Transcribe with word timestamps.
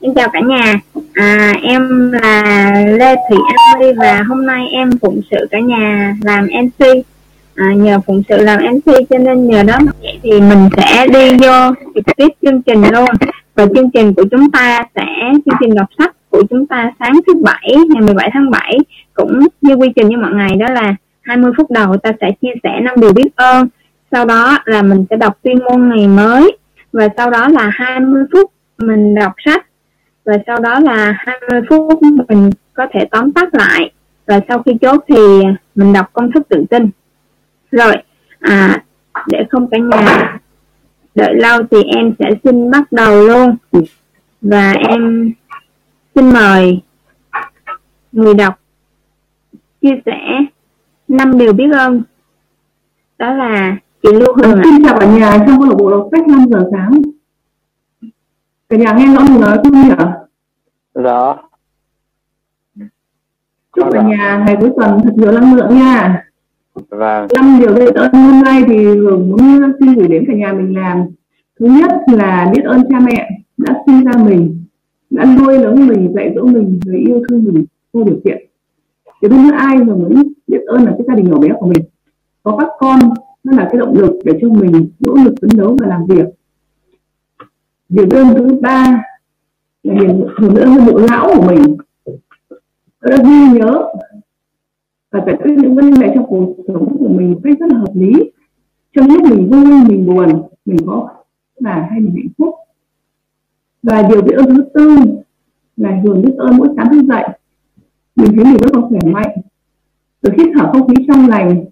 Xin 0.00 0.14
chào 0.14 0.28
cả 0.32 0.40
nhà. 0.40 0.80
À, 1.14 1.52
em 1.62 2.12
là 2.12 2.72
Lê 2.98 3.14
Thị 3.30 3.36
An 3.56 3.80
Ly 3.80 3.92
và 3.96 4.22
hôm 4.28 4.46
nay 4.46 4.66
em 4.72 4.90
phụng 5.00 5.20
sự 5.30 5.36
cả 5.50 5.60
nhà 5.60 6.14
làm 6.22 6.46
MC. 6.46 6.86
À, 7.54 7.66
nhờ 7.74 8.00
phụng 8.06 8.22
sự 8.28 8.36
làm 8.36 8.58
MC 8.74 8.94
cho 9.10 9.18
nên 9.18 9.46
nhờ 9.46 9.62
đó 9.62 9.78
thì 10.22 10.40
mình 10.40 10.68
sẽ 10.76 11.06
đi 11.06 11.30
vô 11.30 11.74
trực 11.94 12.16
tiếp 12.16 12.28
chương 12.42 12.62
trình 12.62 12.82
luôn. 12.92 13.08
Và 13.54 13.66
chương 13.74 13.90
trình 13.90 14.14
của 14.14 14.24
chúng 14.30 14.50
ta 14.50 14.84
sẽ 14.94 15.06
chương 15.32 15.56
trình 15.60 15.74
đọc 15.74 15.86
sách 15.98 16.16
của 16.30 16.42
chúng 16.50 16.66
ta 16.66 16.92
sáng 16.98 17.20
thứ 17.26 17.34
bảy 17.42 17.76
ngày 17.88 18.02
17 18.02 18.30
tháng 18.32 18.50
7 18.50 18.78
cũng 19.14 19.46
như 19.60 19.74
quy 19.74 19.88
trình 19.96 20.08
như 20.08 20.16
mọi 20.16 20.32
ngày 20.34 20.56
đó 20.56 20.66
là 20.70 20.94
20 21.22 21.52
phút 21.56 21.70
đầu 21.70 21.96
ta 21.96 22.12
sẽ 22.20 22.30
chia 22.42 22.52
sẻ 22.62 22.80
năm 22.82 22.94
điều 23.00 23.12
biết 23.12 23.36
ơn 23.36 23.68
sau 24.12 24.24
đó 24.24 24.58
là 24.64 24.82
mình 24.82 25.04
sẽ 25.10 25.16
đọc 25.16 25.38
tuyên 25.42 25.58
ngôn 25.58 25.88
ngày 25.88 26.08
mới 26.08 26.56
và 26.92 27.08
sau 27.16 27.30
đó 27.30 27.48
là 27.48 27.70
20 27.74 28.24
phút 28.32 28.50
mình 28.78 29.14
đọc 29.14 29.32
sách 29.44 29.66
và 30.30 30.36
sau 30.46 30.60
đó 30.60 30.80
là 30.80 31.14
20 31.18 31.60
phút 31.68 32.02
mình 32.02 32.50
có 32.74 32.86
thể 32.92 33.04
tóm 33.10 33.32
tắt 33.32 33.54
lại. 33.54 33.92
Và 34.26 34.40
sau 34.48 34.62
khi 34.62 34.72
chốt 34.80 35.04
thì 35.08 35.16
mình 35.74 35.92
đọc 35.92 36.06
công 36.12 36.32
thức 36.32 36.48
tự 36.48 36.64
tin. 36.70 36.90
Rồi 37.70 37.94
à 38.40 38.84
để 39.26 39.44
không 39.50 39.70
cả 39.70 39.78
nhà 39.78 40.38
đợi 41.14 41.34
lâu 41.34 41.62
thì 41.70 41.82
em 41.82 42.14
sẽ 42.18 42.30
xin 42.44 42.70
bắt 42.70 42.92
đầu 42.92 43.26
luôn. 43.26 43.56
Và 44.40 44.72
em 44.72 45.32
xin 46.14 46.32
mời 46.32 46.80
người 48.12 48.34
đọc 48.34 48.60
chia 49.80 50.00
sẻ 50.06 50.20
năm 51.08 51.38
điều 51.38 51.52
biết 51.52 51.70
ơn. 51.72 52.02
Đó 53.18 53.34
là 53.34 53.76
chị 54.02 54.08
Lưu 54.12 54.34
Hương 54.36 54.56
à, 54.56 54.62
xin 54.64 54.84
chào 54.84 55.00
cả 55.00 55.06
nhà 55.06 55.38
trong 55.46 55.58
câu 55.58 55.68
lạc 55.68 55.74
bộ 55.78 55.90
đọc 55.90 56.08
sách 56.12 56.28
5 56.28 56.46
giờ 56.50 56.68
sáng. 56.72 57.02
Cả 58.68 58.76
nhà 58.76 58.92
nghe 58.92 59.14
rõ 59.14 59.20
mình 59.20 59.40
nói 59.40 59.58
không 59.62 59.82
nhỉ 59.82 59.90
rõ 60.94 61.38
chúc 63.76 63.88
cả 63.92 64.02
nhà 64.02 64.44
ngày 64.46 64.56
cuối 64.60 64.70
tuần 64.76 64.98
thật 65.04 65.12
nhiều 65.16 65.32
năng 65.32 65.54
lượng 65.54 65.74
nha. 65.78 66.24
Vâng. 66.88 67.26
Năm 67.34 67.58
điều 67.60 67.74
biết 67.74 67.94
ơn 67.94 68.12
hôm 68.12 68.42
nay 68.42 68.64
thì 68.66 68.84
hưởng 68.84 69.30
muốn 69.30 69.72
xin 69.80 69.94
gửi 69.94 70.08
đến 70.08 70.24
cả 70.26 70.34
nhà 70.34 70.52
mình 70.52 70.76
làm. 70.76 71.02
Thứ 71.60 71.66
nhất 71.66 71.90
là 72.12 72.52
biết 72.54 72.62
ơn 72.64 72.82
cha 72.88 73.00
mẹ 73.00 73.30
đã 73.56 73.74
sinh 73.86 74.04
ra 74.04 74.12
mình 74.24 74.64
đã 75.10 75.24
nuôi 75.24 75.58
lớn 75.58 75.86
mình 75.86 76.12
dạy 76.14 76.32
dỗ 76.36 76.44
mình 76.44 76.80
và 76.86 76.92
yêu 77.06 77.22
thương 77.28 77.44
mình 77.44 77.64
vô 77.92 78.04
điều 78.04 78.20
kiện. 78.24 78.38
Thì 79.22 79.28
thứ 79.28 79.36
nữa 79.36 79.56
ai 79.58 79.76
mà 79.76 79.94
muốn 79.94 80.22
biết 80.46 80.60
ơn 80.66 80.84
là 80.84 80.90
cái 80.90 81.06
gia 81.08 81.14
đình 81.14 81.30
nhỏ 81.30 81.38
bé 81.38 81.48
của 81.58 81.66
mình. 81.66 81.84
Có 82.42 82.56
các 82.58 82.68
con 82.78 82.98
nó 83.44 83.56
là 83.56 83.68
cái 83.70 83.78
động 83.78 83.94
lực 83.94 84.18
để 84.24 84.38
cho 84.40 84.48
mình 84.48 84.90
nỗ 85.00 85.14
lực 85.24 85.34
phấn 85.40 85.50
đấu 85.56 85.76
và 85.80 85.86
làm 85.86 86.06
việc. 86.06 86.26
Điều 87.88 88.06
đơn 88.06 88.34
thứ 88.36 88.58
ba 88.62 89.02
là 89.82 89.94
niềm 89.94 90.24
thường 90.36 90.54
nữa 90.54 90.64
hơn 90.64 90.86
bộ 90.86 90.98
lão 90.98 91.30
của 91.34 91.42
mình. 91.42 91.76
Nó 93.00 93.10
đã 93.10 93.16
ghi 93.24 93.58
nhớ 93.58 93.84
và 95.10 95.20
giải 95.26 95.36
quyết 95.42 95.54
những 95.58 95.74
vấn 95.74 96.00
đề 96.00 96.12
trong 96.14 96.26
cuộc 96.26 96.54
sống 96.68 96.96
của 96.98 97.08
mình 97.08 97.40
cách 97.44 97.58
rất 97.60 97.66
là 97.68 97.78
hợp 97.78 97.92
lý. 97.94 98.12
Trong 98.96 99.06
lúc 99.08 99.22
mình 99.22 99.50
vui 99.50 99.84
mình 99.88 100.06
buồn 100.06 100.42
mình 100.64 100.78
có 100.86 101.08
là 101.56 101.88
hay 101.90 102.00
mình 102.00 102.14
hạnh 102.14 102.32
phúc. 102.38 102.54
Và 103.82 104.02
điều 104.02 104.22
biết 104.22 104.34
ơn 104.36 104.56
thứ 104.56 104.64
tư 104.74 104.96
là 105.76 106.00
hưởng 106.04 106.22
biết 106.22 106.32
ơn 106.38 106.56
mỗi 106.56 106.68
sáng 106.76 106.88
thức 106.92 107.02
dậy. 107.08 107.24
Mình 108.16 108.32
thấy 108.36 108.44
mình 108.44 108.56
rất 108.62 108.74
là 108.74 108.80
khỏe 108.88 108.98
mạnh. 109.04 109.36
Được 110.22 110.32
hít 110.38 110.48
thở 110.54 110.72
không 110.72 110.88
khí 110.88 111.04
trong 111.08 111.28
lành 111.28 111.64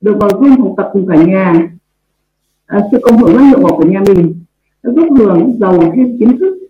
được 0.00 0.16
vào 0.20 0.30
dung 0.30 0.60
học 0.60 0.74
tập 0.76 0.90
cùng 0.92 1.06
cả 1.06 1.24
nhà 1.24 1.70
à, 2.66 2.80
sự 2.92 2.98
công 3.02 3.18
hưởng 3.18 3.36
năng 3.36 3.52
lượng 3.52 3.62
của 3.62 3.84
nhà 3.84 4.02
mình 4.06 4.34
đã 4.82 4.92
giúp 4.96 5.08
hưởng 5.18 5.56
giàu 5.60 5.92
thêm 5.96 6.18
kiến 6.18 6.38
thức 6.38 6.61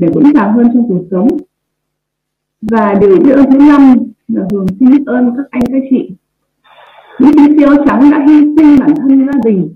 để 0.00 0.08
vững 0.14 0.32
vàng 0.34 0.52
hơn 0.52 0.66
trong 0.74 0.88
cuộc 0.88 1.04
sống. 1.10 1.28
Và 2.62 2.94
điều 3.00 3.16
biết 3.16 3.32
ơn 3.32 3.50
thứ 3.50 3.58
năm 3.58 3.96
là 4.28 4.42
hưởng 4.52 4.66
xin 4.80 4.90
biết 4.90 5.02
ơn 5.06 5.32
các 5.36 5.46
anh 5.50 5.62
các 5.66 5.82
chị. 5.90 6.10
Những 7.18 7.32
chiến 7.32 7.56
sĩ 7.56 7.64
áo 7.64 7.74
trắng 7.86 8.10
đã 8.10 8.24
hy 8.28 8.40
sinh 8.40 8.78
bản 8.80 8.94
thân 8.96 9.26
gia 9.26 9.40
đình. 9.44 9.74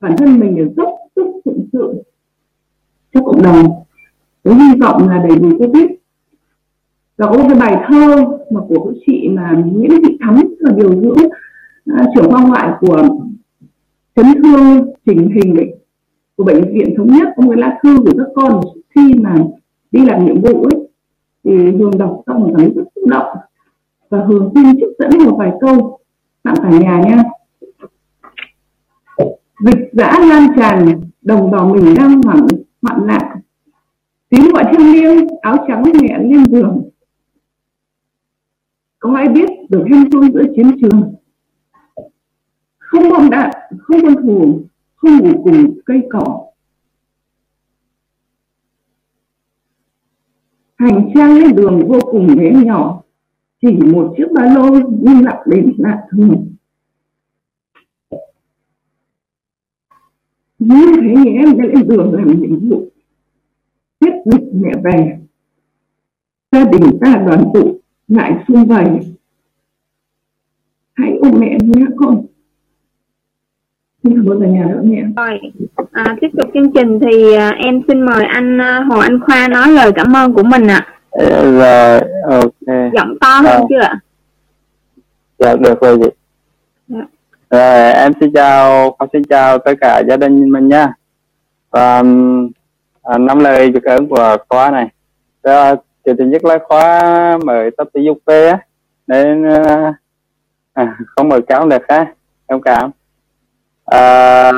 Bản 0.00 0.16
thân 0.16 0.40
mình 0.40 0.56
để 0.56 0.64
dốc 0.76 0.88
sức 1.16 1.26
phụng 1.44 1.66
sự 1.72 2.02
cho 3.14 3.22
cộng 3.22 3.42
đồng. 3.42 3.66
Với 4.44 4.54
hy 4.54 4.80
vọng 4.80 5.08
là 5.08 5.24
đẩy 5.28 5.38
lùi 5.38 5.58
covid. 5.58 5.90
Và 7.16 7.26
có 7.26 7.38
một 7.38 7.44
cái 7.48 7.60
bài 7.60 7.84
thơ 7.88 8.24
mà 8.50 8.60
của 8.68 8.92
chị 9.06 9.28
mà 9.28 9.62
Nguyễn 9.72 9.90
Thị 9.90 10.18
Thắm 10.20 10.42
là 10.58 10.72
điều 10.76 10.94
dưỡng 10.94 11.26
uh, 11.92 12.06
trưởng 12.14 12.30
khoa 12.30 12.42
ngoại 12.42 12.70
của 12.80 13.02
chấn 14.16 14.26
thương 14.42 14.94
chỉnh 15.06 15.30
hình 15.30 15.54
bệnh 15.54 15.70
của 16.36 16.44
bệnh 16.44 16.74
viện 16.74 16.94
thống 16.96 17.06
nhất. 17.06 17.28
Có 17.36 17.42
một 17.42 17.52
cái 17.54 17.60
lá 17.60 17.78
thư 17.82 17.96
gửi 17.96 18.14
các 18.18 18.28
con 18.34 18.60
khi 18.96 19.14
mà 19.14 19.34
đi 19.90 20.04
làm 20.04 20.26
nhiệm 20.26 20.40
vụ 20.40 20.62
ấy, 20.62 20.88
thì 21.44 21.50
hường 21.70 21.98
đọc 21.98 22.22
xong 22.26 22.40
một 22.40 22.50
thấy 22.56 22.72
rất 22.76 22.82
xúc 22.94 23.04
động 23.06 23.36
và 24.08 24.24
hường 24.24 24.50
xin 24.54 24.64
trích 24.74 24.98
dẫn 24.98 25.10
một 25.24 25.36
vài 25.38 25.52
câu. 25.60 25.98
Tặng 26.42 26.54
cả 26.62 26.70
nhà 26.70 27.02
nha. 27.06 27.22
Dịch 29.64 29.90
dã 29.92 30.18
lan 30.28 30.46
tràn, 30.56 31.00
đồng 31.22 31.50
bào 31.50 31.68
mình 31.68 31.94
đang 31.96 32.22
hoảng, 32.22 32.46
hoạn 32.82 33.06
nạn. 33.06 33.40
Tiếng 34.28 34.50
gọi 34.52 34.64
thiêng 34.70 34.92
liêng, 34.92 35.26
áo 35.40 35.56
trắng 35.68 35.82
nhẹ 35.82 36.18
lên 36.18 36.44
giường. 36.44 36.90
Có 38.98 39.16
ai 39.16 39.28
biết 39.28 39.48
được 39.68 39.84
hen 39.90 40.10
tuông 40.10 40.32
giữa 40.32 40.42
chiến 40.56 40.70
trường? 40.80 41.14
Không 42.78 43.10
bom 43.10 43.30
đạn, 43.30 43.50
không 43.78 44.00
quân 44.02 44.16
thù, 44.22 44.60
không 44.96 45.18
ngủ 45.18 45.42
cùng 45.44 45.78
cây 45.86 46.02
cỏ. 46.10 46.45
Hành 50.76 51.10
trang 51.14 51.38
lên 51.38 51.56
đường 51.56 51.88
vô 51.88 51.98
cùng 52.10 52.36
bé 52.36 52.52
nhỏ. 52.64 53.02
Chỉ 53.62 53.72
một 53.72 54.14
chiếc 54.16 54.26
ba 54.34 54.54
lô 54.54 54.80
nhưng 55.00 55.24
lặng 55.24 55.42
đến 55.46 55.74
lạ 55.78 56.02
thường. 56.10 56.52
Như 60.58 60.92
thế 61.00 61.14
nhé 61.24 61.38
em 61.38 61.58
đã 61.58 61.64
lên 61.64 61.88
đường 61.88 62.12
làm 62.12 62.40
nhiệm 62.40 62.68
vụ. 62.68 62.88
Tiếp 63.98 64.12
dịch 64.24 64.44
mẹ 64.54 64.72
về. 64.84 65.18
Gia 66.52 66.64
đình 66.64 66.98
ta 67.00 67.22
đoàn 67.26 67.44
tụ 67.54 67.80
lại 68.08 68.44
xung 68.48 68.64
vầy. 68.64 68.86
Hãy 70.94 71.18
ôm 71.22 71.40
mẹ 71.40 71.58
nhé 71.62 71.84
con 71.96 72.26
nhà 74.10 74.64
nữa 74.64 74.82
rồi 75.16 75.40
à, 75.92 76.16
tiếp 76.20 76.28
tục 76.38 76.50
chương 76.54 76.72
trình 76.72 77.00
thì 77.00 77.34
à, 77.34 77.50
em 77.64 77.80
xin 77.88 78.00
mời 78.00 78.24
anh 78.24 78.60
à, 78.60 78.80
Hồ 78.90 78.98
Anh 78.98 79.20
Khoa 79.20 79.48
nói 79.48 79.68
lời 79.68 79.92
cảm 79.96 80.16
ơn 80.16 80.32
của 80.32 80.42
mình 80.42 80.66
ạ. 80.66 80.86
À. 81.10 81.42
rồi 81.42 82.00
ok. 82.30 82.92
Giọng 82.94 83.14
to 83.20 83.28
hơn 83.28 83.62
à. 83.62 83.66
chưa 83.68 83.80
ạ? 83.80 84.00
Dạ 85.38 85.56
được 85.56 85.80
rồi 85.80 85.98
chị. 86.02 86.10
Dạ. 86.88 87.06
rồi 87.50 87.92
em 87.92 88.12
xin 88.20 88.32
chào 88.34 88.90
con 88.98 89.08
xin 89.12 89.24
chào 89.24 89.58
tất 89.58 89.72
cả 89.80 90.02
gia 90.08 90.16
đình 90.16 90.50
mình 90.52 90.68
nha. 90.68 90.92
Và 91.70 92.02
à, 93.02 93.18
năm 93.18 93.38
lời 93.38 93.70
việc 93.70 93.84
ơn 93.84 94.08
của 94.08 94.36
khóa 94.48 94.70
này. 94.70 94.88
Đó, 95.42 95.74
thì 96.06 96.12
thứ 96.18 96.24
nhất 96.24 96.44
là 96.44 96.58
khóa 96.68 97.38
mời 97.44 97.70
tập 97.76 97.88
thể 97.94 98.00
dục 98.06 98.18
về 98.26 98.48
á. 98.48 98.58
Nên 99.06 99.44
à, 100.72 100.96
không 101.06 101.28
mời 101.28 101.42
cáo 101.42 101.68
được 101.68 101.82
ha 101.88 102.06
em 102.46 102.60
cảm 102.60 102.90
à, 103.86 104.52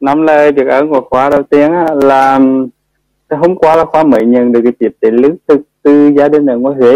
năm 0.00 0.22
lời 0.22 0.52
việc 0.52 0.66
ở 0.66 0.86
của 0.90 1.00
khóa 1.10 1.30
đầu 1.30 1.42
tiên 1.42 1.72
là 2.02 2.40
hôm 3.30 3.56
qua 3.56 3.76
là 3.76 3.84
khóa 3.84 4.04
mới 4.04 4.26
nhận 4.26 4.52
được 4.52 4.60
cái 4.64 4.72
tiếp 4.78 4.90
tế 5.00 5.10
lương 5.10 5.36
thực 5.48 5.60
từ 5.82 6.12
gia 6.16 6.28
đình 6.28 6.46
ở 6.46 6.58
ngoài 6.58 6.76
Huế. 6.76 6.94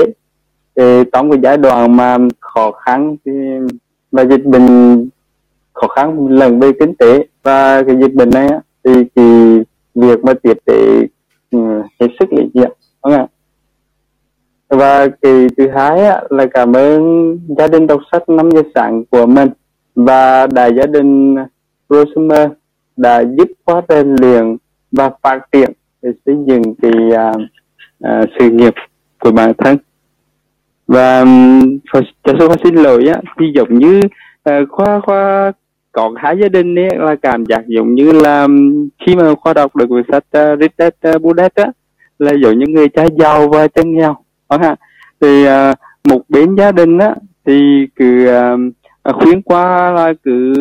Thì 0.76 1.04
trong 1.12 1.30
cái 1.30 1.40
giai 1.42 1.56
đoạn 1.56 1.96
mà 1.96 2.18
khó 2.40 2.70
khăn 2.72 3.16
thì 3.24 3.32
và 4.12 4.24
dịch 4.24 4.44
bệnh 4.44 5.08
khó 5.72 5.88
khăn 5.88 6.28
lần 6.28 6.60
về 6.60 6.72
kinh 6.80 6.94
tế 6.94 7.26
và 7.42 7.82
cái 7.82 7.96
dịch 8.00 8.14
bệnh 8.14 8.30
này 8.30 8.48
thì 8.84 8.92
cái 9.14 9.24
việc 9.94 10.24
mà 10.24 10.32
tiếp 10.42 10.58
tế 10.64 11.06
ừ, 11.50 11.58
hết 12.00 12.08
sức 12.18 12.32
lý 12.32 12.42
diện 12.54 12.72
đúng 13.04 13.12
không 13.12 13.12
ạ? 13.12 13.26
Và 14.68 15.08
kỳ 15.22 15.48
thứ 15.56 15.68
hai 15.68 16.22
là 16.30 16.46
cảm 16.46 16.76
ơn 16.76 17.38
gia 17.58 17.66
đình 17.66 17.86
đọc 17.86 18.00
sách 18.12 18.28
năm 18.28 18.50
giờ 18.50 18.62
sáng 18.74 19.04
của 19.10 19.26
mình 19.26 19.48
và 19.94 20.46
đại 20.46 20.70
gia 20.76 20.86
đình 20.86 21.34
Rosemer 21.88 22.48
đã 22.96 23.24
giúp 23.38 23.48
khóa 23.64 23.82
rèn 23.88 24.16
luyện 24.20 24.56
và 24.92 25.10
phát 25.22 25.38
triển 25.52 25.72
để 26.02 26.10
xây 26.26 26.36
dựng 26.46 26.62
cái 26.82 26.92
uh, 27.06 27.36
uh, 28.04 28.28
sự 28.38 28.50
nghiệp 28.50 28.74
của 29.18 29.30
bản 29.30 29.52
thân 29.58 29.78
và 30.86 31.24
cho 32.24 32.32
số 32.38 32.54
xin 32.64 32.74
lỗi 32.74 33.06
á 33.06 33.20
thì 33.40 33.46
giống 33.54 33.78
như 33.78 34.00
uh, 34.50 34.68
khoa 34.70 35.00
khoa 35.00 35.52
còn 35.92 36.14
hai 36.16 36.36
gia 36.40 36.48
đình 36.48 36.78
ấy 36.78 36.90
là 36.98 37.16
cảm 37.22 37.44
giác 37.46 37.66
giống 37.66 37.94
như 37.94 38.12
là 38.12 38.46
khi 39.06 39.16
mà 39.16 39.34
khoa 39.34 39.54
đọc 39.54 39.76
được 39.76 39.86
quyển 39.88 40.04
sách 40.12 40.24
uh, 40.38 40.60
Rich 40.60 40.72
Dad 40.78 41.16
uh, 41.16 41.22
Poor 41.22 41.36
Dad 41.36 41.50
á 41.54 41.66
là 42.18 42.32
giống 42.42 42.58
như 42.58 42.66
người 42.68 42.88
cha 42.88 43.04
giàu 43.18 43.48
và 43.48 43.68
chân 43.68 43.96
nghèo 43.96 44.16
đúng 44.50 44.62
không? 44.62 44.76
thì 45.20 45.46
uh, 45.46 45.78
một 46.04 46.20
bên 46.28 46.54
gia 46.54 46.72
đình 46.72 46.98
á 46.98 47.14
thì 47.46 47.86
cứ 47.96 48.26
uh, 48.28 48.60
À, 49.04 49.12
khuyên 49.12 49.42
qua 49.42 49.90
là 49.90 50.12
cứ 50.22 50.52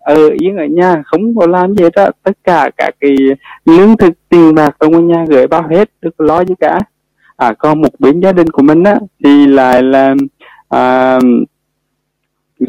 ở 0.00 0.28
yên 0.40 0.56
ở 0.56 0.64
nhà 0.64 1.02
không 1.06 1.34
có 1.36 1.46
làm 1.46 1.74
gì 1.74 1.84
hết 1.84 2.10
tất 2.22 2.38
cả 2.44 2.70
các 2.76 2.94
cái 3.00 3.16
lương 3.64 3.96
thực 3.96 4.12
tiền 4.28 4.54
bạc 4.54 4.76
trong 4.80 5.08
nhà 5.08 5.24
gửi 5.28 5.46
bao 5.46 5.68
hết 5.70 5.90
được 6.02 6.20
lo 6.20 6.44
gì 6.44 6.54
cả. 6.60 6.80
À 7.36 7.52
còn 7.58 7.82
một 7.82 7.88
bên 7.98 8.20
gia 8.20 8.32
đình 8.32 8.48
của 8.48 8.62
mình 8.62 8.84
á 8.84 8.94
thì 9.24 9.46
lại 9.46 9.82
là 9.82 10.14
à, 10.68 11.18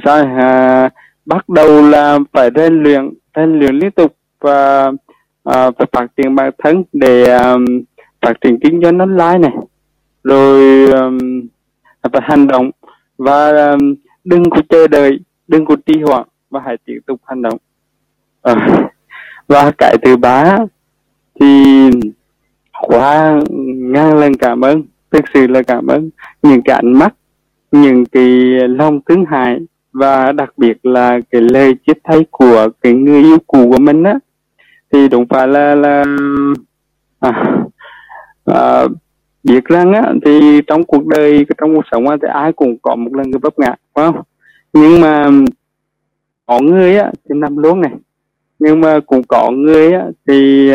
sao 0.06 0.26
à, 0.38 0.90
bắt 1.26 1.50
đầu 1.50 1.82
là 1.82 2.20
phải 2.34 2.50
rèn 2.56 2.84
luyện 2.84 3.10
rèn 3.36 3.60
luyện 3.60 3.76
liên 3.76 3.92
tục 3.92 4.16
và 4.40 4.92
à, 5.44 5.72
phải 5.72 5.88
phát 5.92 6.08
triển 6.18 6.36
bản 6.36 6.52
thân 6.64 6.84
để 6.94 7.24
à, 7.24 7.56
phát 8.22 8.34
triển 8.42 8.60
kinh 8.60 8.82
doanh 8.82 9.00
online 9.00 9.38
này. 9.38 9.54
Rồi 10.24 10.86
à, 12.02 12.10
phải 12.14 12.22
hành 12.24 12.48
động 12.48 12.72
và 13.18 13.52
à, 13.52 13.76
đừng 14.24 14.50
có 14.50 14.62
chờ 14.70 14.88
đợi 14.88 15.20
đừng 15.48 15.66
có 15.66 15.76
trì 15.86 16.02
hoãn 16.02 16.28
và 16.50 16.62
hãy 16.66 16.78
tiếp 16.86 17.00
tục 17.06 17.22
hành 17.26 17.42
động. 17.42 17.58
À, 18.42 18.88
và 19.48 19.72
cái 19.78 19.98
thứ 20.04 20.18
ba 20.18 20.58
thì 21.40 21.90
quá 22.88 23.40
ngang 23.78 24.18
lần 24.18 24.34
cảm 24.34 24.62
ơn 24.62 24.84
thực 25.12 25.26
sự 25.34 25.48
là 25.48 25.62
cảm 25.62 25.88
ơn. 25.88 26.10
Những 26.44 26.62
cái 26.62 26.76
ánh 26.76 26.94
mắt 26.94 27.14
những 27.72 28.06
cái 28.06 28.28
lòng 28.68 29.00
thương 29.02 29.26
hại 29.26 29.60
và 29.94 30.32
đặc 30.32 30.54
biệt 30.58 30.86
là 30.86 31.20
cái 31.32 31.42
lời 31.42 31.76
chia 31.88 31.94
tay 32.04 32.26
của 32.32 32.70
cái 32.82 32.94
người 32.94 33.24
yêu 33.24 33.38
cũ 33.48 33.72
của 33.72 33.80
mình 33.80 34.04
á 34.04 34.14
thì 34.92 35.08
đúng 35.08 35.28
phải 35.28 35.48
là 35.48 35.76
là 35.76 36.04
à, 37.20 37.58
à, 38.46 38.84
biết 39.44 39.66
rằng 39.66 39.94
á 39.94 40.14
thì 40.26 40.62
trong 40.68 40.84
cuộc 40.84 41.06
đời 41.06 41.46
trong 41.58 41.76
cuộc 41.76 41.86
sống 41.92 42.08
á, 42.08 42.18
thì 42.22 42.28
ai 42.34 42.54
cũng 42.54 42.78
có 42.82 42.96
một 42.96 43.14
lần 43.14 43.30
người 43.30 43.40
vấp 43.40 43.60
ngã 43.60 43.76
phải 43.94 44.06
không? 44.06 44.22
Nhưng 44.74 45.02
mà 45.02 45.30
có 46.46 46.60
người 46.60 46.98
á 46.98 47.12
thì 47.30 47.36
nằm 47.36 47.58
luôn 47.58 47.82
này. 47.82 47.92
Nhưng 48.60 48.82
mà 48.82 49.00
cũng 49.06 49.24
có 49.28 49.52
người 49.52 49.94
á 49.94 50.06
thì 50.28 50.72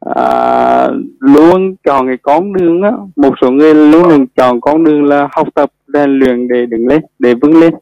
à, 0.00 0.88
luôn 1.20 1.76
chọn 1.84 2.06
cái 2.06 2.16
con 2.22 2.52
đường 2.52 2.82
á. 2.82 2.92
Một 3.16 3.34
số 3.40 3.50
người 3.50 3.74
luôn 3.74 4.08
luôn 4.08 4.26
chọn 4.26 4.60
con 4.60 4.84
đường 4.84 5.04
là 5.04 5.28
học 5.32 5.48
tập 5.54 5.70
rèn 5.94 6.10
luyện 6.18 6.48
để 6.48 6.66
đứng 6.66 6.86
lên 6.88 7.02
để 7.18 7.34
vững 7.34 7.60
lên. 7.60 7.74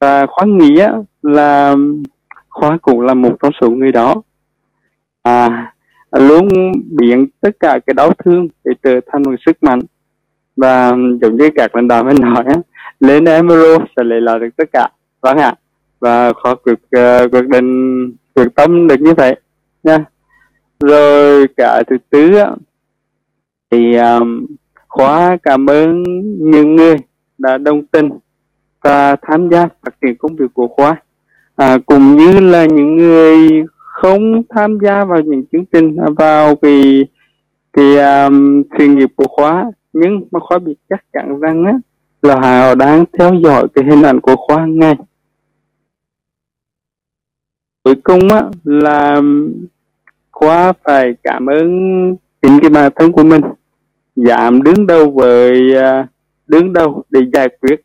Và 0.00 0.26
khóa 0.26 0.44
nghĩ 0.46 0.78
á 0.78 0.92
là 1.22 1.74
khóa 2.48 2.78
cũng 2.82 3.00
là 3.00 3.14
một 3.14 3.36
trong 3.42 3.52
số 3.60 3.70
người 3.70 3.92
đó. 3.92 4.22
À 5.22 5.74
luôn 6.18 6.48
biến 6.98 7.26
tất 7.40 7.50
cả 7.60 7.78
cái 7.86 7.94
đau 7.94 8.10
thương 8.24 8.48
để 8.64 8.72
trở 8.82 9.00
thành 9.12 9.22
một 9.22 9.34
sức 9.46 9.62
mạnh. 9.62 9.80
Và 10.56 10.90
giống 11.20 11.36
như 11.36 11.50
các 11.54 11.76
lãnh 11.76 11.88
đạo 11.88 12.04
mới 12.04 12.14
nói 12.14 12.44
lên 13.00 13.24
Emerald 13.24 13.82
sẽ 13.96 14.04
lấy 14.04 14.20
lại 14.20 14.38
được 14.38 14.48
tất 14.56 14.68
cả. 14.72 14.88
Vâng 15.20 15.38
ạ. 15.38 15.54
Và 16.00 16.32
khó 16.32 16.54
cực 16.54 16.78
uh, 16.78 16.90
ờ, 16.90 17.28
quyết 17.28 17.48
định 17.48 18.12
quyết 18.34 18.48
tâm 18.54 18.88
được 18.88 19.00
như 19.00 19.14
vậy 19.14 19.36
nha. 19.82 20.04
Rồi 20.80 21.46
cả 21.56 21.82
thứ 21.86 21.96
tư 22.10 22.32
thì 23.70 23.96
um, 23.96 24.46
khóa 24.88 25.36
cảm 25.42 25.70
ơn 25.70 26.02
những 26.50 26.76
người 26.76 26.96
đã 27.38 27.58
đồng 27.58 27.86
tình 27.86 28.10
và 28.82 29.16
tham 29.22 29.50
gia 29.50 29.68
phát 29.82 29.94
triển 30.02 30.16
công 30.16 30.36
việc 30.36 30.54
của 30.54 30.68
khóa 30.68 30.96
à, 31.56 31.78
cũng 31.86 32.16
như 32.16 32.40
là 32.40 32.64
những 32.64 32.96
người 32.96 33.64
không 34.02 34.42
tham 34.48 34.78
gia 34.82 35.04
vào 35.04 35.20
những 35.20 35.44
chương 35.52 35.64
trình 35.72 35.96
à, 35.96 36.06
vào 36.16 36.56
cái 36.56 37.06
cái 37.72 37.96
um, 38.24 38.62
sự 38.78 38.86
nghiệp 38.86 39.10
của 39.16 39.26
khóa. 39.28 39.72
Nhưng 39.92 40.24
mà 40.30 40.40
khóa 40.40 40.58
biết 40.58 40.74
chắc 40.88 41.04
chắn 41.12 41.40
rằng 41.40 41.64
á 41.64 41.72
là 42.22 42.34
họ 42.34 42.74
đang 42.74 43.04
theo 43.18 43.34
dõi 43.34 43.68
cái 43.74 43.84
hình 43.84 44.02
ảnh 44.02 44.20
của 44.20 44.36
khoa 44.36 44.66
ngay. 44.66 44.94
Cuối 47.84 47.94
cùng 47.94 48.28
á 48.28 48.42
là 48.64 49.20
khoa 50.30 50.72
phải 50.84 51.14
cảm 51.22 51.46
ơn 51.46 51.68
chính 52.42 52.58
cái 52.60 52.70
bản 52.70 52.92
thân 52.96 53.12
của 53.12 53.24
mình 53.24 53.42
giảm 54.16 54.62
đứng 54.62 54.86
đầu 54.86 55.10
với 55.10 55.76
à, 55.76 56.06
đứng 56.46 56.72
đầu 56.72 57.02
để 57.10 57.20
giải 57.32 57.48
quyết. 57.60 57.80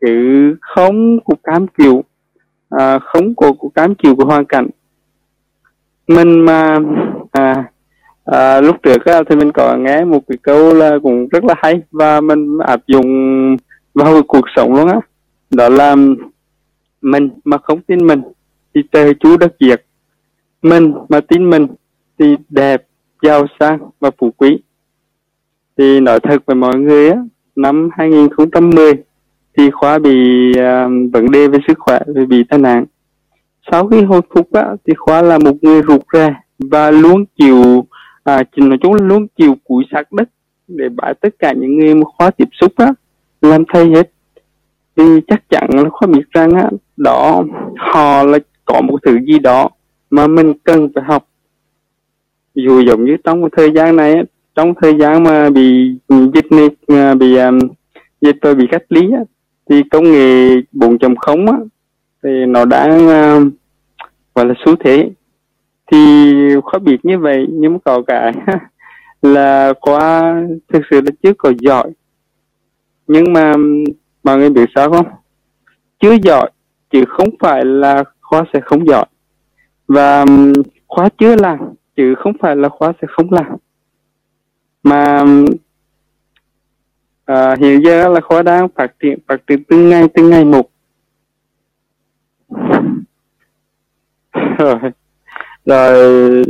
Chứ 0.00 0.54
không 0.60 1.20
có 1.24 1.34
cám 1.44 1.66
chịu 1.78 2.04
à, 2.68 2.98
không 2.98 3.34
có, 3.34 3.52
có 3.60 3.68
cám 3.74 3.94
chịu 3.94 4.16
của 4.16 4.24
hoàn 4.24 4.44
cảnh 4.44 4.68
mình 6.08 6.40
mà 6.40 6.78
à, 7.32 7.64
à, 8.24 8.60
lúc 8.60 8.76
trước 8.82 9.04
á, 9.04 9.22
thì 9.28 9.36
mình 9.36 9.52
có 9.52 9.76
nghe 9.76 10.04
một 10.04 10.20
cái 10.28 10.38
câu 10.42 10.74
là 10.74 10.98
cũng 11.02 11.28
rất 11.28 11.44
là 11.44 11.54
hay 11.58 11.82
và 11.90 12.20
mình 12.20 12.58
áp 12.58 12.80
dụng 12.86 13.06
vào 13.94 14.22
cuộc 14.22 14.44
sống 14.56 14.74
luôn 14.74 14.88
á. 14.88 15.00
Đó 15.50 15.68
là 15.68 15.96
mình 17.00 17.28
mà 17.44 17.58
không 17.58 17.80
tin 17.80 18.06
mình 18.06 18.22
thì 18.74 18.82
trời 18.92 19.14
chú 19.20 19.36
đất 19.36 19.54
diệt. 19.60 19.84
Mình 20.62 20.94
mà 21.08 21.20
tin 21.20 21.50
mình 21.50 21.66
thì 22.18 22.36
đẹp 22.48 22.82
giàu 23.22 23.46
sang 23.60 23.78
và 24.00 24.10
phú 24.18 24.30
quý. 24.36 24.58
Thì 25.78 26.00
nói 26.00 26.20
thật 26.20 26.42
với 26.46 26.56
mọi 26.56 26.78
người 26.78 27.10
á 27.10 27.16
năm 27.56 27.88
2010 27.92 28.92
thì 29.56 29.70
khóa 29.70 29.98
bị 29.98 30.50
uh, 30.50 31.12
vấn 31.12 31.30
đề 31.30 31.48
về 31.48 31.58
sức 31.68 31.78
khỏe 31.78 32.00
vì 32.14 32.26
bị 32.26 32.44
tai 32.48 32.58
nạn 32.58 32.84
sau 33.70 33.88
khi 33.88 34.02
hồi 34.02 34.20
phục 34.34 34.52
á, 34.52 34.76
thì 34.86 34.92
khóa 34.96 35.22
là 35.22 35.38
một 35.38 35.54
người 35.62 35.82
rụt 35.88 36.00
rè 36.12 36.34
và 36.58 36.90
luôn 36.90 37.24
chịu 37.38 37.86
à, 38.24 38.42
nói 38.56 38.78
chung 38.82 38.94
là 38.94 39.06
luôn 39.06 39.26
chịu 39.36 39.56
củi 39.64 39.84
sạc 39.92 40.12
đất 40.12 40.28
để 40.68 40.88
bãi 40.88 41.14
tất 41.14 41.34
cả 41.38 41.52
những 41.52 41.78
người 41.78 41.94
mà 41.94 42.04
khóa 42.16 42.30
tiếp 42.30 42.48
xúc 42.60 42.72
á 42.76 42.92
làm 43.42 43.64
thay 43.72 43.86
hết. 43.86 44.10
Thì 44.96 45.04
chắc 45.26 45.42
chắn 45.48 45.68
là 45.74 45.88
khóa 45.90 46.06
biết 46.06 46.30
rằng 46.30 46.50
á 46.50 46.70
đó 46.96 47.44
họ 47.76 48.22
là 48.22 48.38
có 48.64 48.80
một 48.80 48.98
thứ 49.06 49.18
gì 49.26 49.38
đó 49.38 49.68
mà 50.10 50.26
mình 50.26 50.52
cần 50.64 50.88
phải 50.94 51.04
học. 51.04 51.28
Dù 52.54 52.80
giống 52.80 53.04
như 53.04 53.16
trong 53.24 53.40
một 53.40 53.48
thời 53.56 53.72
gian 53.74 53.96
này 53.96 54.14
trong 54.54 54.74
thời 54.82 54.98
gian 54.98 55.22
mà 55.22 55.50
bị 55.50 55.94
dịch 56.08 56.52
này 56.52 56.68
à, 56.86 57.14
bị 57.14 57.36
um, 57.36 57.58
dịch 58.20 58.36
và 58.42 58.54
bị 58.54 58.66
cách 58.70 58.82
ly 58.88 59.00
á, 59.12 59.20
thì 59.70 59.82
công 59.90 60.04
nghệ 60.04 60.48
4.0 60.72 61.52
á 61.52 61.58
thì 62.22 62.30
nó 62.46 62.64
đang 62.64 63.06
uh, 63.06 63.52
gọi 64.38 64.46
là 64.46 64.54
xu 64.64 64.76
thế. 64.76 65.10
Thì 65.92 66.00
khóa 66.64 66.78
biệt 66.78 67.04
như 67.04 67.18
vậy 67.18 67.46
nhưng 67.50 67.72
mà 67.72 67.78
có 67.84 68.02
cái 68.06 68.32
là 69.22 69.72
qua 69.80 70.34
thực 70.72 70.82
sự 70.90 71.00
là 71.00 71.10
chưa 71.22 71.32
có 71.38 71.52
giỏi. 71.58 71.90
Nhưng 73.06 73.32
mà 73.32 73.54
mọi 74.24 74.38
người 74.38 74.50
biết 74.50 74.70
sao 74.74 74.90
không? 74.90 75.06
Chưa 76.00 76.12
giỏi 76.22 76.50
chứ 76.90 77.04
không 77.08 77.28
phải 77.40 77.64
là 77.64 78.04
khoa 78.20 78.44
sẽ 78.52 78.60
không 78.60 78.88
giỏi. 78.88 79.06
Và 79.88 80.24
khóa 80.86 81.08
chưa 81.18 81.36
làm 81.36 81.58
chứ 81.96 82.14
không 82.18 82.32
phải 82.40 82.56
là 82.56 82.68
khóa 82.68 82.92
sẽ 83.02 83.06
không 83.10 83.32
làm. 83.32 83.56
Mà 84.82 85.24
à, 87.24 87.56
hiện 87.60 87.84
giờ 87.84 88.08
là 88.08 88.20
khóa 88.20 88.42
đang 88.42 88.68
phát 88.68 88.92
triển 89.00 89.18
phát 89.28 89.46
triển 89.46 89.64
từng 89.64 89.88
ngày 89.88 90.08
từng 90.14 90.30
ngày 90.30 90.44
một. 90.44 90.70
rồi 94.58 94.78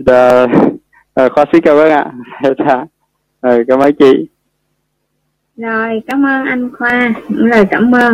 rồi 0.07 0.49
à, 1.15 1.29
khoa 1.29 1.45
xin 1.53 1.63
cảm 1.63 1.77
ơn 1.77 1.91
ạ. 1.91 2.13
Dạ. 2.59 2.85
Rồi 3.43 3.65
cảm 3.69 3.79
ơn 3.79 3.93
chị. 3.99 4.29
Rồi 5.57 6.03
cảm 6.07 6.27
ơn 6.27 6.47
anh 6.47 6.71
khoa. 6.79 7.13
Những 7.29 7.47
lời 7.47 7.65
cảm 7.71 7.95
ơn. 7.95 8.13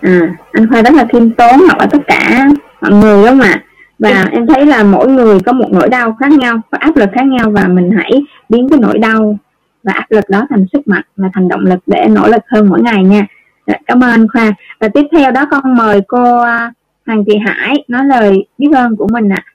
À, 0.00 0.36
anh 0.52 0.68
khoa 0.68 0.82
rất 0.82 0.94
là 0.94 1.06
khiêm 1.12 1.30
tốn 1.30 1.60
hỏi 1.68 1.88
tất 1.90 1.98
cả 2.06 2.48
mọi 2.80 2.90
người 2.92 3.16
đúng 3.16 3.26
không 3.26 3.40
ạ. 3.40 3.64
Và 3.98 4.28
em 4.32 4.46
thấy 4.46 4.66
là 4.66 4.84
mỗi 4.84 5.08
người 5.08 5.40
có 5.40 5.52
một 5.52 5.68
nỗi 5.72 5.88
đau 5.88 6.16
khác 6.20 6.32
nhau 6.32 6.60
và 6.70 6.78
áp 6.80 6.96
lực 6.96 7.08
khác 7.12 7.26
nhau 7.26 7.50
và 7.50 7.68
mình 7.68 7.90
hãy 7.90 8.22
biến 8.48 8.68
cái 8.68 8.78
nỗi 8.82 8.98
đau 8.98 9.38
và 9.82 9.92
áp 9.92 10.06
lực 10.10 10.24
đó 10.28 10.46
thành 10.50 10.64
sức 10.72 10.88
mạnh 10.88 11.04
và 11.16 11.28
thành 11.34 11.48
động 11.48 11.60
lực 11.60 11.78
để 11.86 12.06
nỗ 12.10 12.28
lực 12.28 12.42
hơn 12.48 12.68
mỗi 12.68 12.82
ngày 12.82 13.04
nha. 13.04 13.26
Dạ, 13.66 13.74
cảm 13.86 14.04
ơn 14.04 14.10
anh 14.10 14.28
khoa. 14.28 14.52
Và 14.80 14.88
tiếp 14.88 15.02
theo 15.12 15.30
đó 15.30 15.46
con 15.50 15.76
mời 15.76 16.00
cô 16.08 16.38
à, 16.38 16.72
Hoàng 17.06 17.24
Thị 17.26 17.38
Hải 17.46 17.84
nói 17.88 18.04
lời 18.04 18.46
biết 18.58 18.68
ơn 18.74 18.96
của 18.96 19.06
mình 19.12 19.28
ạ. 19.28 19.44
À. 19.44 19.52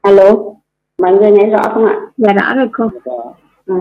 alo 0.00 0.34
mọi 0.98 1.12
người 1.12 1.30
nghe 1.30 1.46
rõ 1.46 1.62
không 1.74 1.86
ạ? 1.86 2.00
Dạ 2.16 2.32
rõ 2.32 2.54
rồi 2.54 2.68
cô. 2.72 2.90
À. 3.66 3.76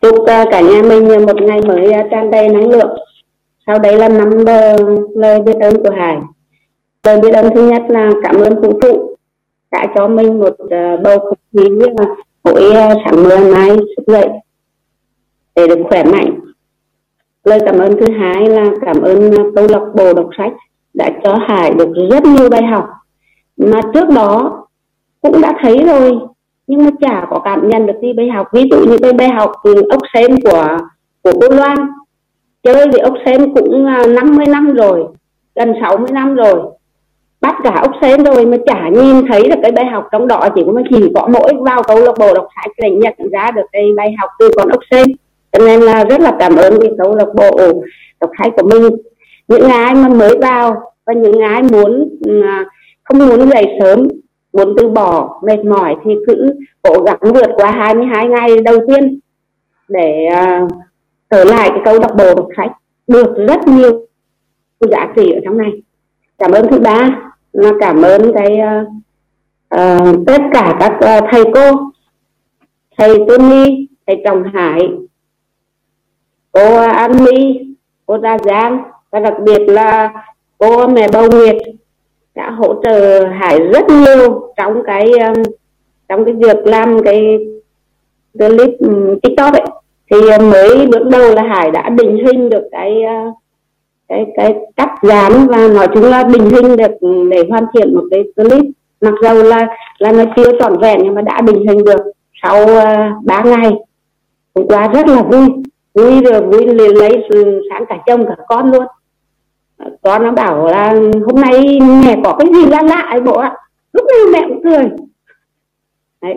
chúc 0.00 0.14
uh, 0.14 0.26
cả 0.26 0.60
nhà 0.60 0.82
mình 0.82 1.26
một 1.26 1.42
ngày 1.42 1.60
mới 1.66 1.88
uh, 1.88 2.06
tràn 2.10 2.30
đầy 2.30 2.48
năng 2.48 2.68
lượng. 2.68 2.98
Sau 3.66 3.78
đây 3.78 3.96
là 3.96 4.08
năm 4.08 4.30
lời 5.14 5.42
biết 5.42 5.56
ơn 5.60 5.82
của 5.82 5.90
hải. 5.90 6.18
Lời 7.02 7.20
biết 7.20 7.32
ơn 7.34 7.54
thứ 7.54 7.70
nhất 7.70 7.82
là 7.88 8.10
cảm 8.22 8.36
ơn 8.36 8.60
vũ 8.60 8.80
trụ 8.80 9.16
đã 9.70 9.86
cho 9.94 10.08
mình 10.08 10.38
một 10.40 10.56
bầu 11.04 11.18
không 11.18 11.38
khí 11.52 11.68
mỗi 12.44 12.72
sáng 13.04 13.22
mưa 13.22 13.52
mai 13.54 13.70
thức 13.76 14.04
dậy 14.06 14.28
để 15.54 15.68
được 15.68 15.78
khỏe 15.88 16.04
mạnh. 16.04 16.40
Lời 17.44 17.58
cảm 17.66 17.78
ơn 17.78 17.96
thứ 18.00 18.06
hai 18.18 18.46
là 18.46 18.64
cảm 18.86 19.02
ơn 19.02 19.32
câu 19.56 19.66
lạc 19.68 19.84
bộ 19.94 20.14
đọc 20.14 20.28
sách 20.38 20.52
đã 20.94 21.10
cho 21.24 21.38
hải 21.48 21.70
được 21.70 21.88
rất 22.10 22.24
nhiều 22.24 22.50
bài 22.50 22.62
học. 22.62 22.88
Mà 23.56 23.80
trước 23.94 24.08
đó 24.08 24.62
cũng 25.22 25.40
đã 25.40 25.52
thấy 25.62 25.82
rồi, 25.86 26.18
nhưng 26.66 26.84
mà 26.84 26.90
chả 27.00 27.26
có 27.30 27.40
cảm 27.44 27.68
nhận 27.68 27.86
được 27.86 27.94
gì 28.02 28.12
bài 28.12 28.28
học. 28.28 28.46
Ví 28.52 28.64
dụ 28.70 28.76
như 28.76 28.98
cái 28.98 29.12
bài 29.12 29.28
học 29.28 29.52
ốc 29.90 30.02
sên 30.14 30.40
của 30.40 30.78
của 31.22 31.32
cô 31.40 31.56
Loan. 31.56 31.76
Chơi 32.62 32.88
với 32.88 33.00
ốc 33.00 33.14
sên 33.26 33.54
cũng 33.54 33.86
à, 33.86 34.02
50 34.06 34.46
năm 34.46 34.74
rồi, 34.74 35.04
gần 35.54 35.74
60 35.80 36.08
năm 36.12 36.34
rồi. 36.34 36.54
Bắt 37.40 37.56
cả 37.64 37.80
ốc 37.82 37.92
sen 38.00 38.24
rồi 38.24 38.46
mà 38.46 38.56
chả 38.66 38.88
nhìn 38.88 39.26
thấy 39.28 39.48
được 39.48 39.58
cái 39.62 39.72
bài 39.72 39.86
học 39.86 40.08
trong 40.12 40.28
đó. 40.28 40.48
Chỉ 40.54 40.62
có 40.66 40.82
chỉ 40.90 41.12
có 41.14 41.28
mỗi 41.32 41.52
vào 41.60 41.82
câu 41.82 42.00
lạc 42.00 42.14
bộ 42.18 42.34
đọc 42.34 42.46
sách 42.56 42.72
để 42.78 42.90
nhận 42.90 43.14
ra 43.32 43.50
được 43.50 43.66
cái 43.72 43.84
bài 43.96 44.14
học 44.18 44.30
từ 44.38 44.50
con 44.56 44.68
ốc 44.68 44.80
sen 44.90 45.06
cho 45.52 45.64
nên 45.66 45.80
là 45.80 46.04
rất 46.04 46.20
là 46.20 46.36
cảm 46.38 46.56
ơn 46.56 46.80
cái 46.80 46.90
câu 46.98 47.14
lạc 47.14 47.28
bộ 47.34 47.72
đọc 48.20 48.30
sách 48.38 48.52
của 48.56 48.68
mình 48.68 48.96
những 49.48 49.68
ai 49.68 49.94
mà 49.94 50.08
mới 50.08 50.38
vào 50.40 50.92
và 51.06 51.12
những 51.12 51.40
ai 51.40 51.62
muốn 51.62 52.08
ừ, 52.24 52.42
à, 52.42 52.64
không 53.04 53.18
muốn 53.18 53.50
dậy 53.50 53.66
sớm 53.80 54.08
muốn 54.52 54.74
từ 54.78 54.88
bỏ 54.88 55.40
mệt 55.42 55.64
mỏi 55.64 55.96
thì 56.04 56.10
cứ 56.26 56.54
cố 56.82 57.02
gắng 57.02 57.18
vượt 57.20 57.50
qua 57.56 57.70
22 57.70 58.28
ngày 58.28 58.60
đầu 58.64 58.78
tiên 58.88 59.18
để 59.88 60.28
uh, 60.32 60.70
trở 61.30 61.44
lại 61.44 61.70
cái 61.70 61.80
câu 61.84 61.98
đọc 61.98 62.10
bộ 62.18 62.34
đọc 62.34 62.48
sách 62.56 62.72
được 63.06 63.46
rất 63.48 63.68
nhiều 63.68 64.06
giá 64.90 65.12
trị 65.16 65.32
ở 65.32 65.40
trong 65.44 65.58
này. 65.58 65.70
Cảm 66.38 66.50
ơn 66.50 66.66
thứ 66.70 66.78
ba 66.78 67.20
là 67.52 67.70
cảm 67.80 68.02
ơn 68.02 68.32
cái 68.34 68.58
uh, 68.60 68.88
uh, 69.74 70.26
tất 70.26 70.42
cả 70.52 70.76
các 70.80 70.92
uh, 70.94 71.24
thầy 71.30 71.44
cô 71.54 71.90
thầy 72.98 73.18
Tony 73.28 73.88
thầy 74.06 74.22
Trọng 74.24 74.42
Hải 74.54 74.80
cô 76.52 76.76
An 76.76 77.24
My 77.24 77.60
cô 78.06 78.18
Đa 78.18 78.38
Giang 78.38 78.93
và 79.14 79.20
đặc 79.20 79.34
biệt 79.44 79.60
là 79.66 80.12
cô 80.58 80.86
mẹ 80.86 81.08
Bầu 81.12 81.28
Nguyệt 81.30 81.56
đã 82.34 82.50
hỗ 82.50 82.74
trợ 82.82 83.24
Hải 83.24 83.58
rất 83.58 83.84
nhiều 83.88 84.52
trong 84.56 84.82
cái 84.86 85.10
um, 85.10 85.42
trong 86.08 86.24
cái 86.24 86.34
việc 86.34 86.56
làm 86.64 87.02
cái 87.04 87.38
clip 88.38 88.70
um, 88.78 89.18
TikTok 89.22 89.52
ấy. 89.52 89.62
Thì 90.10 90.16
uh, 90.16 90.42
mới 90.52 90.86
bước 90.86 91.06
đầu 91.10 91.34
là 91.34 91.42
Hải 91.42 91.70
đã 91.70 91.88
định 91.88 92.26
hình 92.26 92.50
được 92.50 92.68
cái 92.72 93.02
uh, 93.28 93.34
cái 94.08 94.26
cái 94.36 94.54
cắt 94.76 94.90
dán 95.02 95.46
và 95.46 95.68
nói 95.68 95.86
chung 95.94 96.04
là 96.04 96.24
định 96.24 96.50
hình 96.50 96.76
được 96.76 97.08
để 97.30 97.44
hoàn 97.48 97.66
thiện 97.74 97.94
một 97.94 98.04
cái 98.10 98.24
clip. 98.36 98.64
Mặc 99.00 99.14
dù 99.22 99.42
là 99.42 99.66
là 99.98 100.12
nó 100.12 100.24
chưa 100.36 100.58
trọn 100.58 100.78
vẹn 100.80 101.00
nhưng 101.04 101.14
mà 101.14 101.22
đã 101.22 101.40
định 101.40 101.66
hình 101.66 101.84
được 101.84 102.00
sau 102.42 102.62
uh, 102.62 103.24
3 103.24 103.42
ngày. 103.42 103.72
Hôm 104.54 104.68
qua 104.68 104.88
rất 104.88 105.08
là 105.08 105.22
vui. 105.22 105.48
Vui 105.94 106.20
rồi 106.20 106.40
vui 106.40 106.66
lấy 106.74 107.28
sáng 107.70 107.84
cả 107.88 107.98
chồng 108.06 108.26
cả 108.26 108.36
con 108.48 108.72
luôn. 108.72 108.84
Ờ, 109.76 109.90
con 110.02 110.22
nó 110.22 110.32
bảo 110.32 110.66
là 110.66 110.94
hôm 111.26 111.40
nay 111.40 111.78
mẹ 112.06 112.20
có 112.24 112.36
cái 112.38 112.48
gì 112.54 112.66
lạ 112.66 112.82
lạ 112.82 113.06
ấy 113.10 113.20
bộ 113.20 113.32
ạ. 113.32 113.56
Lúc 113.92 114.04
nào 114.06 114.26
mẹ 114.32 114.48
cũng 114.48 114.62
cười. 114.64 114.84
Đấy. 116.22 116.34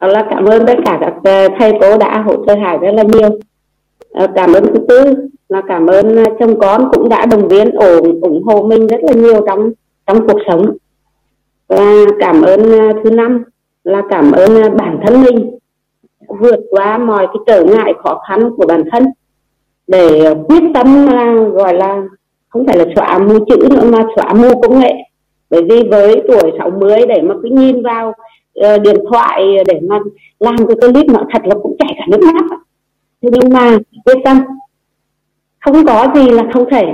Đó 0.00 0.08
là 0.08 0.26
cảm 0.30 0.44
ơn 0.44 0.66
tất 0.66 0.78
cả 0.84 0.98
các 1.00 1.14
ờ, 1.24 1.48
thầy 1.58 1.72
cô 1.80 1.98
đã 1.98 2.22
hỗ 2.26 2.46
trợ 2.46 2.54
hải 2.54 2.78
rất 2.78 2.92
là 2.94 3.02
nhiều. 3.02 3.38
Ờ, 4.12 4.26
cảm 4.34 4.52
ơn 4.52 4.64
thứ 4.66 4.84
tư, 4.88 5.14
là 5.48 5.62
cảm 5.68 5.86
ơn 5.86 6.24
chồng 6.38 6.60
con 6.60 6.88
cũng 6.92 7.08
đã 7.08 7.26
đồng 7.26 7.48
viên, 7.48 7.70
ủng 7.70 8.20
ủng 8.20 8.42
hộ 8.44 8.62
mình 8.62 8.86
rất 8.86 9.00
là 9.02 9.12
nhiều 9.12 9.46
trong 9.46 9.70
trong 10.06 10.26
cuộc 10.28 10.38
sống. 10.48 10.76
Và 11.68 12.04
cảm 12.18 12.42
ơn 12.42 12.60
thứ 13.04 13.10
năm 13.10 13.44
là 13.84 14.02
cảm 14.10 14.32
ơn 14.32 14.76
bản 14.76 15.00
thân 15.06 15.22
mình, 15.22 15.58
vượt 16.40 16.60
qua 16.70 16.98
mọi 16.98 17.26
cái 17.26 17.36
trở 17.46 17.64
ngại 17.64 17.94
khó 18.02 18.22
khăn 18.28 18.50
của 18.56 18.66
bản 18.66 18.84
thân 18.92 19.06
để 19.86 20.34
quyết 20.48 20.62
tâm 20.74 21.06
là 21.06 21.34
gọi 21.34 21.74
là 21.74 22.02
không 22.54 22.66
phải 22.66 22.78
là 22.78 22.84
xóa 22.96 23.18
mù 23.18 23.44
chữ 23.48 23.56
nữa 23.70 23.90
mà 23.92 24.04
xóa 24.16 24.32
mù 24.32 24.60
công 24.60 24.80
nghệ. 24.80 24.94
Bởi 25.50 25.62
vì 25.62 25.82
với 25.90 26.22
tuổi 26.28 26.52
60 26.58 27.06
để 27.08 27.22
mà 27.22 27.34
cứ 27.42 27.48
nhìn 27.48 27.82
vào 27.82 28.08
uh, 28.60 28.82
điện 28.82 28.96
thoại 29.10 29.56
để 29.66 29.80
mà 29.88 29.98
làm 30.38 30.56
cái 30.56 30.76
clip 30.80 31.06
nó 31.06 31.20
thật 31.32 31.42
là 31.44 31.54
cũng 31.62 31.76
chảy 31.78 31.94
cả 31.98 32.04
nước 32.08 32.20
mắt. 32.20 32.58
Thế 33.22 33.28
nhưng 33.32 33.52
mà 33.52 33.78
yên 34.04 34.24
tâm 34.24 34.40
không 35.60 35.86
có 35.86 36.06
gì 36.14 36.30
là 36.30 36.44
không 36.52 36.70
thể. 36.70 36.86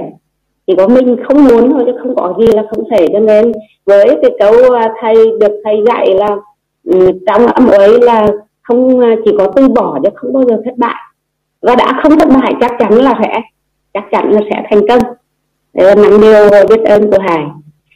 Chỉ 0.67 0.75
có 0.77 0.89
mình 0.89 1.17
không 1.29 1.45
muốn 1.45 1.73
thôi 1.73 1.83
chứ 1.87 1.93
không 2.03 2.17
có 2.17 2.35
gì 2.39 2.47
là 2.47 2.63
không 2.71 2.85
thể. 2.91 3.07
Cho 3.13 3.19
nên 3.19 3.53
với 3.85 4.19
cái 4.23 4.31
câu 4.39 4.53
ờ, 4.73 4.89
thầy 5.01 5.15
được 5.41 5.61
thầy 5.65 5.77
dạy 5.87 6.15
là 6.15 6.37
ừ, 6.85 7.11
trong 7.27 7.47
âm 7.47 7.67
ấy 7.67 8.01
là 8.03 8.27
không 8.63 9.01
ờ, 9.01 9.09
chỉ 9.25 9.31
có 9.39 9.53
từ 9.57 9.69
bỏ 9.69 9.99
chứ 10.03 10.09
không 10.15 10.33
bao 10.33 10.43
giờ 10.49 10.63
thất 10.65 10.77
bại. 10.77 11.03
Và 11.63 11.75
đã 11.75 12.01
không 12.03 12.19
thất 12.19 12.29
bại 12.29 12.55
chắc 12.61 12.73
chắn 12.79 12.93
là 12.93 13.21
sẽ 13.23 13.41
chắc 13.95 14.05
chắn 14.11 14.31
là 14.31 14.41
sẽ 14.51 14.63
thành 14.71 14.89
công. 14.89 15.20
Đấy 15.75 15.87
là 15.87 15.95
nặng 15.95 16.21
điều 16.21 16.67
biết 16.69 16.85
ơn 16.85 17.11
của 17.11 17.19
Hải. 17.19 17.45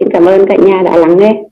Xin 0.00 0.08
cảm 0.12 0.26
ơn 0.26 0.46
cả 0.46 0.56
nhà 0.56 0.82
đã 0.84 0.96
lắng 0.96 1.16
nghe. 1.16 1.42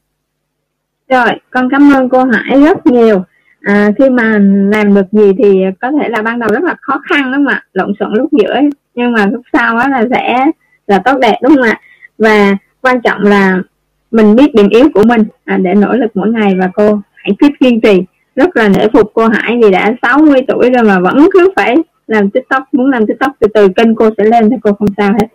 Rồi, 1.08 1.30
con 1.50 1.68
cảm 1.70 1.92
ơn 1.92 2.08
cô 2.08 2.24
Hải 2.24 2.60
rất 2.60 2.86
nhiều. 2.86 3.22
À, 3.60 3.92
khi 3.98 4.10
mà 4.10 4.38
làm 4.72 4.94
được 4.94 5.06
gì 5.12 5.32
thì 5.38 5.64
có 5.80 5.90
thể 6.00 6.08
là 6.08 6.22
ban 6.22 6.38
đầu 6.38 6.48
rất 6.52 6.62
là 6.62 6.74
khó 6.80 7.00
khăn 7.08 7.22
đúng 7.24 7.32
không 7.32 7.46
ạ? 7.46 7.64
Lộn 7.72 7.92
xộn 8.00 8.12
lúc 8.14 8.32
giữa 8.32 8.54
nhưng 8.94 9.12
mà 9.12 9.26
lúc 9.26 9.40
sau 9.52 9.78
đó 9.78 9.88
là 9.88 10.04
sẽ 10.10 10.46
là 10.86 10.98
tốt 10.98 11.18
đẹp 11.18 11.38
đúng 11.42 11.54
không 11.54 11.64
ạ? 11.64 11.80
Và 12.18 12.56
quan 12.80 13.00
trọng 13.00 13.22
là 13.22 13.62
mình 14.10 14.36
biết 14.36 14.54
điểm 14.54 14.68
yếu 14.68 14.88
của 14.94 15.02
mình 15.04 15.24
à, 15.44 15.56
để 15.56 15.74
nỗ 15.74 15.92
lực 15.92 16.10
mỗi 16.14 16.28
ngày 16.28 16.54
và 16.58 16.70
cô 16.74 17.00
hãy 17.14 17.32
cứ 17.38 17.48
kiên 17.60 17.80
trì 17.80 18.02
rất 18.36 18.56
là 18.56 18.68
nể 18.68 18.86
phục 18.92 19.10
cô 19.14 19.28
Hải 19.28 19.58
vì 19.62 19.70
đã 19.70 19.94
60 20.02 20.40
tuổi 20.48 20.70
rồi 20.70 20.84
mà 20.84 21.00
vẫn 21.00 21.28
cứ 21.32 21.52
phải 21.56 21.76
làm 22.06 22.30
tiktok 22.30 22.62
muốn 22.72 22.90
làm 22.90 23.06
tiktok 23.06 23.32
từ 23.40 23.46
từ 23.54 23.68
kênh 23.68 23.94
cô 23.94 24.10
sẽ 24.18 24.24
lên 24.24 24.50
thì 24.50 24.56
cô 24.62 24.72
không 24.72 24.88
sao 24.96 25.12
hết 25.12 25.26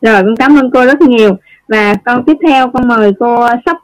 rồi 0.00 0.22
con 0.22 0.36
cảm 0.36 0.56
ơn 0.58 0.70
cô 0.70 0.86
rất 0.86 1.00
nhiều. 1.00 1.36
Và 1.68 1.94
con 2.04 2.24
tiếp 2.24 2.36
theo 2.48 2.70
con 2.70 2.88
mời 2.88 3.12
cô 3.18 3.46
sắp 3.66 3.76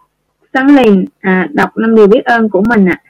sáng 0.54 0.76
liền 0.76 1.04
à, 1.20 1.48
đọc 1.52 1.76
năm 1.76 1.94
điều 1.94 2.06
biết 2.06 2.24
ơn 2.24 2.48
của 2.48 2.62
mình 2.68 2.86
ạ. 2.86 3.02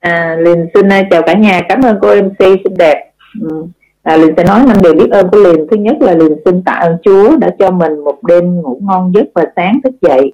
À. 0.00 0.10
à 0.10 0.36
liền 0.36 0.66
xin 0.74 0.88
chào 1.10 1.22
cả 1.22 1.34
nhà. 1.34 1.60
Cảm 1.68 1.82
ơn 1.82 1.98
cô 2.02 2.14
mc 2.22 2.38
xinh 2.38 2.76
đẹp. 2.78 3.12
Ừ. 3.40 3.64
à, 4.02 4.16
liền 4.16 4.34
sẽ 4.36 4.44
nói 4.44 4.60
năm 4.66 4.76
điều 4.82 4.94
biết 4.94 5.10
ơn 5.10 5.28
của 5.32 5.38
liền 5.38 5.66
thứ 5.70 5.76
nhất 5.76 5.96
là 6.00 6.14
liền 6.14 6.32
xin 6.44 6.62
tạ 6.62 6.72
ơn 6.72 6.96
chúa 7.02 7.36
đã 7.36 7.50
cho 7.58 7.70
mình 7.70 8.04
một 8.04 8.24
đêm 8.24 8.60
ngủ 8.60 8.80
ngon 8.82 9.12
giấc 9.14 9.24
và 9.34 9.44
sáng 9.56 9.80
thức 9.84 9.94
dậy 10.02 10.32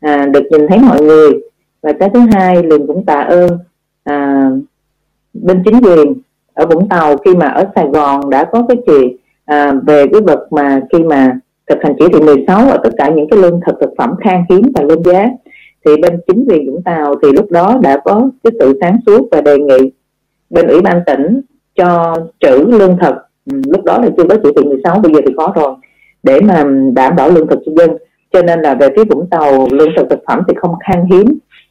à, 0.00 0.26
được 0.26 0.42
nhìn 0.50 0.68
thấy 0.68 0.78
mọi 0.78 1.02
người. 1.02 1.30
Và 1.82 1.92
cái 2.00 2.10
thứ 2.14 2.20
hai 2.32 2.62
liền 2.62 2.86
cũng 2.86 3.06
tạ 3.06 3.20
ơn 3.20 3.58
à, 4.04 4.50
bên 5.32 5.62
chính 5.64 5.80
quyền 5.82 6.14
ở 6.54 6.66
Vũng 6.66 6.88
Tàu 6.88 7.16
khi 7.16 7.34
mà 7.34 7.48
ở 7.48 7.64
Sài 7.74 7.86
Gòn 7.86 8.30
đã 8.30 8.44
có 8.44 8.64
cái 8.68 8.76
chuyện 8.86 9.16
à, 9.44 9.72
về 9.86 10.06
cái 10.12 10.20
vật 10.20 10.46
mà 10.50 10.80
khi 10.92 10.98
mà 10.98 11.38
thực 11.68 11.78
hành 11.82 11.94
chỉ 11.98 12.04
thị 12.12 12.20
16 12.20 12.66
và 12.66 12.78
tất 12.84 12.90
cả 12.96 13.10
những 13.16 13.28
cái 13.30 13.40
lương 13.40 13.60
thực 13.66 13.76
thực 13.80 13.90
phẩm 13.98 14.14
khan 14.24 14.44
hiếm 14.50 14.62
và 14.74 14.82
lên 14.82 15.02
giá 15.04 15.28
thì 15.84 15.90
bên 16.02 16.20
chính 16.26 16.44
quyền 16.48 16.70
Vũng 16.70 16.82
Tàu 16.82 17.14
thì 17.22 17.28
lúc 17.32 17.50
đó 17.50 17.78
đã 17.82 17.98
có 18.04 18.30
cái 18.44 18.52
sự 18.60 18.78
sáng 18.80 18.96
suốt 19.06 19.28
và 19.30 19.40
đề 19.40 19.58
nghị 19.58 19.92
bên 20.50 20.66
ủy 20.66 20.80
ban 20.80 21.00
tỉnh 21.06 21.40
cho 21.74 22.16
trữ 22.40 22.64
lương 22.68 22.96
thực. 23.00 23.14
Ừ, 23.50 23.60
lúc 23.66 23.84
đó 23.84 23.98
là 23.98 24.08
chưa 24.16 24.24
có 24.28 24.36
chỉ 24.42 24.48
thị 24.56 24.64
16 24.64 25.00
bây 25.00 25.14
giờ 25.14 25.20
thì 25.26 25.32
có 25.36 25.52
rồi 25.54 25.74
để 26.22 26.40
mà 26.40 26.64
đảm 26.92 27.16
bảo 27.16 27.30
lương 27.30 27.46
thực 27.46 27.58
cho 27.66 27.72
dân. 27.78 27.96
Cho 28.32 28.42
nên 28.42 28.60
là 28.60 28.74
về 28.74 28.88
phía 28.96 29.04
Vũng 29.04 29.26
Tàu 29.30 29.66
lương 29.70 29.88
thực 29.96 30.06
thực 30.10 30.18
phẩm 30.26 30.40
thì 30.48 30.54
không 30.56 30.74
khan 30.80 31.04
hiếm 31.12 31.26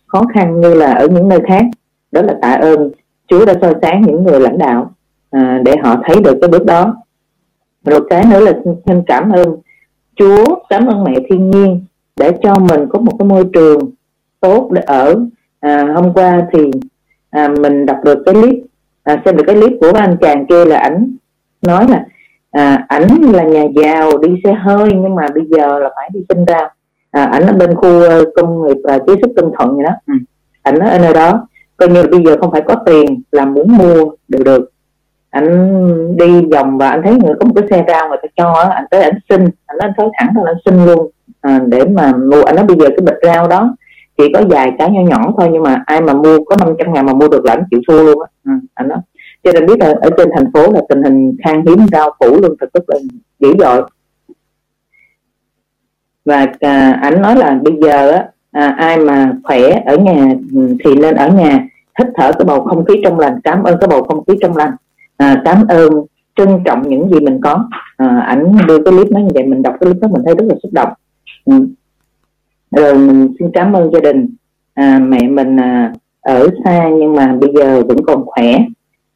khó 0.07 0.21
khăn 0.33 0.61
như 0.61 0.73
là 0.73 0.93
ở 0.93 1.07
những 1.07 1.27
nơi 1.27 1.39
khác. 1.47 1.65
Đó 2.11 2.21
là 2.21 2.35
tạ 2.41 2.51
ơn 2.51 2.91
Chúa 3.27 3.45
đã 3.45 3.53
soi 3.61 3.73
sáng 3.81 4.01
những 4.01 4.23
người 4.23 4.39
lãnh 4.39 4.57
đạo 4.57 4.91
à, 5.31 5.61
để 5.65 5.75
họ 5.83 5.95
thấy 6.07 6.21
được 6.23 6.37
cái 6.41 6.49
bước 6.49 6.65
đó 6.65 6.95
rồi 7.85 8.01
cái 8.09 8.25
nữa 8.25 8.39
là 8.39 8.53
xin 8.85 9.03
cảm 9.07 9.31
ơn 9.31 9.55
Chúa 10.15 10.45
cảm 10.69 10.85
ơn 10.85 11.03
mẹ 11.03 11.13
thiên 11.29 11.51
nhiên 11.51 11.85
để 12.15 12.31
cho 12.43 12.55
mình 12.55 12.87
có 12.89 12.99
một 12.99 13.11
cái 13.19 13.27
môi 13.27 13.45
trường 13.53 13.91
tốt 14.39 14.69
để 14.71 14.81
ở. 14.81 15.19
À, 15.59 15.87
hôm 15.95 16.13
qua 16.13 16.47
thì 16.53 16.71
à, 17.29 17.47
mình 17.47 17.85
đọc 17.85 17.97
được 18.03 18.23
cái 18.25 18.35
clip 18.35 18.55
à, 19.03 19.21
xem 19.25 19.37
được 19.37 19.43
cái 19.47 19.55
clip 19.55 19.71
của 19.81 19.91
anh 19.95 20.17
chàng 20.21 20.45
kia 20.45 20.65
là 20.65 20.77
ảnh 20.77 21.15
nói 21.61 21.87
là 21.89 22.05
à, 22.51 22.85
ảnh 22.87 23.21
là 23.21 23.43
nhà 23.43 23.63
giàu 23.75 24.17
đi 24.17 24.29
xe 24.43 24.53
hơi 24.53 24.89
nhưng 24.93 25.15
mà 25.15 25.27
bây 25.35 25.43
giờ 25.49 25.79
là 25.79 25.89
phải 25.95 26.09
đi 26.13 26.19
sinh 26.29 26.45
ra. 26.45 26.69
À, 27.11 27.23
ảnh 27.23 27.43
ở 27.47 27.53
bên 27.53 27.75
khu 27.75 28.01
ờ, 28.01 28.25
công 28.35 28.63
nghiệp 28.63 28.77
và 28.83 28.99
chế 29.07 29.13
xuất 29.21 29.31
Tân 29.35 29.45
Thuận 29.57 29.75
vậy 29.75 29.83
đó. 29.83 29.91
Ừ. 30.07 30.13
ảnh 30.61 30.79
ở 30.79 30.99
nơi 30.99 31.13
đó. 31.13 31.47
Coi 31.77 31.89
như 31.89 32.03
bây 32.11 32.23
giờ 32.25 32.37
không 32.41 32.51
phải 32.51 32.61
có 32.61 32.75
tiền 32.85 33.21
là 33.31 33.45
muốn 33.45 33.77
mua 33.77 34.11
đều 34.27 34.43
được 34.43 34.71
anh 35.31 36.17
đi 36.17 36.45
vòng 36.51 36.77
và 36.77 36.89
anh 36.89 37.01
thấy 37.03 37.13
người 37.13 37.35
có 37.39 37.45
một 37.45 37.53
cái 37.55 37.67
xe 37.69 37.85
rau 37.87 38.09
người 38.09 38.17
ta 38.21 38.27
cho 38.35 38.53
anh 38.53 38.85
tới 38.91 39.03
anh 39.03 39.19
xin. 39.29 39.49
Anh 39.65 39.77
nói 39.77 39.91
tới 39.97 40.07
thẳng 40.17 40.29
là 40.43 40.51
anh 40.51 40.57
xin 40.65 40.85
luôn. 40.85 41.11
À, 41.41 41.59
để 41.67 41.85
mà 41.85 42.13
mua 42.31 42.43
anh 42.43 42.55
nói 42.55 42.65
bây 42.65 42.77
giờ 42.79 42.85
cái 42.89 43.05
bịch 43.05 43.19
rau 43.23 43.47
đó 43.47 43.75
chỉ 44.17 44.23
có 44.33 44.41
vài 44.49 44.71
cái 44.77 44.89
nhỏ 44.91 45.01
nhỏ 45.01 45.33
thôi 45.37 45.49
nhưng 45.51 45.63
mà 45.63 45.83
ai 45.85 46.01
mà 46.01 46.13
mua 46.13 46.43
có 46.45 46.55
500 46.59 46.93
ngàn 46.93 47.05
mà 47.05 47.13
mua 47.13 47.27
được 47.27 47.45
là 47.45 47.53
anh 47.53 47.63
chịu 47.71 47.81
thua 47.87 48.03
luôn 48.03 48.21
á. 48.21 48.27
Ừ, 48.45 48.51
anh 48.73 48.87
nói. 48.87 48.97
Cho 49.43 49.51
nên 49.51 49.65
biết 49.65 49.79
là 49.79 49.93
ở 50.01 50.09
trên 50.17 50.29
thành 50.35 50.51
phố 50.53 50.71
là 50.71 50.81
tình 50.89 51.03
hình 51.03 51.37
khan 51.43 51.65
hiếm 51.65 51.85
rau 51.91 52.11
củ 52.19 52.41
luôn 52.41 52.55
thật 52.59 52.67
tức 52.73 52.83
là 52.87 52.97
dữ 53.39 53.53
dội. 53.59 53.89
Và 56.25 56.47
à, 56.59 56.99
anh 57.01 57.21
nói 57.21 57.35
là 57.35 57.59
bây 57.63 57.73
giờ 57.81 58.11
á 58.11 58.25
à, 58.51 58.75
ai 58.77 58.97
mà 58.97 59.33
khỏe 59.43 59.81
ở 59.85 59.97
nhà 59.97 60.25
thì 60.85 60.95
nên 60.95 61.15
ở 61.15 61.27
nhà 61.27 61.67
hít 61.99 62.07
thở 62.15 62.31
cái 62.31 62.45
bầu 62.45 62.63
không 62.63 62.85
khí 62.85 63.01
trong 63.03 63.19
lành 63.19 63.39
cảm 63.43 63.63
ơn 63.63 63.77
cái 63.81 63.87
bầu 63.87 64.03
không 64.03 64.25
khí 64.25 64.33
trong 64.41 64.57
lành 64.57 64.71
à, 65.21 65.41
cảm 65.45 65.67
ơn 65.67 65.93
trân 66.35 66.49
trọng 66.65 66.89
những 66.89 67.09
gì 67.09 67.19
mình 67.19 67.41
có. 67.43 67.69
À, 67.97 68.23
ảnh 68.27 68.57
đưa 68.67 68.83
cái 68.83 68.93
clip 68.93 69.11
nói 69.11 69.23
như 69.23 69.29
vậy 69.33 69.43
mình 69.43 69.61
đọc 69.61 69.73
cái 69.79 69.91
clip 69.91 70.01
đó 70.01 70.07
mình 70.11 70.21
thấy 70.25 70.35
rất 70.35 70.45
là 70.47 70.55
xúc 70.63 70.71
động. 70.73 70.93
Ừ. 71.45 71.67
rồi 72.71 72.95
mình 72.95 73.33
xin 73.39 73.51
cảm 73.53 73.73
ơn 73.73 73.91
gia 73.93 73.99
đình. 73.99 74.35
À, 74.73 74.99
mẹ 74.99 75.27
mình 75.27 75.57
à, 75.57 75.93
ở 76.21 76.47
xa 76.63 76.89
nhưng 76.89 77.15
mà 77.15 77.35
bây 77.41 77.53
giờ 77.55 77.83
vẫn 77.87 77.97
còn 78.07 78.25
khỏe. 78.25 78.57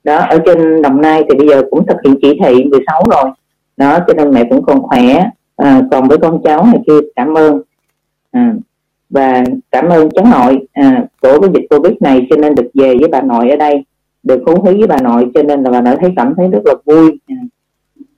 Đó 0.04 0.18
ở 0.18 0.40
trên 0.46 0.82
đồng 0.82 1.02
nai 1.02 1.24
thì 1.30 1.38
bây 1.38 1.48
giờ 1.48 1.64
cũng 1.72 1.86
thực 1.86 1.98
hiện 2.06 2.16
chỉ 2.22 2.40
thị 2.44 2.64
16 2.64 3.04
rồi. 3.12 3.32
Đó 3.78 4.00
cho 4.08 4.14
nên 4.14 4.32
mẹ 4.32 4.44
cũng 4.50 4.64
còn 4.66 4.82
khỏe. 4.82 5.30
À, 5.56 5.82
còn 5.92 6.08
với 6.08 6.18
con 6.18 6.42
cháu 6.44 6.66
này 6.66 6.80
kia 6.88 7.00
cảm 7.16 7.34
ơn. 7.34 7.62
À, 8.32 8.54
và 9.10 9.44
cảm 9.72 9.90
ơn 9.90 10.10
cháu 10.12 10.26
nội 10.26 10.68
à, 10.74 11.06
của 11.22 11.40
cái 11.42 11.50
dịch 11.54 11.68
covid 11.70 11.94
này 12.00 12.28
cho 12.30 12.36
nên 12.36 12.56
được 12.56 12.70
về 12.74 12.96
với 13.00 13.10
bà 13.10 13.22
nội 13.22 13.50
ở 13.50 13.56
đây 13.56 13.84
được 14.26 14.42
hú 14.46 14.66
thí 14.66 14.78
với 14.78 14.88
bà 14.88 14.98
nội 15.02 15.32
cho 15.34 15.44
nên 15.44 15.64
là 15.64 15.72
bà 15.72 15.82
nội 15.82 15.96
thấy 16.02 16.14
cảm 16.16 16.34
thấy 16.38 16.48
rất 16.48 16.62
là 16.66 16.74
vui. 16.86 17.20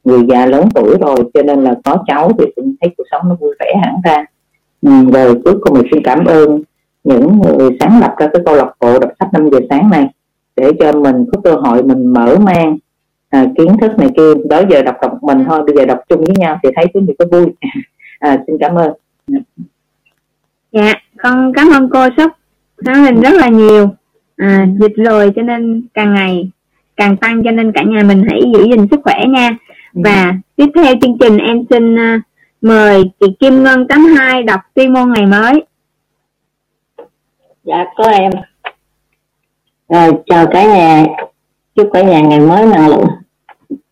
Người 0.04 0.20
già 0.30 0.46
lớn 0.46 0.70
tuổi 0.76 0.98
rồi 1.02 1.18
cho 1.34 1.44
nên 1.44 1.64
là 1.64 1.76
có 1.86 2.04
cháu 2.08 2.32
thì 2.40 2.46
cũng 2.56 2.76
thấy 2.82 2.90
cuộc 2.98 3.04
sống 3.12 3.30
nó 3.30 3.36
vui 3.36 3.56
vẻ 3.60 3.74
hẳn 3.84 3.96
ra. 4.04 4.26
Ừ, 4.82 4.92
rồi 5.14 5.42
cuối 5.46 5.54
cùng 5.62 5.74
mình 5.74 5.88
xin 5.92 6.04
cảm 6.04 6.26
ơn 6.26 6.62
những 7.04 7.42
người 7.42 7.78
sáng 7.80 8.00
lập 8.00 8.16
ra 8.20 8.28
cái 8.34 8.42
câu 8.46 8.56
lạc 8.56 8.72
bộ 8.80 9.00
đọc 9.00 9.12
sách 9.20 9.30
5 9.34 9.50
giờ 9.52 9.60
sáng 9.70 9.90
này 9.90 10.08
để 10.56 10.72
cho 10.80 10.92
mình 10.92 11.26
có 11.32 11.42
cơ 11.44 11.56
hội 11.56 11.84
mình 11.84 12.14
mở 12.14 12.38
mang 12.40 12.78
à, 13.30 13.46
kiến 13.58 13.78
thức 13.82 14.00
này 14.00 14.10
kia. 14.18 14.34
Đó 14.50 14.62
giờ 14.70 14.82
đọc 14.82 14.96
đọc 15.02 15.24
mình 15.24 15.46
thôi 15.48 15.64
bây 15.66 15.76
giờ 15.76 15.86
đọc 15.86 16.00
chung 16.10 16.24
với 16.24 16.36
nhau 16.38 16.60
thì 16.64 16.70
thấy 16.76 16.86
có 16.94 17.00
nhiều 17.00 17.16
cái 17.20 17.28
vui. 17.32 17.46
À, 18.20 18.44
xin 18.48 18.58
cảm 18.60 18.76
ơn. 18.76 18.94
Dạ 20.72 20.94
con 21.18 21.54
cảm 21.54 21.68
ơn 21.74 21.90
cô 21.90 22.08
sóc 22.18 22.32
sáng 22.86 23.06
hình 23.06 23.22
rất 23.22 23.34
là 23.34 23.50
nhiều 23.50 23.90
à, 24.38 24.67
dịch 24.79 24.94
rồi 24.96 25.32
cho 25.36 25.41
nên 25.41 25.88
càng 25.94 26.13
ngày 26.13 26.50
càng 26.96 27.17
tăng 27.17 27.44
cho 27.44 27.51
nên 27.51 27.72
cả 27.72 27.84
nhà 27.84 28.03
mình 28.03 28.25
hãy 28.29 28.41
giữ 28.53 28.63
gìn 28.63 28.88
sức 28.91 29.00
khỏe 29.03 29.25
nha. 29.29 29.58
Và 29.94 30.34
tiếp 30.56 30.65
theo 30.75 30.94
chương 31.01 31.17
trình 31.17 31.38
em 31.38 31.63
xin 31.70 31.96
uh, 31.96 32.22
mời 32.62 33.03
chị 33.20 33.27
Kim 33.39 33.63
Ngân 33.63 33.88
82 33.88 34.44
đọc 34.44 34.60
tuyên 34.74 34.94
môn 34.94 35.13
ngày 35.13 35.25
mới. 35.25 35.63
Dạ 37.63 37.86
có 37.96 38.10
em. 38.10 38.32
Rồi 39.89 40.12
chào 40.25 40.48
cả 40.48 40.63
nhà. 40.63 41.06
Chúc 41.75 41.89
cả 41.94 42.01
nhà 42.01 42.22
ngày 42.22 42.39
mới 42.39 42.65
năng 42.65 42.88
lượng. 42.88 43.08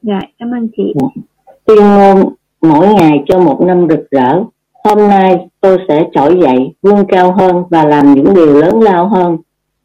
Dạ 0.01 0.19
cảm 0.39 0.51
ơn 0.51 0.67
chị. 0.77 0.93
Dạ. 0.95 1.21
tuyên 1.65 1.83
ngôn 1.83 2.33
mỗi 2.61 2.93
ngày 2.93 3.23
cho 3.27 3.39
một 3.39 3.61
năm 3.61 3.87
rực 3.89 4.09
rỡ. 4.11 4.43
Hôm 4.83 5.09
nay 5.09 5.47
tôi 5.61 5.77
sẽ 5.87 6.03
trỗi 6.13 6.39
dậy 6.43 6.73
vươn 6.81 7.05
cao 7.07 7.31
hơn 7.31 7.63
và 7.69 7.85
làm 7.85 8.13
những 8.13 8.33
điều 8.33 8.53
lớn 8.53 8.81
lao 8.81 9.07
hơn 9.07 9.37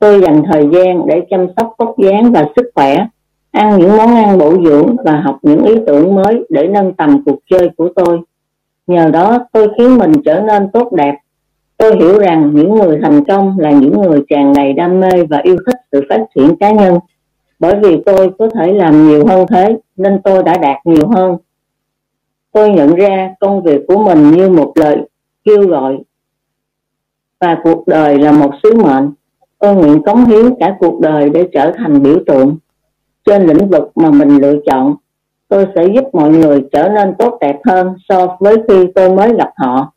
tôi 0.00 0.20
dành 0.20 0.42
thời 0.52 0.68
gian 0.72 1.06
để 1.06 1.22
chăm 1.30 1.46
sóc 1.56 1.74
tóc 1.78 1.94
dáng 1.98 2.32
và 2.32 2.46
sức 2.56 2.70
khỏe, 2.74 3.06
ăn 3.50 3.78
những 3.78 3.96
món 3.96 4.14
ăn 4.14 4.38
bổ 4.38 4.56
dưỡng 4.64 4.96
và 5.04 5.20
học 5.20 5.38
những 5.42 5.64
ý 5.64 5.74
tưởng 5.86 6.14
mới 6.14 6.44
để 6.48 6.68
nâng 6.68 6.92
tầm 6.92 7.22
cuộc 7.26 7.38
chơi 7.50 7.70
của 7.76 7.88
tôi. 7.96 8.20
Nhờ 8.86 9.10
đó, 9.10 9.38
tôi 9.52 9.68
khiến 9.78 9.98
mình 9.98 10.12
trở 10.24 10.40
nên 10.40 10.70
tốt 10.72 10.92
đẹp. 10.92 11.14
Tôi 11.76 11.96
hiểu 11.96 12.18
rằng 12.18 12.50
những 12.54 12.74
người 12.74 12.98
thành 13.02 13.24
công 13.24 13.58
là 13.58 13.70
những 13.70 14.02
người 14.02 14.22
tràn 14.28 14.52
đầy 14.56 14.72
đam 14.72 15.00
mê 15.00 15.10
và 15.30 15.38
yêu 15.38 15.56
thích 15.66 15.76
sự 15.92 16.02
phát 16.08 16.24
triển 16.34 16.56
cá 16.56 16.70
nhân. 16.70 16.98
Bởi 17.58 17.74
vì 17.82 18.02
tôi 18.06 18.30
có 18.38 18.48
thể 18.48 18.72
làm 18.72 19.08
nhiều 19.08 19.26
hơn 19.26 19.46
thế, 19.50 19.78
nên 19.96 20.20
tôi 20.24 20.42
đã 20.42 20.58
đạt 20.58 20.76
nhiều 20.84 21.08
hơn. 21.08 21.36
Tôi 22.52 22.70
nhận 22.70 22.94
ra 22.94 23.34
công 23.40 23.62
việc 23.62 23.80
của 23.88 23.98
mình 23.98 24.30
như 24.30 24.48
một 24.48 24.72
lời 24.74 24.96
kêu 25.44 25.66
gọi, 25.68 25.98
và 27.40 27.58
cuộc 27.62 27.86
đời 27.86 28.18
là 28.18 28.32
một 28.32 28.50
sứ 28.62 28.74
mệnh 28.74 29.10
tôi 29.60 29.74
nguyện 29.74 30.02
cống 30.02 30.24
hiến 30.24 30.54
cả 30.60 30.76
cuộc 30.80 31.00
đời 31.00 31.30
để 31.30 31.48
trở 31.52 31.72
thành 31.78 32.02
biểu 32.02 32.16
tượng 32.26 32.56
trên 33.26 33.46
lĩnh 33.46 33.68
vực 33.68 33.90
mà 33.94 34.10
mình 34.10 34.36
lựa 34.36 34.54
chọn. 34.66 34.94
Tôi 35.48 35.66
sẽ 35.74 35.86
giúp 35.94 36.04
mọi 36.12 36.30
người 36.30 36.64
trở 36.72 36.88
nên 36.88 37.14
tốt 37.18 37.38
đẹp 37.40 37.58
hơn 37.64 37.94
so 38.08 38.36
với 38.40 38.56
khi 38.68 38.86
tôi 38.94 39.10
mới 39.10 39.34
gặp 39.36 39.50
họ. 39.56 39.92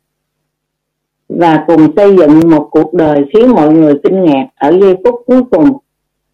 Và 1.28 1.64
cùng 1.66 1.96
xây 1.96 2.16
dựng 2.16 2.50
một 2.50 2.68
cuộc 2.70 2.94
đời 2.94 3.24
khiến 3.32 3.50
mọi 3.50 3.72
người 3.72 4.00
kinh 4.02 4.24
ngạc 4.24 4.46
ở 4.56 4.70
giây 4.80 4.96
phút 5.04 5.14
cuối 5.26 5.42
cùng, 5.50 5.72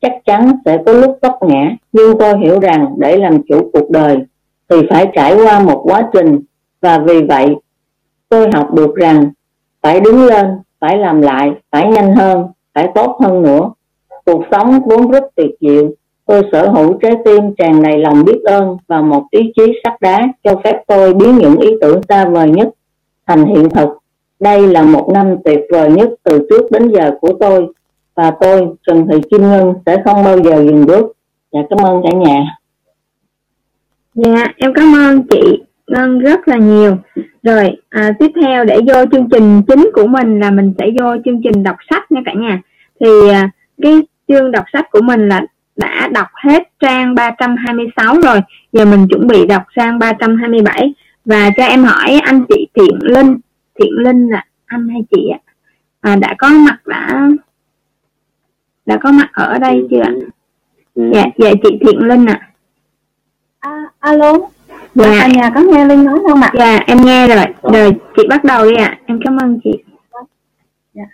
chắc 0.00 0.12
chắn 0.24 0.52
sẽ 0.64 0.78
có 0.86 0.92
lúc 0.92 1.18
vấp 1.22 1.42
ngã. 1.42 1.76
Nhưng 1.92 2.18
tôi 2.18 2.38
hiểu 2.38 2.60
rằng 2.60 2.94
để 2.98 3.16
làm 3.16 3.42
chủ 3.48 3.70
cuộc 3.72 3.90
đời 3.90 4.18
thì 4.68 4.76
phải 4.90 5.06
trải 5.14 5.36
qua 5.36 5.60
một 5.60 5.82
quá 5.84 6.08
trình. 6.12 6.40
Và 6.80 6.98
vì 6.98 7.22
vậy, 7.22 7.56
tôi 8.28 8.48
học 8.54 8.74
được 8.74 8.94
rằng 8.94 9.30
phải 9.82 10.00
đứng 10.00 10.26
lên, 10.26 10.46
phải 10.80 10.98
làm 10.98 11.22
lại, 11.22 11.52
phải 11.70 11.88
nhanh 11.88 12.14
hơn 12.16 12.46
phải 12.74 12.88
tốt 12.94 13.18
hơn 13.20 13.42
nữa. 13.42 13.70
Cuộc 14.24 14.42
sống 14.50 14.80
vốn 14.87 15.11
rất 15.11 15.24
tuyệt 15.37 15.50
diệu. 15.61 15.90
Tôi 16.26 16.42
sở 16.52 16.68
hữu 16.68 16.92
trái 17.02 17.12
tim 17.24 17.54
tràn 17.59 17.83
đầy 17.83 17.98
lòng 17.98 18.24
biết 18.24 18.40
ơn 18.44 18.76
và 18.87 19.00
một 19.00 19.24
ý 19.30 19.52
chí 19.56 19.72
sắt 19.85 20.00
đá 20.00 20.28
cho 20.44 20.61
phép 20.64 20.83
tôi 20.87 21.14
biến 21.14 21.38
những 21.38 21.56
ý 21.56 21.68
tưởng 21.80 22.00
xa 22.09 22.24
vời 22.28 22.50
nhất 22.50 22.68
thành 23.26 23.46
hiện 23.46 23.70
thực. 23.70 23.88
Đây 24.40 24.66
là 24.68 24.83
một 24.83 25.09
năm 25.14 25.37
tuyệt 25.44 25.61
vời 25.70 25.90
nhất 25.90 26.09
từ 26.22 26.46
trước 26.50 26.70
đến 26.70 26.92
giờ 26.92 27.11
của 27.20 27.33
tôi 27.40 27.66
và 28.14 28.33
tôi, 28.40 28.68
Trần 28.87 29.06
Thị 29.11 29.20
Kim 29.30 29.42
Ngân, 29.42 29.74
sẽ 29.87 29.96
không 30.04 30.24
bao 30.24 30.38
giờ 30.38 30.64
dừng 30.64 30.87
bước. 30.87 31.12
Dạ 31.52 31.61
cảm 31.70 31.78
ơn 31.78 32.02
cả 32.02 32.16
nhà. 32.16 32.56
Dạ 34.14 34.44
em 34.56 34.72
cảm 34.74 34.94
ơn 34.94 35.22
chị. 35.30 35.62
Ngân 35.90 36.18
rất 36.18 36.48
là 36.48 36.57
nhiều. 36.57 36.98
Rồi 37.42 37.76
à, 37.88 38.12
tiếp 38.18 38.31
theo 38.42 38.64
để 38.64 38.79
vô 38.87 39.05
chương 39.12 39.29
trình 39.31 39.62
chính 39.68 39.90
của 39.94 40.07
mình 40.07 40.40
là 40.40 40.50
mình 40.50 40.74
sẽ 40.79 40.87
vô 41.00 41.16
chương 41.24 41.40
trình 41.42 41.62
đọc 41.62 41.76
sách 41.90 42.12
nha 42.12 42.20
cả 42.24 42.33
nhà. 42.33 42.61
Thì 43.00 43.29
à, 43.33 43.50
cái 43.83 43.92
chương 44.29 44.50
đọc 44.50 44.64
sách 44.72 44.90
của 44.90 45.00
mình 45.00 45.29
là 45.29 45.42
đã 45.76 46.09
đọc 46.12 46.26
hết 46.44 46.68
trang 46.81 47.14
326 47.14 48.20
rồi. 48.20 48.40
Giờ 48.72 48.85
mình 48.85 49.07
chuẩn 49.09 49.26
bị 49.26 49.46
đọc 49.46 49.62
sang 49.76 49.98
327 49.98 50.94
và 51.24 51.50
cho 51.57 51.64
em 51.64 51.85
hỏi 51.85 52.20
anh 52.22 52.44
chị 52.48 52.68
Thiện 52.74 52.98
Linh 53.00 53.38
Thiện 53.79 53.92
Linh 53.92 54.29
là 54.29 54.44
anh 54.66 54.88
hay 54.88 55.00
chị 55.11 55.29
ạ? 55.29 55.38
À, 56.00 56.16
đã 56.16 56.35
có 56.38 56.48
mặt 56.48 56.79
đã 56.87 57.29
đã 58.87 58.98
có 59.03 59.12
mặt 59.12 59.29
ở 59.33 59.59
đây 59.59 59.87
chưa 59.90 60.00
ạ? 60.00 60.12
Ừ. 60.94 61.11
dạ 61.14 61.24
dạ 61.38 61.50
chị 61.62 61.79
Thiện 61.81 61.98
Linh 61.98 62.26
ạ. 62.26 62.50
À. 63.61 63.70
à, 63.70 63.85
alo 64.00 64.33
dạ 64.94 65.20
à, 65.20 65.29
nhà 65.35 65.50
có 65.55 65.61
nghe 65.61 65.85
Linh 65.85 66.05
nói 66.05 66.18
không 66.26 66.40
ạ 66.40 66.50
dạ 66.59 66.79
em 66.87 66.98
nghe 67.05 67.29
rồi 67.29 67.46
rồi 67.62 67.92
chị 68.16 68.22
bắt 68.29 68.44
đầu 68.44 68.70
đi 68.70 68.76
ạ 68.76 68.98
em 69.07 69.20
cảm 69.24 69.37
ơn 69.37 69.61
chị 69.64 69.70
dạ. 70.94 71.05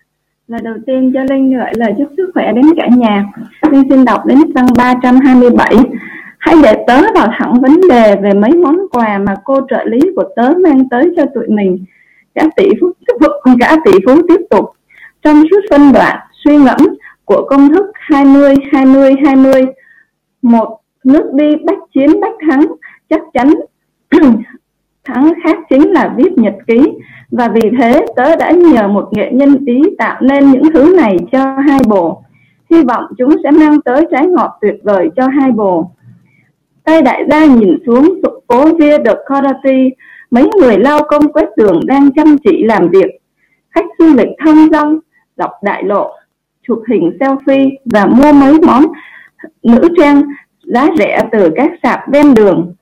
Lời 0.49 0.61
đầu 0.65 0.75
tiên 0.87 1.13
cho 1.15 1.21
Linh 1.31 1.51
gửi 1.51 1.73
lời 1.77 1.95
chúc 1.99 2.09
sức 2.17 2.31
khỏe 2.35 2.53
đến 2.53 2.65
cả 2.77 2.89
nhà. 2.97 3.25
Linh 3.71 3.83
xin 3.91 4.05
đọc 4.05 4.27
đến 4.27 4.39
trang 4.55 4.67
327. 4.77 5.77
Hãy 6.39 6.55
để 6.63 6.85
tớ 6.87 7.01
vào 7.15 7.29
thẳng 7.39 7.61
vấn 7.61 7.81
đề 7.89 8.17
về 8.17 8.35
mấy 8.35 8.51
món 8.51 8.77
quà 8.93 9.19
mà 9.19 9.35
cô 9.45 9.61
trợ 9.71 9.85
lý 9.85 9.99
của 10.17 10.25
tớ 10.37 10.53
mang 10.63 10.89
tới 10.89 11.15
cho 11.17 11.25
tụi 11.35 11.47
mình. 11.49 11.85
Cả 12.35 12.43
tỷ 12.57 12.69
phú 12.81 12.93
cả 13.61 13.77
tỷ 13.85 13.93
phú 14.07 14.21
tiếp 14.29 14.41
tục. 14.51 14.65
Trong 15.23 15.43
suốt 15.51 15.61
phân 15.71 15.93
đoạn 15.93 16.19
suy 16.45 16.57
ngẫm 16.57 16.79
của 17.25 17.47
công 17.49 17.69
thức 17.69 17.87
20 17.95 18.55
20 18.73 19.15
20 19.25 19.67
một 20.43 20.81
nước 21.05 21.31
đi 21.33 21.57
bách 21.65 21.79
chiến 21.95 22.21
bách 22.21 22.35
thắng 22.49 22.67
chắc 23.09 23.21
chắn 23.35 23.55
thắng 25.05 25.33
khác 25.45 25.59
chính 25.71 25.91
là 25.91 26.15
viết 26.17 26.33
nhật 26.37 26.55
ký. 26.67 26.83
Và 27.31 27.49
vì 27.49 27.71
thế, 27.81 28.07
tớ 28.17 28.37
đã 28.37 28.51
nhờ 28.51 28.89
một 28.89 29.09
nghệ 29.13 29.31
nhân 29.33 29.65
ý 29.67 29.83
tạo 29.99 30.21
nên 30.21 30.51
những 30.51 30.63
thứ 30.75 30.97
này 30.97 31.17
cho 31.33 31.57
hai 31.69 31.81
bồ. 31.89 32.23
Hy 32.71 32.83
vọng 32.83 33.05
chúng 33.19 33.37
sẽ 33.45 33.51
mang 33.51 33.81
tới 33.81 34.07
trái 34.11 34.27
ngọt 34.27 34.59
tuyệt 34.61 34.75
vời 34.83 35.11
cho 35.17 35.29
hai 35.29 35.53
bồ. 35.53 35.91
Tay 36.85 37.03
đại 37.03 37.25
gia 37.31 37.45
nhìn 37.45 37.79
xuống 37.87 38.21
phố 38.49 38.65
Via 38.79 38.99
de 39.05 39.15
Corati 39.29 39.91
mấy 40.31 40.51
người 40.61 40.79
lao 40.79 41.01
công 41.09 41.33
quét 41.33 41.49
đường 41.57 41.81
đang 41.87 42.13
chăm 42.13 42.37
chỉ 42.45 42.65
làm 42.65 42.89
việc. 42.89 43.11
Khách 43.71 43.85
du 43.99 44.15
lịch 44.15 44.29
thong 44.45 44.69
dong, 44.73 44.99
dọc 45.37 45.51
đại 45.63 45.83
lộ, 45.85 46.13
chụp 46.67 46.83
hình 46.89 47.17
selfie 47.21 47.71
và 47.85 48.07
mua 48.07 48.33
mấy 48.33 48.59
món 48.67 48.85
nữ 49.63 49.89
trang 49.99 50.23
giá 50.65 50.89
rẻ 50.99 51.29
từ 51.33 51.51
các 51.57 51.71
sạp 51.83 52.01
ven 52.13 52.35
đường. 52.35 52.75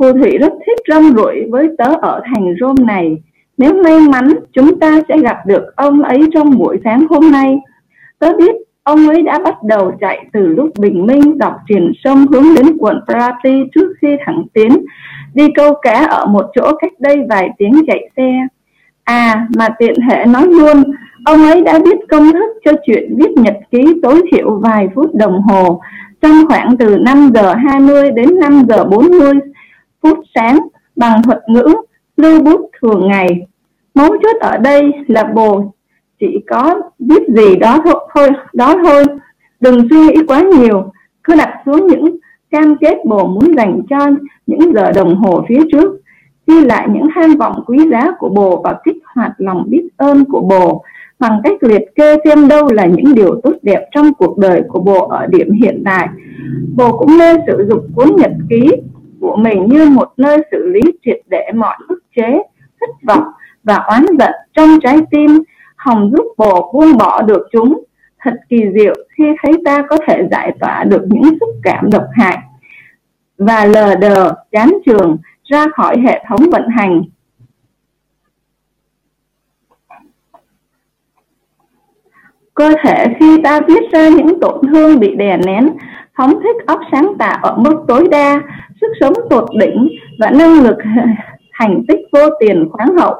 Phù 0.00 0.12
Thủy 0.12 0.38
rất 0.38 0.52
thích 0.66 0.78
rong 0.88 1.16
ruổi 1.16 1.44
với 1.50 1.68
tớ 1.78 1.94
ở 2.02 2.20
thành 2.24 2.54
Rome 2.60 2.84
này. 2.84 3.22
Nếu 3.58 3.82
may 3.84 3.98
mắn, 3.98 4.28
chúng 4.52 4.80
ta 4.80 5.00
sẽ 5.08 5.18
gặp 5.18 5.46
được 5.46 5.76
ông 5.76 6.02
ấy 6.02 6.20
trong 6.34 6.58
buổi 6.58 6.76
sáng 6.84 7.06
hôm 7.10 7.30
nay. 7.30 7.58
Tớ 8.18 8.32
biết 8.38 8.52
ông 8.82 9.08
ấy 9.08 9.22
đã 9.22 9.38
bắt 9.38 9.62
đầu 9.62 9.92
chạy 10.00 10.26
từ 10.32 10.46
lúc 10.46 10.70
bình 10.78 11.06
minh 11.06 11.38
dọc 11.40 11.56
triển 11.68 11.92
sông 12.04 12.26
hướng 12.26 12.54
đến 12.56 12.76
quận 12.78 13.00
Prati 13.06 13.62
trước 13.74 13.92
khi 14.00 14.08
thẳng 14.26 14.42
tiến, 14.52 14.68
đi 15.34 15.48
câu 15.54 15.74
cá 15.82 16.04
ở 16.04 16.26
một 16.26 16.46
chỗ 16.54 16.72
cách 16.80 16.92
đây 16.98 17.16
vài 17.28 17.50
tiếng 17.58 17.72
chạy 17.86 18.10
xe. 18.16 18.32
À, 19.04 19.46
mà 19.56 19.68
tiện 19.78 19.94
hệ 20.10 20.24
nói 20.26 20.46
luôn, 20.46 20.82
ông 21.24 21.42
ấy 21.42 21.62
đã 21.62 21.78
biết 21.78 21.98
công 22.08 22.32
thức 22.32 22.52
cho 22.64 22.72
chuyện 22.86 23.16
viết 23.16 23.30
nhật 23.36 23.56
ký 23.70 24.00
tối 24.02 24.22
thiểu 24.32 24.60
vài 24.60 24.88
phút 24.94 25.14
đồng 25.14 25.42
hồ 25.42 25.80
trong 26.22 26.48
khoảng 26.48 26.76
từ 26.76 26.96
5 26.98 27.30
giờ 27.34 27.54
20 27.54 28.10
đến 28.10 28.38
5 28.40 28.62
giờ 28.68 28.84
40 28.84 29.32
phút 30.02 30.18
sáng 30.34 30.58
bằng 30.96 31.22
thuật 31.22 31.38
ngữ 31.48 31.74
lưu 32.16 32.42
bút 32.42 32.70
thường 32.80 33.08
ngày. 33.08 33.26
mấu 33.94 34.08
chốt 34.22 34.36
ở 34.40 34.56
đây 34.58 34.92
là 35.06 35.24
bồ, 35.24 35.72
chỉ 36.20 36.26
có 36.50 36.80
biết 36.98 37.22
gì 37.28 37.56
đó 37.56 37.78
thôi 38.14 38.28
đó 38.52 38.76
thôi 38.84 39.04
đừng 39.60 39.88
suy 39.90 39.96
nghĩ 39.96 40.14
quá 40.26 40.42
nhiều, 40.58 40.92
cứ 41.24 41.34
đặt 41.36 41.54
xuống 41.66 41.86
những 41.86 42.16
cam 42.50 42.76
kết 42.80 42.98
bồ 43.04 43.26
muốn 43.26 43.56
dành 43.56 43.82
cho 43.90 43.98
những 44.46 44.72
giờ 44.74 44.92
đồng 44.92 45.14
hồ 45.14 45.44
phía 45.48 45.60
trước, 45.72 46.00
ghi 46.46 46.60
lại 46.64 46.88
những 46.92 47.06
tham 47.14 47.34
vọng 47.34 47.64
quý 47.66 47.78
giá 47.90 48.12
của 48.18 48.28
bồ 48.28 48.62
và 48.64 48.80
kích 48.84 48.96
hoạt 49.14 49.32
lòng 49.38 49.64
biết 49.68 49.88
ơn 49.96 50.24
của 50.24 50.40
bồ 50.40 50.82
bằng 51.18 51.40
cách 51.44 51.62
liệt 51.62 51.82
kê 51.94 52.16
xem 52.24 52.48
đâu 52.48 52.68
là 52.72 52.86
những 52.86 53.14
điều 53.14 53.40
tốt 53.42 53.52
đẹp 53.62 53.88
trong 53.94 54.14
cuộc 54.14 54.38
đời 54.38 54.62
của 54.68 54.80
bồ 54.80 55.08
ở 55.08 55.26
điểm 55.26 55.52
hiện 55.52 55.82
tại, 55.84 56.08
bồ 56.76 56.98
cũng 56.98 57.18
nên 57.18 57.36
sử 57.46 57.66
dụng 57.68 57.90
cuốn 57.94 58.16
nhật 58.16 58.32
ký 58.50 58.70
của 59.20 59.36
mình 59.36 59.66
như 59.68 59.90
một 59.90 60.12
nơi 60.16 60.38
xử 60.50 60.66
lý 60.68 60.80
triệt 61.04 61.20
để 61.26 61.50
mọi 61.54 61.76
ức 61.88 62.02
chế, 62.16 62.42
thất 62.80 62.90
vọng 63.02 63.24
và 63.64 63.74
oán 63.74 64.06
giận 64.18 64.32
trong 64.52 64.68
trái 64.82 64.96
tim 65.10 65.42
hồng 65.76 66.10
giúp 66.16 66.24
bồ 66.36 66.72
buông 66.72 66.98
bỏ 66.98 67.22
được 67.22 67.48
chúng. 67.52 67.84
Thật 68.18 68.34
kỳ 68.48 68.62
diệu 68.74 68.94
khi 69.18 69.24
thấy 69.42 69.52
ta 69.64 69.82
có 69.88 69.96
thể 70.06 70.28
giải 70.30 70.52
tỏa 70.60 70.84
được 70.84 71.02
những 71.08 71.38
xúc 71.40 71.48
cảm 71.62 71.90
độc 71.90 72.04
hại 72.12 72.38
và 73.38 73.64
lờ 73.64 73.94
đờ, 73.94 74.34
chán 74.52 74.72
trường 74.86 75.16
ra 75.44 75.66
khỏi 75.74 75.96
hệ 76.06 76.24
thống 76.28 76.50
vận 76.52 76.68
hành. 76.68 77.02
Cơ 82.54 82.74
thể 82.82 83.06
khi 83.20 83.40
ta 83.44 83.60
viết 83.60 83.90
ra 83.92 84.08
những 84.08 84.40
tổn 84.40 84.66
thương 84.68 85.00
bị 85.00 85.14
đè 85.14 85.36
nén, 85.36 85.70
phóng 86.16 86.30
thích 86.42 86.56
óc 86.66 86.80
sáng 86.92 87.12
tạo 87.18 87.38
ở 87.42 87.56
mức 87.56 87.84
tối 87.88 88.08
đa 88.10 88.40
sức 88.80 88.86
sống 89.00 89.12
tột 89.30 89.44
đỉnh 89.58 89.88
và 90.18 90.30
năng 90.30 90.62
lực 90.62 90.76
thành 91.58 91.82
tích 91.88 92.00
vô 92.12 92.20
tiền 92.40 92.68
khoáng 92.72 92.96
hậu. 92.96 93.14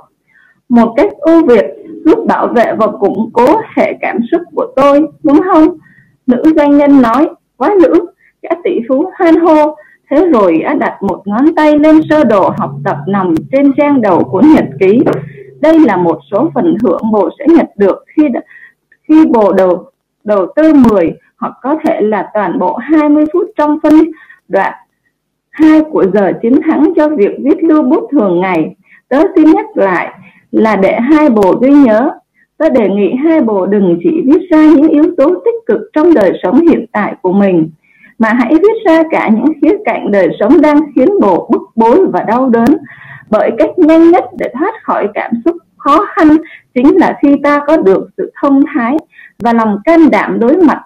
Một 0.68 0.94
cách 0.96 1.12
ưu 1.18 1.46
việt 1.46 1.64
giúp 2.04 2.24
bảo 2.26 2.46
vệ 2.46 2.72
và 2.78 2.86
củng 2.86 3.30
cố 3.32 3.46
hệ 3.76 3.92
cảm 4.00 4.18
xúc 4.30 4.42
của 4.54 4.66
tôi, 4.76 5.06
đúng 5.22 5.40
không? 5.52 5.68
Nữ 6.26 6.42
doanh 6.56 6.76
nhân 6.76 7.02
nói, 7.02 7.28
quá 7.56 7.74
nữ 7.82 8.06
cả 8.42 8.50
tỷ 8.64 8.80
phú 8.88 9.10
hoan 9.18 9.36
hô. 9.36 9.76
Thế 10.10 10.26
rồi 10.32 10.60
đã 10.64 10.74
đặt 10.74 11.02
một 11.02 11.22
ngón 11.24 11.54
tay 11.54 11.78
lên 11.78 12.00
sơ 12.10 12.24
đồ 12.24 12.54
học 12.58 12.70
tập 12.84 12.96
nằm 13.06 13.34
trên 13.52 13.72
trang 13.76 14.00
đầu 14.00 14.24
cuốn 14.24 14.44
nhật 14.54 14.64
ký. 14.80 15.00
Đây 15.60 15.78
là 15.78 15.96
một 15.96 16.18
số 16.30 16.50
phần 16.54 16.76
thưởng 16.82 17.00
bộ 17.12 17.30
sẽ 17.38 17.44
nhận 17.48 17.66
được 17.76 18.04
khi 18.16 18.22
khi 19.08 19.26
bộ 19.26 19.52
đầu 19.52 19.90
đầu 20.24 20.46
tư 20.56 20.72
10 20.74 21.12
hoặc 21.38 21.52
có 21.62 21.76
thể 21.84 22.00
là 22.00 22.30
toàn 22.34 22.58
bộ 22.58 22.76
20 22.76 23.24
phút 23.32 23.46
trong 23.56 23.78
phân 23.82 23.94
đoạn 24.48 24.74
hai 25.60 25.82
của 25.90 26.04
giờ 26.14 26.32
chiến 26.42 26.60
thắng 26.62 26.92
cho 26.96 27.08
việc 27.08 27.30
viết 27.44 27.62
lưu 27.62 27.82
bút 27.82 28.08
thường 28.12 28.40
ngày. 28.40 28.76
Tớ 29.08 29.22
xin 29.36 29.44
nhắc 29.54 29.66
lại 29.74 30.14
là 30.52 30.76
để 30.76 31.00
hai 31.00 31.30
bộ 31.30 31.54
ghi 31.62 31.70
nhớ. 31.70 32.10
Tớ 32.58 32.68
đề 32.68 32.88
nghị 32.88 33.14
hai 33.24 33.40
bộ 33.40 33.66
đừng 33.66 33.98
chỉ 34.02 34.22
viết 34.26 34.40
ra 34.50 34.66
những 34.66 34.88
yếu 34.88 35.04
tố 35.16 35.28
tích 35.28 35.54
cực 35.66 35.80
trong 35.92 36.14
đời 36.14 36.32
sống 36.42 36.60
hiện 36.60 36.86
tại 36.92 37.14
của 37.22 37.32
mình, 37.32 37.70
mà 38.18 38.28
hãy 38.32 38.54
viết 38.54 38.84
ra 38.86 39.02
cả 39.10 39.28
những 39.28 39.60
khía 39.62 39.76
cạnh 39.84 40.10
đời 40.10 40.28
sống 40.40 40.60
đang 40.60 40.80
khiến 40.94 41.08
bộ 41.20 41.48
bức 41.52 41.62
bối 41.76 42.06
và 42.12 42.22
đau 42.22 42.48
đớn. 42.48 42.76
Bởi 43.30 43.50
cách 43.58 43.78
nhanh 43.78 44.10
nhất 44.10 44.24
để 44.38 44.50
thoát 44.58 44.74
khỏi 44.82 45.08
cảm 45.14 45.30
xúc 45.44 45.56
khó 45.76 46.06
khăn 46.14 46.28
chính 46.74 46.96
là 46.96 47.18
khi 47.22 47.36
ta 47.42 47.60
có 47.66 47.76
được 47.76 48.08
sự 48.16 48.32
thông 48.42 48.62
thái 48.74 48.96
và 49.38 49.52
lòng 49.52 49.78
can 49.84 50.10
đảm 50.10 50.38
đối 50.40 50.56
mặt 50.56 50.82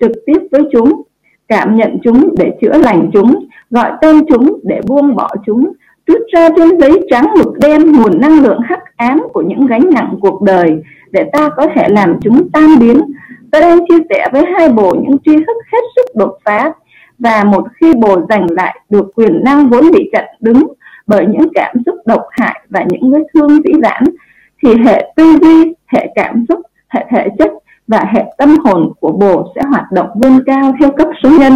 trực 0.00 0.12
tiếp 0.26 0.38
với 0.52 0.62
chúng, 0.72 1.02
cảm 1.48 1.76
nhận 1.76 1.98
chúng 2.04 2.34
để 2.38 2.52
chữa 2.60 2.78
lành 2.78 3.10
chúng 3.12 3.46
gọi 3.70 3.92
tên 4.00 4.20
chúng 4.28 4.60
để 4.62 4.80
buông 4.86 5.16
bỏ 5.16 5.28
chúng, 5.46 5.72
rút 6.06 6.22
ra 6.32 6.48
trên 6.56 6.80
giấy 6.80 7.06
trắng 7.10 7.26
mực 7.38 7.58
đen 7.60 7.92
nguồn 7.92 8.20
năng 8.20 8.42
lượng 8.42 8.60
hắc 8.64 8.96
ám 8.96 9.22
của 9.32 9.42
những 9.42 9.66
gánh 9.66 9.90
nặng 9.94 10.14
cuộc 10.20 10.42
đời 10.42 10.82
để 11.10 11.30
ta 11.32 11.50
có 11.56 11.66
thể 11.74 11.88
làm 11.88 12.16
chúng 12.20 12.50
tan 12.52 12.78
biến. 12.80 13.00
Tôi 13.52 13.62
đang 13.62 13.78
chia 13.88 13.98
sẻ 14.10 14.26
với 14.32 14.44
hai 14.54 14.68
bồ 14.68 14.94
những 14.94 15.16
tri 15.24 15.36
thức 15.36 15.56
hết 15.72 15.82
sức 15.96 16.16
đột 16.16 16.38
phá 16.44 16.72
và 17.18 17.44
một 17.44 17.64
khi 17.80 17.92
bồ 17.94 18.16
giành 18.28 18.46
lại 18.50 18.80
được 18.90 19.10
quyền 19.14 19.44
năng 19.44 19.70
vốn 19.70 19.90
bị 19.92 20.10
chặn 20.12 20.24
đứng 20.40 20.66
bởi 21.06 21.26
những 21.26 21.48
cảm 21.54 21.76
xúc 21.86 21.94
độc 22.06 22.22
hại 22.30 22.60
và 22.70 22.84
những 22.88 23.12
vết 23.12 23.22
thương 23.34 23.48
dĩ 23.48 23.72
vãng, 23.82 24.04
thì 24.62 24.74
hệ 24.84 25.12
tư 25.16 25.38
duy, 25.40 25.74
hệ 25.86 26.06
cảm 26.14 26.44
xúc, 26.48 26.60
hệ 26.88 27.06
thể 27.10 27.28
chất 27.38 27.50
và 27.86 28.04
hệ 28.14 28.24
tâm 28.38 28.56
hồn 28.64 28.92
của 29.00 29.12
bồ 29.12 29.52
sẽ 29.54 29.62
hoạt 29.68 29.92
động 29.92 30.08
vươn 30.22 30.40
cao 30.46 30.72
theo 30.80 30.90
cấp 30.92 31.08
số 31.22 31.30
nhân 31.38 31.52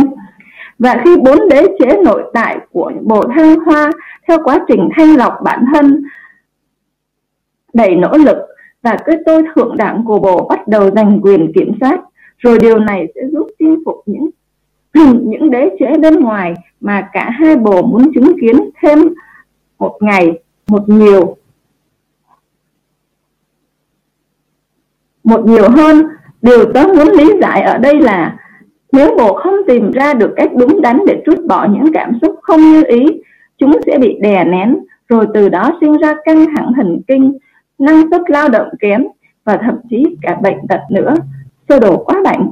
và 0.79 1.03
khi 1.05 1.17
bốn 1.17 1.49
đế 1.49 1.67
chế 1.79 1.97
nội 2.05 2.23
tại 2.35 2.59
của 2.71 2.93
bồ 3.03 3.23
thăng 3.35 3.57
hoa, 3.61 3.91
theo 4.29 4.39
quá 4.45 4.65
trình 4.69 4.89
thanh 4.97 5.17
lọc 5.17 5.33
bản 5.45 5.65
thân 5.75 6.03
đầy 7.73 7.97
nỗ 7.97 8.13
lực 8.13 8.37
và 8.83 8.97
cái 9.05 9.17
tôi 9.27 9.43
thượng 9.55 9.77
đẳng 9.77 10.05
của 10.05 10.19
bồ 10.19 10.49
bắt 10.49 10.69
đầu 10.69 10.91
giành 10.91 11.21
quyền 11.23 11.53
kiểm 11.55 11.73
soát, 11.81 12.01
rồi 12.39 12.59
điều 12.59 12.79
này 12.79 13.07
sẽ 13.15 13.21
giúp 13.33 13.47
chinh 13.59 13.83
phục 13.85 14.03
những 14.07 14.31
những 15.29 15.51
đế 15.51 15.71
chế 15.79 15.99
bên 15.99 16.21
ngoài 16.21 16.55
mà 16.81 17.09
cả 17.13 17.31
hai 17.31 17.57
bồ 17.57 17.83
muốn 17.83 18.13
chứng 18.15 18.33
kiến 18.41 18.71
thêm 18.83 18.99
một 19.79 19.97
ngày, 20.01 20.43
một 20.67 20.89
nhiều 20.89 21.37
một 25.25 25.47
nhiều 25.47 25.71
hơn. 25.71 26.07
Điều 26.43 26.73
tớ 26.73 26.87
muốn 26.97 27.09
lý 27.09 27.33
giải 27.41 27.63
ở 27.63 27.79
đây 27.79 28.01
là 28.01 28.37
nếu 28.95 29.17
bồ 29.19 29.35
không 29.35 29.55
tìm 29.67 29.91
ra 29.91 30.15
được 30.15 30.33
cách 30.37 30.51
đúng 30.57 30.81
đắn 30.83 31.01
để 31.07 31.23
trút 31.27 31.39
bỏ 31.49 31.67
những 31.71 31.93
cảm 31.93 32.13
xúc 32.23 32.39
không 32.43 32.61
như 32.61 32.83
ý, 32.87 33.07
chúng 33.59 33.73
sẽ 33.87 33.99
bị 33.99 34.19
đè 34.21 34.45
nén, 34.45 34.77
rồi 35.09 35.27
từ 35.35 35.49
đó 35.49 35.79
sinh 35.81 35.97
ra 35.97 36.15
căng 36.25 36.47
thẳng 36.57 36.73
thần 36.77 37.01
kinh, 37.09 37.39
năng 37.79 38.11
suất 38.11 38.21
lao 38.29 38.49
động 38.49 38.69
kém 38.81 39.05
và 39.45 39.57
thậm 39.57 39.75
chí 39.91 40.05
cả 40.23 40.39
bệnh 40.43 40.59
tật 40.69 40.81
nữa. 40.91 41.15
Sơ 41.69 41.79
đồ 41.79 41.97
quá 41.97 42.17
bệnh 42.25 42.51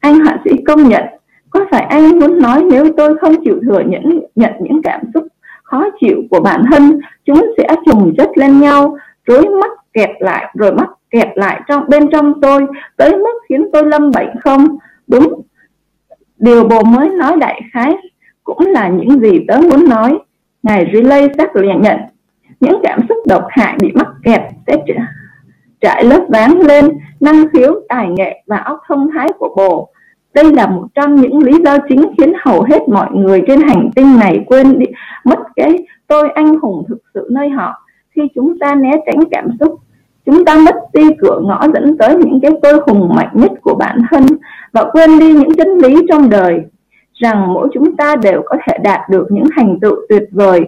anh 0.00 0.20
họa 0.20 0.36
sĩ 0.44 0.50
công 0.66 0.88
nhận, 0.88 1.02
có 1.50 1.60
phải 1.70 1.82
anh 1.82 2.18
muốn 2.18 2.38
nói 2.38 2.64
nếu 2.70 2.92
tôi 2.96 3.18
không 3.18 3.44
chịu 3.44 3.60
thừa 3.62 3.80
nhận 3.86 4.20
nhận 4.34 4.52
những 4.60 4.82
cảm 4.82 5.00
xúc 5.14 5.26
khó 5.62 5.84
chịu 6.00 6.22
của 6.30 6.40
bản 6.40 6.64
thân, 6.70 7.00
chúng 7.24 7.46
sẽ 7.58 7.66
trùng 7.86 8.14
chất 8.18 8.30
lên 8.34 8.60
nhau, 8.60 8.96
rối 9.26 9.46
mắt 9.46 9.70
kẹt 9.92 10.10
lại 10.18 10.54
rồi 10.54 10.72
mắc 10.72 10.88
kẹt 11.10 11.28
lại 11.34 11.60
trong, 11.68 11.84
bên 11.88 12.10
trong 12.12 12.40
tôi, 12.40 12.66
tới 12.96 13.16
mức 13.16 13.34
khiến 13.48 13.66
tôi 13.72 13.86
lâm 13.86 14.10
bệnh 14.10 14.30
không? 14.44 14.66
Đúng 15.06 15.42
điều 16.44 16.68
bồ 16.68 16.82
mới 16.82 17.08
nói 17.08 17.36
đại 17.36 17.62
khái 17.72 17.96
cũng 18.44 18.66
là 18.66 18.88
những 18.88 19.20
gì 19.20 19.44
tớ 19.48 19.60
muốn 19.70 19.88
nói. 19.88 20.18
Ngài 20.62 20.90
relay 20.94 21.28
xác 21.38 21.50
nhận. 21.56 21.98
Những 22.60 22.80
cảm 22.82 23.00
xúc 23.08 23.18
độc 23.26 23.44
hại 23.50 23.76
bị 23.80 23.92
mắc 23.94 24.08
kẹt 24.24 24.40
sẽ 24.66 24.76
trải 25.80 26.04
lớp 26.04 26.26
ván 26.28 26.50
lên 26.50 26.88
năng 27.20 27.48
khiếu, 27.48 27.80
tài 27.88 28.08
nghệ 28.08 28.42
và 28.46 28.56
óc 28.56 28.80
thông 28.88 29.10
thái 29.14 29.28
của 29.38 29.54
bồ 29.56 29.88
đây 30.34 30.52
là 30.52 30.66
một 30.66 30.86
trong 30.94 31.14
những 31.14 31.38
lý 31.38 31.52
do 31.64 31.78
chính 31.88 32.02
khiến 32.18 32.32
hầu 32.44 32.62
hết 32.62 32.88
mọi 32.88 33.08
người 33.12 33.42
trên 33.46 33.60
hành 33.60 33.90
tinh 33.96 34.18
này 34.18 34.44
quên 34.46 34.78
đi, 34.78 34.86
mất 35.24 35.38
cái 35.56 35.86
tôi 36.06 36.30
anh 36.34 36.58
hùng 36.62 36.84
thực 36.88 36.98
sự 37.14 37.28
nơi 37.30 37.48
họ. 37.48 37.84
Khi 38.10 38.22
chúng 38.34 38.58
ta 38.58 38.74
né 38.74 38.90
tránh 39.06 39.24
cảm 39.30 39.48
xúc 39.60 39.80
chúng 40.26 40.44
ta 40.44 40.56
mất 40.58 40.74
đi 40.92 41.02
cửa 41.18 41.40
ngõ 41.42 41.66
dẫn 41.74 41.98
tới 41.98 42.16
những 42.16 42.40
cái 42.42 42.50
tôi 42.62 42.80
hùng 42.86 43.14
mạnh 43.16 43.30
nhất 43.32 43.52
của 43.62 43.74
bản 43.74 43.98
thân 44.10 44.26
và 44.72 44.84
quên 44.92 45.18
đi 45.18 45.32
những 45.32 45.54
chân 45.54 45.78
lý 45.78 46.06
trong 46.08 46.30
đời, 46.30 46.60
rằng 47.14 47.52
mỗi 47.52 47.68
chúng 47.74 47.96
ta 47.96 48.16
đều 48.16 48.42
có 48.44 48.56
thể 48.66 48.78
đạt 48.82 49.00
được 49.10 49.26
những 49.30 49.44
thành 49.56 49.80
tựu 49.80 49.96
tuyệt 50.08 50.22
vời, 50.32 50.60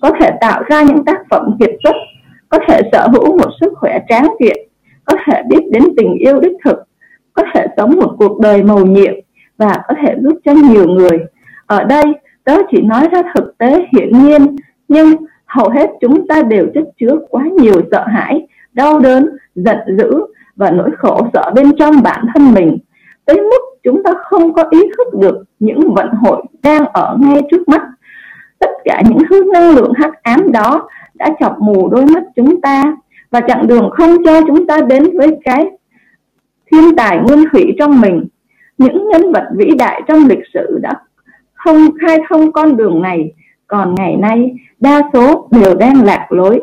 có 0.00 0.10
thể 0.20 0.30
tạo 0.40 0.62
ra 0.68 0.82
những 0.82 1.04
tác 1.04 1.18
phẩm 1.30 1.56
kiệt 1.60 1.70
xuất, 1.82 1.94
có 2.48 2.58
thể 2.68 2.80
sở 2.92 3.08
hữu 3.12 3.38
một 3.38 3.50
sức 3.60 3.72
khỏe 3.76 3.98
tráng 4.08 4.28
kiện, 4.40 4.56
có 5.04 5.16
thể 5.26 5.42
biết 5.48 5.60
đến 5.70 5.82
tình 5.96 6.14
yêu 6.14 6.40
đích 6.40 6.56
thực, 6.64 6.78
có 7.32 7.42
thể 7.54 7.66
sống 7.76 7.90
một 8.00 8.14
cuộc 8.18 8.40
đời 8.40 8.62
màu 8.62 8.86
nhiệm 8.86 9.14
và 9.58 9.82
có 9.88 9.94
thể 10.02 10.14
giúp 10.20 10.38
cho 10.44 10.52
nhiều 10.52 10.88
người. 10.88 11.18
Ở 11.66 11.84
đây, 11.84 12.04
tớ 12.44 12.56
chỉ 12.70 12.82
nói 12.82 13.08
ra 13.12 13.22
thực 13.34 13.58
tế 13.58 13.86
hiển 13.92 14.24
nhiên, 14.24 14.56
nhưng 14.88 15.16
hầu 15.46 15.68
hết 15.68 15.90
chúng 16.00 16.28
ta 16.28 16.42
đều 16.42 16.66
chất 16.74 16.84
chứa 17.00 17.16
quá 17.30 17.44
nhiều 17.60 17.82
sợ 17.90 18.04
hãi 18.06 18.46
đau 18.78 18.98
đớn, 18.98 19.28
giận 19.54 19.78
dữ 19.98 20.10
và 20.56 20.70
nỗi 20.70 20.90
khổ 20.98 21.26
sợ 21.32 21.52
bên 21.54 21.76
trong 21.78 22.02
bản 22.02 22.24
thân 22.34 22.54
mình, 22.54 22.78
tới 23.24 23.36
mức 23.36 23.60
chúng 23.82 24.02
ta 24.02 24.10
không 24.24 24.52
có 24.52 24.64
ý 24.70 24.78
thức 24.96 25.18
được 25.20 25.44
những 25.58 25.94
vận 25.94 26.08
hội 26.10 26.42
đang 26.62 26.84
ở 26.86 27.16
ngay 27.20 27.42
trước 27.50 27.68
mắt. 27.68 27.82
Tất 28.58 28.70
cả 28.84 29.02
những 29.08 29.18
thứ 29.30 29.50
năng 29.52 29.70
lượng 29.70 29.92
hắc 29.96 30.22
ám 30.22 30.52
đó 30.52 30.88
đã 31.14 31.28
chọc 31.40 31.60
mù 31.60 31.88
đôi 31.88 32.06
mắt 32.06 32.22
chúng 32.36 32.60
ta 32.60 32.96
và 33.30 33.40
chặng 33.40 33.66
đường 33.66 33.90
không 33.92 34.24
cho 34.24 34.40
chúng 34.46 34.66
ta 34.66 34.80
đến 34.80 35.18
với 35.18 35.38
cái 35.44 35.66
thiên 36.70 36.96
tài 36.96 37.18
nguyên 37.18 37.44
thủy 37.52 37.74
trong 37.78 38.00
mình. 38.00 38.26
Những 38.78 39.08
nhân 39.08 39.32
vật 39.32 39.44
vĩ 39.56 39.70
đại 39.78 40.02
trong 40.08 40.26
lịch 40.26 40.44
sử 40.54 40.78
đã 40.82 40.94
không 41.54 41.76
khai 42.00 42.18
thông 42.28 42.52
con 42.52 42.76
đường 42.76 43.02
này, 43.02 43.32
còn 43.66 43.94
ngày 43.94 44.16
nay 44.16 44.54
đa 44.80 45.02
số 45.12 45.48
đều 45.50 45.74
đang 45.74 46.04
lạc 46.04 46.26
lối 46.30 46.60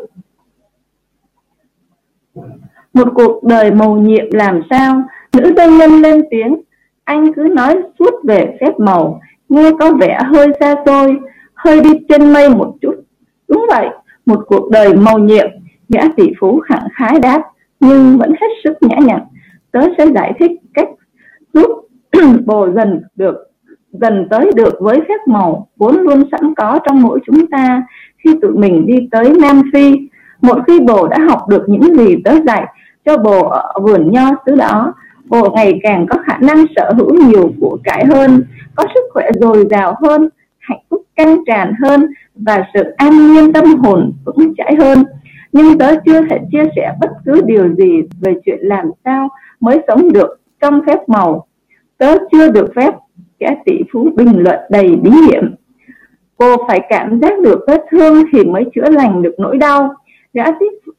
một 2.94 3.08
cuộc 3.14 3.44
đời 3.44 3.70
màu 3.70 3.96
nhiệm 3.96 4.24
làm 4.30 4.60
sao? 4.70 5.02
Nữ 5.36 5.52
doanh 5.56 5.78
nhân 5.78 5.90
lên 5.90 6.22
tiếng. 6.30 6.56
Anh 7.04 7.32
cứ 7.32 7.42
nói 7.42 7.82
suốt 7.98 8.14
về 8.24 8.56
phép 8.60 8.78
màu. 8.78 9.20
Nghe 9.48 9.70
có 9.80 9.92
vẻ 9.92 10.20
hơi 10.34 10.48
xa 10.60 10.74
xôi, 10.86 11.16
hơi 11.54 11.80
đi 11.80 11.90
trên 12.08 12.32
mây 12.32 12.48
một 12.48 12.74
chút. 12.80 12.94
Đúng 13.48 13.66
vậy, 13.68 13.88
một 14.26 14.44
cuộc 14.46 14.70
đời 14.70 14.94
màu 14.94 15.18
nhiệm. 15.18 15.46
Gã 15.88 16.00
tỷ 16.16 16.24
phú 16.40 16.60
khẳng 16.60 16.88
khái 16.92 17.20
đáp, 17.20 17.42
nhưng 17.80 18.18
vẫn 18.18 18.32
hết 18.40 18.48
sức 18.64 18.72
nhã 18.80 18.96
nhặn. 19.06 19.20
Tớ 19.72 19.80
sẽ 19.98 20.06
giải 20.14 20.32
thích 20.38 20.50
cách 20.74 20.88
giúp 21.52 21.70
bồ 22.46 22.68
dần 22.70 23.02
được, 23.16 23.36
dần 23.92 24.26
tới 24.30 24.50
được 24.54 24.74
với 24.80 25.00
phép 25.08 25.18
màu 25.26 25.68
vốn 25.76 25.96
luôn 25.96 26.22
sẵn 26.32 26.54
có 26.54 26.78
trong 26.86 27.02
mỗi 27.02 27.20
chúng 27.26 27.46
ta. 27.46 27.82
Khi 28.24 28.30
tụi 28.42 28.52
mình 28.52 28.86
đi 28.86 29.08
tới 29.10 29.32
Nam 29.40 29.62
Phi. 29.72 29.92
Một 30.46 30.58
khi 30.66 30.80
bồ 30.80 31.08
đã 31.08 31.18
học 31.28 31.48
được 31.48 31.68
những 31.68 31.96
gì 31.96 32.16
tớ 32.24 32.32
dạy 32.46 32.66
cho 33.04 33.16
bồ 33.16 33.48
ở 33.48 33.72
vườn 33.82 34.12
nho 34.12 34.30
xứ 34.46 34.56
đó, 34.56 34.94
bồ 35.24 35.50
ngày 35.50 35.80
càng 35.82 36.06
có 36.10 36.16
khả 36.26 36.38
năng 36.38 36.66
sở 36.76 36.92
hữu 36.96 37.14
nhiều 37.14 37.52
của 37.60 37.78
cải 37.84 38.04
hơn, 38.04 38.44
có 38.74 38.84
sức 38.94 39.00
khỏe 39.12 39.30
dồi 39.40 39.64
dào 39.70 39.94
hơn, 40.02 40.28
hạnh 40.58 40.80
phúc 40.90 41.02
căng 41.16 41.44
tràn 41.46 41.72
hơn 41.82 42.06
và 42.34 42.64
sự 42.74 42.82
an 42.96 43.32
nhiên 43.32 43.52
tâm 43.52 43.64
hồn 43.64 44.12
vững 44.24 44.54
chãi 44.56 44.74
hơn. 44.80 45.04
Nhưng 45.52 45.78
tớ 45.78 45.94
chưa 46.06 46.20
thể 46.30 46.38
chia 46.52 46.64
sẻ 46.76 46.92
bất 47.00 47.10
cứ 47.24 47.40
điều 47.46 47.74
gì 47.74 48.02
về 48.20 48.34
chuyện 48.44 48.58
làm 48.62 48.86
sao 49.04 49.28
mới 49.60 49.80
sống 49.88 50.12
được 50.12 50.40
trong 50.60 50.80
phép 50.86 51.08
màu. 51.08 51.46
Tớ 51.98 52.16
chưa 52.32 52.50
được 52.50 52.72
phép 52.76 52.94
kẻ 53.38 53.56
tỷ 53.66 53.72
phú 53.92 54.08
bình 54.16 54.38
luận 54.38 54.58
đầy 54.70 54.96
bí 54.96 55.10
hiểm 55.10 55.54
cô 56.36 56.56
phải 56.68 56.80
cảm 56.88 57.20
giác 57.20 57.40
được 57.40 57.64
vết 57.66 57.84
thương 57.90 58.24
thì 58.32 58.44
mới 58.44 58.64
chữa 58.74 58.90
lành 58.90 59.22
được 59.22 59.34
nỗi 59.38 59.58
đau 59.58 59.94
gã 60.36 60.44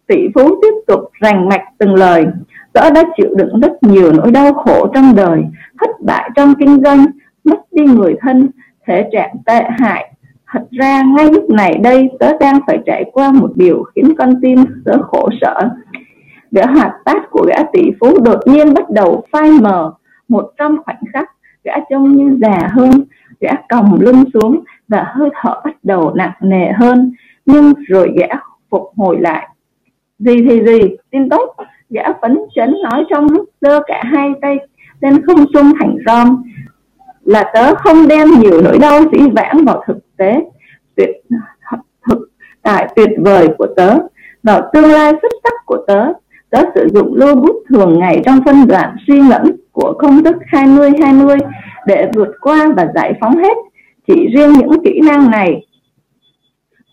tỷ 0.08 0.28
phú 0.36 0.60
tiếp 0.62 0.74
tục 0.88 1.00
rành 1.22 1.50
mạch 1.50 1.64
từng 1.78 1.96
lời. 1.96 2.26
Tớ 2.74 2.90
đã 2.90 3.04
chịu 3.18 3.28
đựng 3.38 3.60
rất 3.60 3.84
nhiều 3.84 4.14
nỗi 4.14 4.32
đau 4.32 4.54
khổ 4.54 4.88
trong 4.94 5.16
đời, 5.16 5.44
thất 5.80 5.90
bại 6.06 6.30
trong 6.36 6.54
kinh 6.60 6.84
doanh, 6.84 7.06
mất 7.44 7.60
đi 7.72 7.86
người 7.86 8.16
thân, 8.22 8.50
thể 8.88 9.10
trạng 9.12 9.36
tệ 9.46 9.64
hại. 9.80 10.14
Thật 10.52 10.62
ra, 10.72 11.04
ngay 11.04 11.32
lúc 11.32 11.50
này 11.50 11.78
đây, 11.84 12.10
tớ 12.20 12.38
đang 12.40 12.60
phải 12.68 12.80
trải 12.86 13.04
qua 13.14 13.32
một 13.32 13.52
điều 13.56 13.84
khiến 13.96 14.14
con 14.18 14.42
tim 14.42 14.66
tớ 14.86 14.98
khổ 15.02 15.30
sở. 15.42 15.70
Gã 16.52 16.66
hoạt 16.66 16.92
bát 17.06 17.30
của 17.32 17.46
gã 17.48 17.64
tỷ 17.74 17.82
phú 18.00 18.20
đột 18.24 18.40
nhiên 18.46 18.74
bắt 18.74 18.90
đầu 18.90 19.24
phai 19.32 19.52
mờ. 19.52 19.94
Một 20.28 20.52
trong 20.58 20.78
khoảnh 20.86 21.02
khắc, 21.14 21.32
gã 21.64 21.74
trông 21.90 22.12
như 22.12 22.38
già 22.42 22.70
hơn, 22.72 22.92
gã 23.40 23.52
còng 23.70 23.98
lưng 24.00 24.24
xuống 24.34 24.64
và 24.88 25.06
hơi 25.08 25.30
thở 25.42 25.62
bắt 25.64 25.76
đầu 25.84 26.14
nặng 26.16 26.34
nề 26.42 26.72
hơn. 26.72 27.14
Nhưng 27.46 27.74
rồi 27.88 28.12
gã 28.18 28.36
phục 28.70 28.92
hồi 28.98 29.18
lại. 29.20 29.48
Gì 30.20 30.36
thì 30.50 30.66
gì? 30.66 30.80
Tin 31.12 31.30
tốt. 31.30 31.56
Gã 31.90 32.04
phấn 32.22 32.38
chấn 32.56 32.76
nói 32.84 33.06
trong 33.10 33.28
lúc 33.32 33.50
đưa 33.62 33.80
cả 33.88 34.04
hai 34.06 34.30
tay 34.42 34.58
lên 35.02 35.22
không 35.26 35.46
trung 35.54 35.72
thành 35.80 35.96
rom 36.06 36.44
là 37.24 37.52
tớ 37.54 37.76
không 37.76 38.08
đem 38.08 38.30
nhiều 38.40 38.62
nỗi 38.62 38.80
đau 38.80 39.02
dĩ 39.12 39.20
vãng 39.36 39.66
vào 39.66 39.84
thực 39.88 40.18
tế, 40.18 40.42
tuyệt, 40.96 41.10
thực 42.10 42.30
tại 42.62 42.88
tuyệt 42.96 43.10
vời 43.18 43.48
của 43.58 43.68
tớ. 43.76 43.98
Vào 44.44 44.70
tương 44.74 44.92
lai 44.92 45.14
xuất 45.22 45.32
sắc 45.44 45.54
của 45.66 45.86
tớ 45.88 46.14
tớ 46.50 46.62
sử 46.76 46.88
dụng 46.94 47.16
lô 47.16 47.36
bút 47.36 47.64
thường 47.70 48.00
ngày 48.00 48.22
trong 48.26 48.40
phân 48.46 48.68
đoạn 48.68 48.96
suy 49.08 49.20
ngẫm 49.20 49.52
của 49.72 49.94
công 50.00 50.24
thức 50.24 50.36
20-20 50.52 51.38
để 51.86 52.12
vượt 52.16 52.32
qua 52.42 52.68
và 52.76 52.88
giải 52.96 53.14
phóng 53.22 53.38
hết. 53.38 53.58
Chỉ 54.08 54.28
riêng 54.36 54.54
những 54.54 54.84
kỹ 54.84 55.02
năng 55.08 55.32
này 55.32 55.67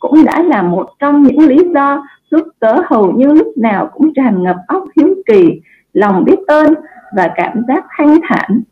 cũng 0.09 0.25
đã 0.25 0.43
là 0.43 0.63
một 0.63 0.87
trong 0.99 1.23
những 1.23 1.39
lý 1.39 1.57
do 1.75 2.07
giúp 2.31 2.49
tớ 2.61 2.75
hầu 2.87 3.13
như 3.13 3.27
lúc 3.27 3.59
nào 3.59 3.91
cũng 3.95 4.15
tràn 4.15 4.43
ngập 4.43 4.57
óc 4.69 4.85
hiếu 4.97 5.15
kỳ, 5.27 5.61
lòng 5.93 6.25
biết 6.25 6.37
ơn 6.47 6.75
và 7.17 7.31
cảm 7.37 7.63
giác 7.69 7.85
thanh 7.99 8.19
thản. 8.29 8.63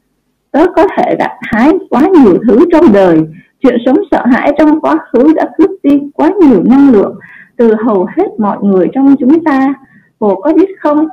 Tớ 0.51 0.67
có 0.77 0.87
thể 0.97 1.17
gặt 1.19 1.31
hái 1.43 1.73
quá 1.91 2.09
nhiều 2.23 2.39
thứ 2.49 2.59
trong 2.73 2.93
đời, 2.93 3.21
chuyện 3.61 3.77
sống 3.87 3.97
sợ 4.11 4.25
hãi 4.33 4.53
trong 4.59 4.81
quá 4.81 4.99
khứ 5.13 5.33
đã 5.37 5.49
cướp 5.59 5.71
đi 5.83 6.01
quá 6.15 6.31
nhiều 6.41 6.63
năng 6.65 6.91
lượng 6.91 7.19
từ 7.57 7.75
hầu 7.85 8.07
hết 8.17 8.29
mọi 8.39 8.59
người 8.61 8.87
trong 8.95 9.17
chúng 9.19 9.45
ta. 9.45 9.75
Cô 10.19 10.35
có 10.35 10.53
biết 10.55 10.71
không? 10.81 11.07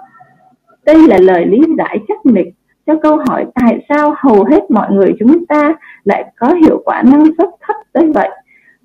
Đây 0.86 1.08
là 1.08 1.18
lời 1.18 1.46
lý 1.46 1.62
giải 1.78 2.00
chắc 2.08 2.26
nịch 2.26 2.54
cho 2.86 2.94
câu 3.02 3.18
hỏi 3.28 3.46
tại 3.56 3.86
sao 3.90 4.14
hầu 4.18 4.44
hết 4.44 4.72
mọi 4.72 4.92
người 4.92 5.16
chúng 5.20 5.46
ta 5.46 5.74
lại 6.04 6.32
có 6.40 6.54
hiệu 6.54 6.82
quả 6.86 7.04
năng 7.04 7.26
suất 7.38 7.50
thấp 7.68 7.76
tới 7.94 8.12
vậy. 8.14 8.30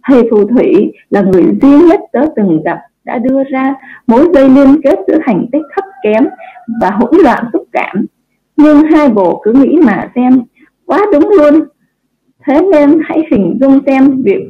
Thầy 0.05 0.29
phù 0.31 0.47
thủy 0.47 0.93
là 1.11 1.23
người 1.23 1.45
duy 1.63 1.79
nhất 1.89 2.01
tớ 2.13 2.21
từng 2.37 2.63
gặp 2.65 2.79
đã 3.05 3.19
đưa 3.19 3.45
ra 3.45 3.75
mối 4.07 4.29
dây 4.35 4.49
liên 4.49 4.83
kết 4.83 4.99
giữa 5.09 5.19
thành 5.27 5.47
tích 5.53 5.63
thấp 5.75 5.85
kém 6.03 6.25
và 6.81 6.91
hỗn 6.91 7.21
loạn 7.23 7.45
xúc 7.53 7.65
cảm. 7.73 8.07
Nhưng 8.57 8.83
hai 8.83 9.09
bộ 9.09 9.41
cứ 9.45 9.53
nghĩ 9.53 9.79
mà 9.87 10.11
xem, 10.15 10.43
quá 10.87 11.01
đúng 11.13 11.29
luôn. 11.29 11.65
Thế 12.47 12.61
nên 12.73 13.01
hãy 13.05 13.23
hình 13.31 13.59
dung 13.61 13.79
xem 13.87 14.23
việc 14.23 14.43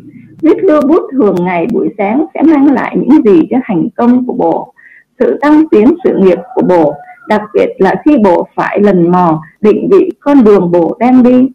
viết 0.42 0.64
lưu 0.64 0.80
bút 0.88 1.02
thường 1.12 1.36
ngày 1.40 1.66
buổi 1.72 1.88
sáng 1.98 2.26
sẽ 2.34 2.42
mang 2.42 2.72
lại 2.72 2.96
những 2.96 3.22
gì 3.24 3.46
cho 3.50 3.56
thành 3.64 3.88
công 3.96 4.26
của 4.26 4.32
bộ, 4.32 4.72
sự 5.18 5.38
tăng 5.40 5.68
tiến 5.68 5.94
sự 6.04 6.16
nghiệp 6.18 6.38
của 6.54 6.62
bộ 6.62 6.94
đặc 7.28 7.42
biệt 7.54 7.68
là 7.78 7.94
khi 8.04 8.18
bộ 8.24 8.48
phải 8.54 8.80
lần 8.80 9.12
mò 9.12 9.42
định 9.60 9.88
vị 9.90 10.10
con 10.20 10.44
đường 10.44 10.70
bộ 10.70 10.96
đang 11.00 11.22
đi. 11.22 11.48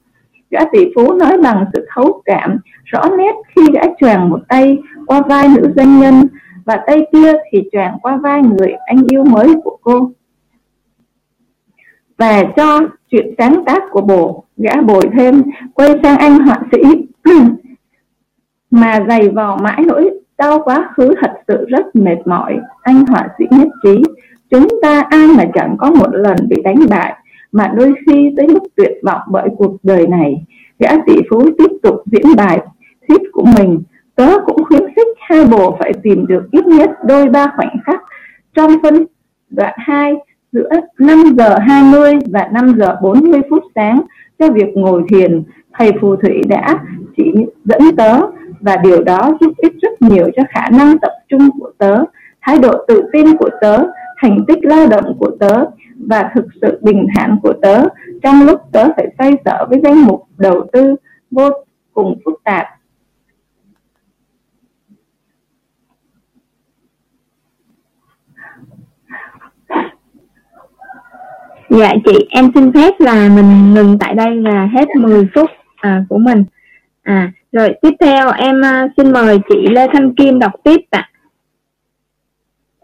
Gã 0.49 0.59
tỷ 0.71 0.79
phú 0.95 1.13
nói 1.13 1.37
bằng 1.43 1.65
sự 1.73 1.87
thấu 1.93 2.21
cảm, 2.25 2.57
rõ 2.85 3.01
nét 3.17 3.35
khi 3.55 3.61
gã 3.73 3.81
choàng 3.99 4.29
một 4.29 4.39
tay 4.47 4.77
qua 5.05 5.21
vai 5.21 5.47
nữ 5.47 5.73
doanh 5.75 5.99
nhân 5.99 6.27
và 6.65 6.83
tay 6.87 7.05
kia 7.11 7.33
thì 7.51 7.63
choàng 7.71 7.97
qua 8.01 8.17
vai 8.17 8.41
người 8.41 8.73
anh 8.85 9.03
yêu 9.11 9.23
mới 9.23 9.55
của 9.63 9.77
cô. 9.81 10.11
Và 12.17 12.43
cho 12.57 12.79
chuyện 13.11 13.33
sáng 13.37 13.63
tác 13.65 13.83
của 13.91 14.01
bồ, 14.01 14.43
gã 14.57 14.81
bồi 14.81 15.09
thêm, 15.17 15.43
quay 15.73 15.89
sang 16.03 16.17
anh 16.17 16.39
họa 16.39 16.59
sĩ 16.71 16.81
mà 18.71 19.05
dày 19.07 19.29
vò 19.29 19.57
mãi 19.57 19.83
nỗi 19.87 20.09
đau 20.37 20.61
quá 20.63 20.89
khứ 20.95 21.13
thật 21.21 21.33
sự 21.47 21.65
rất 21.67 21.95
mệt 21.95 22.17
mỏi, 22.25 22.57
anh 22.81 23.05
họa 23.05 23.27
sĩ 23.37 23.45
nhất 23.51 23.67
trí 23.83 24.03
Chúng 24.49 24.67
ta 24.81 25.01
ai 25.09 25.27
mà 25.37 25.45
chẳng 25.53 25.75
có 25.77 25.91
một 25.91 26.07
lần 26.11 26.35
bị 26.49 26.61
đánh 26.63 26.79
bại, 26.89 27.15
mà 27.51 27.73
đôi 27.75 27.93
khi 28.05 28.33
tới 28.37 28.47
lúc 28.47 28.63
tuyệt 28.75 28.91
vọng 29.03 29.21
bởi 29.27 29.49
cuộc 29.57 29.75
đời 29.83 30.07
này. 30.07 30.45
Gã 30.79 30.89
tỷ 31.05 31.15
phú 31.29 31.41
tiếp 31.57 31.71
tục 31.83 31.95
diễn 32.05 32.35
bài 32.37 32.59
thuyết 33.07 33.21
của 33.31 33.45
mình. 33.57 33.81
Tớ 34.15 34.31
cũng 34.45 34.63
khuyến 34.63 34.81
khích 34.95 35.07
hai 35.19 35.45
bồ 35.45 35.77
phải 35.79 35.93
tìm 36.03 36.27
được 36.27 36.43
ít 36.51 36.67
nhất 36.67 36.89
đôi 37.05 37.29
ba 37.29 37.51
khoảnh 37.55 37.77
khắc 37.85 38.03
trong 38.55 38.71
phân 38.83 39.05
đoạn 39.49 39.73
2 39.77 40.13
giữa 40.51 40.69
5 40.99 41.23
giờ 41.37 41.57
20 41.59 42.13
và 42.31 42.49
5 42.53 42.75
giờ 42.77 42.95
40 43.01 43.41
phút 43.49 43.63
sáng 43.75 44.01
cho 44.39 44.51
việc 44.51 44.67
ngồi 44.73 45.03
thiền. 45.09 45.43
Thầy 45.73 45.91
phù 46.01 46.15
thủy 46.15 46.41
đã 46.47 46.79
chỉ 47.17 47.33
dẫn 47.65 47.81
tớ 47.97 48.21
và 48.59 48.77
điều 48.83 49.03
đó 49.03 49.37
giúp 49.41 49.53
ích 49.57 49.73
rất 49.81 50.01
nhiều 50.01 50.29
cho 50.35 50.43
khả 50.49 50.69
năng 50.69 50.99
tập 50.99 51.11
trung 51.29 51.49
của 51.59 51.71
tớ, 51.77 52.03
thái 52.41 52.59
độ 52.59 52.85
tự 52.87 53.03
tin 53.13 53.37
của 53.37 53.49
tớ 53.61 53.77
thành 54.21 54.37
tích 54.47 54.57
lao 54.61 54.87
động 54.87 55.15
của 55.19 55.31
tớ 55.39 55.65
và 56.07 56.31
thực 56.35 56.45
sự 56.61 56.79
bình 56.81 57.07
thản 57.15 57.39
của 57.43 57.53
tớ 57.61 57.83
trong 58.23 58.45
lúc 58.45 58.61
tớ 58.71 58.87
phải 58.97 59.07
xoay 59.17 59.31
sở 59.45 59.65
với 59.69 59.79
danh 59.83 60.05
mục 60.05 60.27
đầu 60.37 60.67
tư 60.73 60.95
vô 61.31 61.49
cùng 61.93 62.19
phức 62.25 62.43
tạp 62.43 62.67
Dạ 71.69 71.93
chị, 72.05 72.27
em 72.29 72.51
xin 72.55 72.73
phép 72.73 72.93
là 72.99 73.29
mình 73.35 73.73
ngừng 73.73 73.99
tại 73.99 74.15
đây 74.15 74.35
là 74.35 74.69
hết 74.73 74.87
10 74.95 75.27
phút 75.35 75.49
à, 75.75 76.05
của 76.09 76.17
mình. 76.17 76.45
À, 77.03 77.31
rồi 77.51 77.69
tiếp 77.81 77.93
theo 77.99 78.31
em 78.31 78.61
uh, 78.61 78.91
xin 78.97 79.11
mời 79.11 79.39
chị 79.49 79.67
Lê 79.69 79.87
Thanh 79.93 80.15
Kim 80.15 80.39
đọc 80.39 80.51
tiếp 80.63 80.77
ạ. 80.89 80.99
À. 80.99 81.09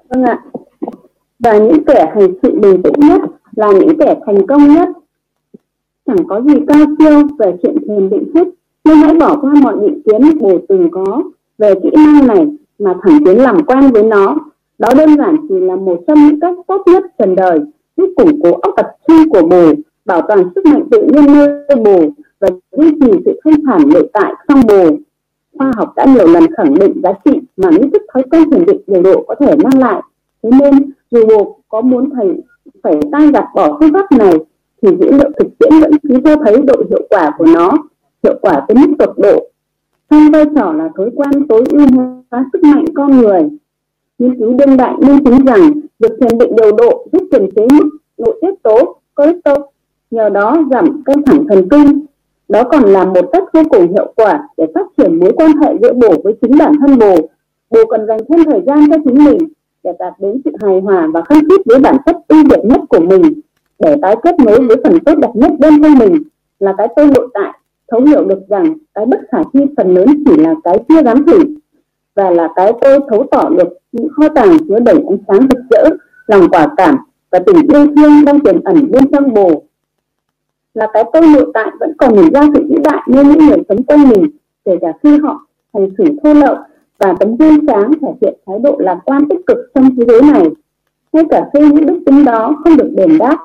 Vâng 0.10 0.24
ạ 0.24 0.38
và 1.46 1.58
những 1.58 1.84
kẻ 1.84 2.12
hành 2.16 2.34
sự 2.42 2.60
bền 2.60 2.84
tĩnh 2.84 2.94
nhất 2.98 3.22
là 3.56 3.72
những 3.72 4.00
kẻ 4.00 4.16
thành 4.26 4.48
công 4.48 4.74
nhất. 4.74 4.90
Chẳng 6.06 6.28
có 6.28 6.42
gì 6.42 6.54
cao 6.68 6.86
siêu 7.00 7.22
về 7.40 7.54
chuyện 7.64 7.76
thiền 7.88 8.10
định 8.10 8.32
thức 8.34 8.48
nhưng 8.84 8.98
hãy 8.98 9.14
bỏ 9.14 9.38
qua 9.42 9.54
mọi 9.64 9.76
định 9.82 10.02
kiến 10.06 10.40
bồ 10.40 10.58
từng 10.70 10.90
có 10.92 11.24
về 11.58 11.74
kỹ 11.84 11.90
năng 11.96 12.28
này 12.28 12.48
mà 12.80 12.96
thẳng 13.04 13.20
tiến 13.26 13.38
làm 13.38 13.66
quen 13.66 13.92
với 13.92 14.04
nó. 14.04 14.36
Đó 14.78 14.90
đơn 14.98 15.18
giản 15.18 15.36
chỉ 15.50 15.56
là 15.60 15.76
một 15.76 16.02
trong 16.08 16.28
những 16.28 16.40
cách 16.40 16.58
tốt 16.68 16.82
nhất 16.86 17.04
trần 17.20 17.36
đời, 17.36 17.60
giúp 17.98 18.10
củng 18.18 18.42
cố 18.44 18.52
óc 18.52 18.74
tập 18.78 18.88
trung 19.08 19.30
của 19.30 19.48
bồ, 19.48 19.72
bảo 20.06 20.22
toàn 20.28 20.50
sức 20.56 20.66
mạnh 20.66 20.84
tự 20.92 21.02
nhiên 21.02 21.26
nơi 21.26 21.76
bồ 21.86 22.00
và 22.40 22.48
duy 22.72 22.92
trì 23.02 23.12
sự 23.26 23.40
thanh 23.44 23.66
thản 23.66 23.90
nội 23.90 24.10
tại 24.14 24.34
trong 24.48 24.60
bồ. 24.68 24.98
Khoa 25.58 25.72
học 25.76 25.94
đã 25.96 26.06
nhiều 26.06 26.28
lần 26.28 26.44
khẳng 26.58 26.74
định 26.74 27.02
giá 27.04 27.14
trị 27.26 27.32
mà 27.58 27.70
những 27.72 27.92
thức 27.92 28.02
thói 28.14 28.24
quen 28.32 28.52
thiền 28.52 28.66
định 28.66 28.82
điều 28.88 29.02
độ 29.02 29.26
có 29.28 29.36
thể 29.40 29.56
mang 29.64 29.80
lại. 29.80 30.02
Thế 30.44 30.50
nên 30.60 30.92
dù 31.16 31.26
buộc 31.26 31.60
có 31.70 31.82
muốn 31.82 32.10
thầy 32.16 32.28
phải 32.84 32.94
tay 33.12 33.28
gạt 33.34 33.46
bỏ 33.56 33.78
phương 33.80 33.94
pháp 33.94 34.12
này 34.12 34.34
thì 34.82 34.90
dữ 35.00 35.12
liệu 35.12 35.32
thực 35.40 35.48
tiễn 35.60 35.80
vẫn 35.82 35.92
cứ 36.10 36.20
cho 36.24 36.36
thấy 36.46 36.62
độ 36.62 36.76
hiệu 36.90 37.02
quả 37.10 37.32
của 37.38 37.46
nó, 37.46 37.72
hiệu 38.24 38.36
quả 38.42 38.66
tới 38.68 38.78
mức 38.78 38.94
tột 39.00 39.10
độ. 39.18 39.50
Trong 40.10 40.32
vai 40.32 40.46
trò 40.56 40.74
là 40.74 40.90
thói 40.98 41.10
quen 41.16 41.48
tối 41.48 41.64
ưu 41.70 41.88
hóa 42.32 42.46
sức 42.54 42.64
mạnh 42.64 42.86
con 42.96 43.18
người. 43.18 43.42
Nghiên 44.20 44.40
cứu 44.40 44.54
đương 44.54 44.78
đại 44.78 44.94
minh 45.00 45.24
chứng 45.26 45.46
rằng 45.46 45.72
việc 46.00 46.12
thiền 46.22 46.38
định 46.38 46.56
điều 46.56 46.72
độ 46.72 47.08
giúp 47.12 47.24
kiềm 47.32 47.50
chế 47.56 47.68
mức 47.74 47.90
nội 48.18 48.40
tiết 48.42 48.64
tố 48.64 48.96
cholesterol 49.18 49.66
nhờ 50.12 50.30
đó 50.30 50.58
giảm 50.72 51.04
căng 51.04 51.26
thẳng 51.26 51.46
thần 51.50 51.70
kinh. 51.70 52.06
Đó 52.50 52.64
còn 52.72 52.84
là 52.84 53.06
một 53.06 53.30
cách 53.32 53.44
vô 53.54 53.62
cùng 53.70 53.88
hiệu 53.88 54.14
quả 54.16 54.48
để 54.58 54.66
phát 54.76 54.88
triển 54.98 55.20
mối 55.20 55.32
quan 55.36 55.52
hệ 55.62 55.74
giữa 55.82 55.94
bổ 55.94 56.14
với 56.24 56.34
chính 56.42 56.58
bản 56.58 56.74
thân 56.80 57.00
bổ 57.00 57.16
bổ 57.70 57.80
cần 57.90 58.08
dành 58.08 58.20
thêm 58.30 58.46
thời 58.46 58.62
gian 58.66 58.90
cho 58.90 58.98
chính 59.06 59.26
mình 59.26 59.38
để 59.86 59.92
đạt 60.00 60.14
đến 60.20 60.42
sự 60.46 60.52
hài 60.62 60.80
hòa 60.80 61.08
và 61.14 61.22
khăng 61.22 61.42
khít 61.50 61.62
với 61.66 61.80
bản 61.80 61.96
chất 62.06 62.16
ưu 62.28 62.44
việt 62.50 62.66
nhất 62.66 62.82
của 62.90 63.00
mình, 63.00 63.22
để 63.80 63.96
tái 64.02 64.16
kết 64.24 64.36
nối 64.46 64.60
với 64.68 64.78
phần 64.84 65.00
tốt 65.06 65.16
đẹp 65.22 65.32
nhất 65.34 65.52
bên 65.60 65.82
trong 65.84 65.98
mình 66.00 66.24
là 66.60 66.74
cái 66.78 66.88
tôi 66.96 67.08
nội 67.08 67.28
tại, 67.34 67.60
thấu 67.88 68.02
hiểu 68.02 68.26
được 68.26 68.40
rằng 68.50 68.74
cái 68.94 69.06
bất 69.06 69.20
khả 69.32 69.38
thi 69.54 69.60
phần 69.78 69.94
lớn 69.94 70.08
chỉ 70.26 70.38
là 70.38 70.56
cái 70.64 70.78
chưa 70.90 71.04
dám 71.04 71.26
thử 71.26 71.40
và 72.16 72.30
là 72.30 72.50
cái 72.56 72.74
tôi 72.82 73.00
thấu 73.10 73.26
tỏ 73.32 73.50
được 73.50 73.78
những 73.92 74.08
kho 74.10 74.30
tàng 74.30 74.58
chứa 74.70 74.80
đầy 74.80 74.96
ánh 74.96 75.18
sáng 75.28 75.40
rực 75.40 75.60
rỡ, 75.70 75.90
lòng 76.28 76.50
quả 76.50 76.68
cảm 76.78 76.96
và 77.32 77.40
tình 77.40 77.68
yêu 77.74 77.88
thương 77.96 78.26
đang 78.26 78.40
tiềm 78.40 78.64
ẩn 78.64 78.92
bên 78.92 79.12
trong 79.12 79.34
bồ. 79.34 79.64
Là 80.74 80.88
cái 80.94 81.04
tôi 81.14 81.22
nội 81.28 81.52
tại 81.54 81.72
vẫn 81.80 81.94
còn 81.98 82.16
nhìn 82.16 82.34
ra 82.34 82.42
sự 82.54 82.64
vĩ 82.70 82.76
đại 82.84 83.02
như 83.08 83.24
những 83.24 83.48
người 83.48 83.58
sống 83.70 83.84
quanh 83.84 84.10
mình, 84.10 84.26
kể 84.66 84.78
cả 84.82 84.94
khi 85.04 85.18
họ 85.18 85.46
hành 85.74 85.90
xử 85.98 86.04
thô 86.24 86.34
lậu 86.34 86.56
và 87.00 87.14
tấm 87.20 87.38
gương 87.38 87.66
sáng 87.68 87.92
thể 88.02 88.08
hiện 88.22 88.34
thái 88.48 88.60
độ 88.60 88.78
lạc 88.80 89.00
quan 89.06 89.30
tích 89.30 89.40
cực 89.48 89.58
trong 89.76 89.96
thế 89.96 90.06
giới 90.08 90.22
này. 90.22 90.50
Ngay 91.14 91.24
cả 91.30 91.50
khi 91.54 91.60
những 91.60 91.86
đức 91.86 92.00
tính 92.06 92.26
đó 92.26 92.56
không 92.64 92.78
được 92.78 92.90
đền 92.96 93.18
đáp. 93.18 93.38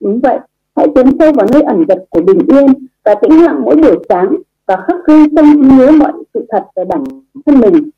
Đúng 0.00 0.20
vậy, 0.20 0.38
hãy 0.76 0.86
tiến 0.94 1.06
sâu 1.18 1.32
vào 1.32 1.46
nơi 1.52 1.62
ẩn 1.62 1.84
giật 1.88 2.04
của 2.10 2.20
bình 2.20 2.38
yên 2.48 2.66
và 3.04 3.14
tĩnh 3.14 3.44
lặng 3.44 3.60
mỗi 3.64 3.76
buổi 3.76 3.96
sáng 4.08 4.36
và 4.66 4.76
khắc 4.86 4.96
ghi 5.06 5.14
trong 5.36 5.78
nhớ 5.78 5.90
mọi 5.90 6.12
sự 6.34 6.46
thật 6.48 6.64
về 6.76 6.84
bản 6.84 7.04
thân 7.46 7.60
mình. 7.60 7.90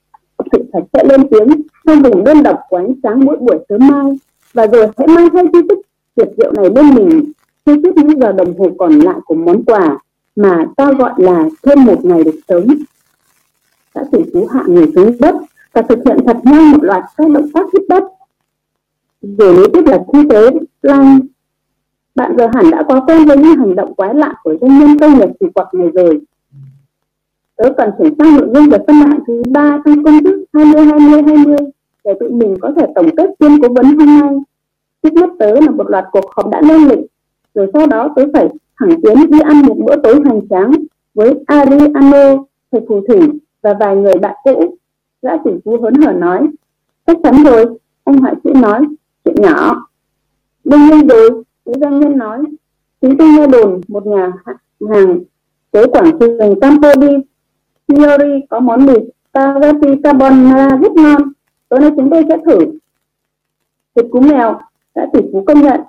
Sự 0.52 0.64
thật 0.72 0.80
sẽ 0.92 1.04
lên 1.04 1.28
tiếng 1.28 1.48
trong 1.86 2.02
vùng 2.02 2.24
đơn 2.24 2.42
độc 2.42 2.58
của 2.68 2.76
ánh 2.76 2.94
sáng 3.02 3.20
mỗi 3.24 3.36
buổi 3.36 3.58
sớm 3.68 3.88
mai. 3.88 4.18
Và 4.52 4.66
rồi 4.66 4.86
hãy 4.98 5.06
mang 5.06 5.30
theo 5.30 5.44
chi 5.52 5.58
thức 5.68 5.78
tuyệt 6.14 6.28
diệu 6.36 6.52
này 6.52 6.70
bên 6.70 6.94
mình. 6.94 7.32
Chi 7.66 7.72
tiết 7.84 7.96
những 7.96 8.20
giờ 8.20 8.32
đồng 8.32 8.58
hồ 8.58 8.70
còn 8.78 8.98
lại 8.98 9.16
của 9.24 9.34
món 9.34 9.64
quà 9.64 9.98
mà 10.36 10.66
ta 10.76 10.92
gọi 10.92 11.12
là 11.16 11.48
thêm 11.62 11.84
một 11.84 12.04
ngày 12.04 12.24
được 12.24 12.40
sống 12.48 12.66
đã 13.94 14.04
chỉ 14.12 14.18
cứu 14.32 14.46
hạ 14.46 14.62
người 14.66 14.86
xuống 14.94 15.12
đất 15.20 15.34
và 15.72 15.82
thực 15.82 15.98
hiện 16.06 16.16
thật 16.26 16.36
nhanh 16.44 16.70
một 16.70 16.82
loạt 16.82 17.04
các 17.16 17.30
động 17.30 17.48
tác 17.54 17.66
hít 17.72 17.82
đất. 17.88 18.04
Rồi 19.22 19.54
nối 19.54 19.70
tiếp 19.72 19.82
là 19.86 19.98
thi 20.12 20.18
tế 20.30 20.50
lan 20.82 21.20
bạn 22.14 22.36
giờ 22.38 22.46
hẳn 22.54 22.70
đã 22.70 22.82
quá 22.86 23.00
quen 23.06 23.24
với 23.26 23.36
những 23.36 23.56
hành 23.56 23.76
động 23.76 23.94
quái 23.94 24.14
lạ 24.14 24.34
của 24.42 24.54
doanh 24.60 24.78
nhân 24.78 24.98
công 24.98 25.18
nghiệp 25.18 25.28
kỳ 25.40 25.46
quặc 25.54 25.74
này 25.74 25.88
rồi. 25.94 26.20
Tớ 27.56 27.64
cần 27.76 27.90
chuyển 27.98 28.14
sang 28.18 28.36
nội 28.36 28.48
dung 28.54 28.70
về 28.70 28.78
phân 28.86 29.00
đoạn 29.00 29.18
thứ 29.26 29.42
ba 29.50 29.78
trong 29.84 30.04
công 30.04 30.24
thức 30.24 30.44
20 30.52 30.84
20 30.84 31.22
20 31.22 31.56
để 32.04 32.12
tụi 32.20 32.30
mình 32.30 32.56
có 32.60 32.72
thể 32.76 32.86
tổng 32.94 33.16
kết 33.16 33.30
phiên 33.40 33.62
cố 33.62 33.68
vấn 33.68 33.84
hôm 33.84 34.20
nay. 34.20 34.30
Trước 35.02 35.14
mắt 35.14 35.30
tớ 35.38 35.60
là 35.60 35.70
một 35.70 35.90
loạt 35.90 36.04
cuộc 36.12 36.24
họp 36.36 36.50
đã 36.50 36.60
lên 36.60 36.88
lịch 36.88 37.06
rồi 37.54 37.70
sau 37.72 37.86
đó 37.86 38.12
tớ 38.16 38.24
phải 38.32 38.48
thẳng 38.78 39.00
tiến 39.02 39.30
đi 39.30 39.40
ăn 39.40 39.62
một 39.66 39.76
bữa 39.84 39.96
tối 40.02 40.20
hoành 40.24 40.48
tráng 40.50 40.72
với 41.14 41.34
Ariano, 41.46 42.44
thầy 42.72 42.80
phù 42.88 43.00
thủy 43.08 43.20
và 43.62 43.74
vài 43.80 43.96
người 43.96 44.14
bạn 44.14 44.36
cũ. 44.42 44.76
Gã 45.22 45.30
tỷ 45.44 45.50
phú 45.64 45.78
hớn 45.82 45.94
hở 45.94 46.12
nói, 46.12 46.48
chắc 47.06 47.16
chắn 47.22 47.44
rồi, 47.44 47.66
anh 48.04 48.18
họa 48.18 48.34
sĩ 48.44 48.50
nói, 48.52 48.86
chuyện 49.24 49.34
nhỏ. 49.38 49.86
Đương 50.64 50.86
nhiên 50.86 51.06
rồi, 51.06 51.30
nữ 51.64 51.72
doanh 51.80 52.00
nhân 52.00 52.18
nói, 52.18 52.38
chúng 53.00 53.16
tôi 53.18 53.28
nghe 53.28 53.46
đồn 53.46 53.80
một 53.88 54.06
nhà 54.06 54.32
hàng 54.90 55.18
tới 55.70 55.86
quảng 55.92 56.18
trường 56.20 56.60
Campodi, 56.60 57.16
Fiori 57.88 58.40
có 58.50 58.60
món 58.60 58.86
mì 58.86 58.94
spaghetti 59.30 59.88
carbonara 60.04 60.76
rất 60.76 60.92
ngon. 60.92 61.32
Tối 61.68 61.80
nay 61.80 61.90
chúng 61.96 62.10
tôi 62.10 62.24
sẽ 62.28 62.36
thử. 62.46 62.58
Thịt 63.94 64.06
cú 64.10 64.20
mèo 64.20 64.60
đã 64.94 65.06
tỷ 65.12 65.20
phú 65.32 65.44
công 65.46 65.62
nhận. 65.62 65.80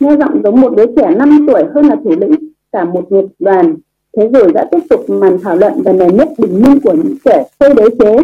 Nghe 0.00 0.16
giọng 0.16 0.42
giống 0.44 0.60
một 0.60 0.72
đứa 0.76 0.86
trẻ 0.96 1.14
5 1.14 1.46
tuổi 1.46 1.64
hơn 1.74 1.86
là 1.86 1.96
thủ 2.04 2.14
lĩnh 2.20 2.34
cả 2.72 2.84
một 2.84 3.12
nghiệp 3.12 3.24
đoàn. 3.38 3.74
Thế 4.16 4.28
rồi 4.28 4.52
đã 4.52 4.68
tiếp 4.70 4.78
tục 4.90 5.10
màn 5.10 5.38
thảo 5.42 5.56
luận 5.56 5.82
về 5.84 5.92
nền 5.92 6.16
nếp 6.16 6.28
bình 6.38 6.62
minh 6.62 6.80
của 6.80 6.92
những 6.92 7.14
kẻ 7.24 7.44
xây 7.60 7.74
đế 7.74 7.84
chế, 7.98 8.16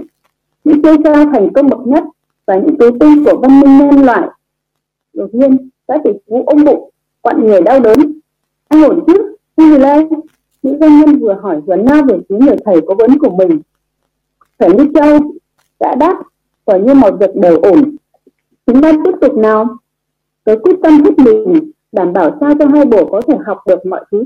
những 0.64 0.83
siêu 0.83 0.96
cao 1.05 1.26
thành 1.33 1.52
công 1.52 1.68
bậc 1.68 1.87
nhất 1.87 2.05
và 2.46 2.57
những 2.57 2.78
tứ 2.78 2.90
tinh 3.00 3.24
của 3.24 3.38
văn 3.42 3.61
minh 3.61 3.78
nhân 3.78 4.05
loại. 4.05 4.28
Đột 5.12 5.28
nhiên, 5.33 5.68
các 5.88 6.00
tỷ 6.05 6.11
phú 6.28 6.44
ôm 6.46 6.64
bụng, 6.64 6.90
quặn 7.20 7.46
người 7.46 7.61
đau 7.61 7.81
đớn. 7.81 8.20
Anh 8.68 8.83
ổn 8.83 9.05
chứ? 9.07 9.37
Gì 9.57 9.78
lên? 9.78 10.09
Nữ 10.62 10.76
doanh 10.81 11.00
nhân 11.00 11.18
vừa 11.18 11.38
hỏi 11.42 11.61
vừa 11.61 11.76
na 11.76 12.02
về 12.09 12.18
phía 12.28 12.37
người 12.37 12.57
thầy 12.64 12.81
cố 12.87 12.94
vấn 12.94 13.18
của 13.18 13.31
mình. 13.31 13.61
Phải 14.59 14.70
như 14.70 14.87
châu 14.94 15.18
đã 15.81 15.94
đáp, 15.94 16.22
quả 16.64 16.76
như 16.76 16.94
mọi 16.94 17.12
việc 17.12 17.37
đều 17.37 17.59
ổn. 17.59 17.96
Chúng 18.66 18.83
ta 18.83 18.92
tiếp 19.05 19.12
tục 19.20 19.37
nào. 19.38 19.76
Tôi 20.44 20.59
quyết 20.59 20.76
tâm 20.83 21.05
hết 21.05 21.18
mình, 21.18 21.70
đảm 21.92 22.12
bảo 22.12 22.37
sao 22.40 22.55
cho 22.59 22.66
hai 22.66 22.85
bồ 22.85 23.05
có 23.11 23.20
thể 23.20 23.35
học 23.46 23.59
được 23.66 23.87
mọi 23.87 24.05
thứ. 24.12 24.24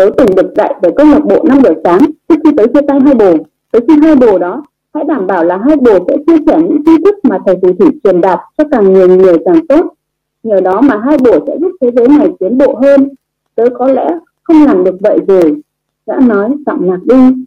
Tớ 0.00 0.10
từng 0.16 0.28
được 0.36 0.52
dạy 0.56 0.74
về 0.82 0.90
câu 0.96 1.06
lạc 1.06 1.24
bộ 1.24 1.44
năm 1.44 1.58
giờ 1.64 1.70
sáng 1.84 1.98
trước 2.28 2.34
khi 2.44 2.50
tới 2.56 2.66
chia 2.74 2.80
tay 2.88 3.00
hai 3.00 3.14
bồ. 3.14 3.34
Tớ 3.70 3.78
xin 3.88 4.02
hai 4.02 4.16
bồ 4.16 4.38
đó, 4.38 4.62
hãy 4.94 5.04
đảm 5.04 5.26
bảo 5.26 5.44
là 5.44 5.58
hai 5.66 5.76
bồ 5.76 5.98
sẽ 6.08 6.16
chia 6.26 6.36
sẻ 6.46 6.58
những 6.62 6.84
tri 6.86 6.92
thức 7.04 7.14
mà 7.22 7.38
thầy 7.46 7.56
phù 7.62 7.72
thủy 7.72 7.88
truyền 8.04 8.20
đạt 8.20 8.38
cho 8.58 8.64
càng 8.70 8.92
nhiều 8.92 9.08
người 9.08 9.36
càng 9.44 9.66
tốt. 9.66 9.94
Nhờ 10.42 10.60
đó 10.60 10.80
mà 10.80 11.00
hai 11.04 11.18
bồ 11.18 11.30
sẽ 11.46 11.56
giúp 11.60 11.72
thế 11.80 11.90
giới 11.96 12.08
này 12.08 12.28
tiến 12.40 12.58
bộ 12.58 12.74
hơn. 12.82 13.08
Tớ 13.54 13.64
có 13.78 13.86
lẽ 13.86 14.18
không 14.42 14.64
làm 14.64 14.84
được 14.84 14.96
vậy 15.00 15.18
rồi 15.28 15.62
đã 16.06 16.20
nói 16.20 16.54
giọng 16.66 16.86
nhạc 16.86 17.00
đi 17.04 17.44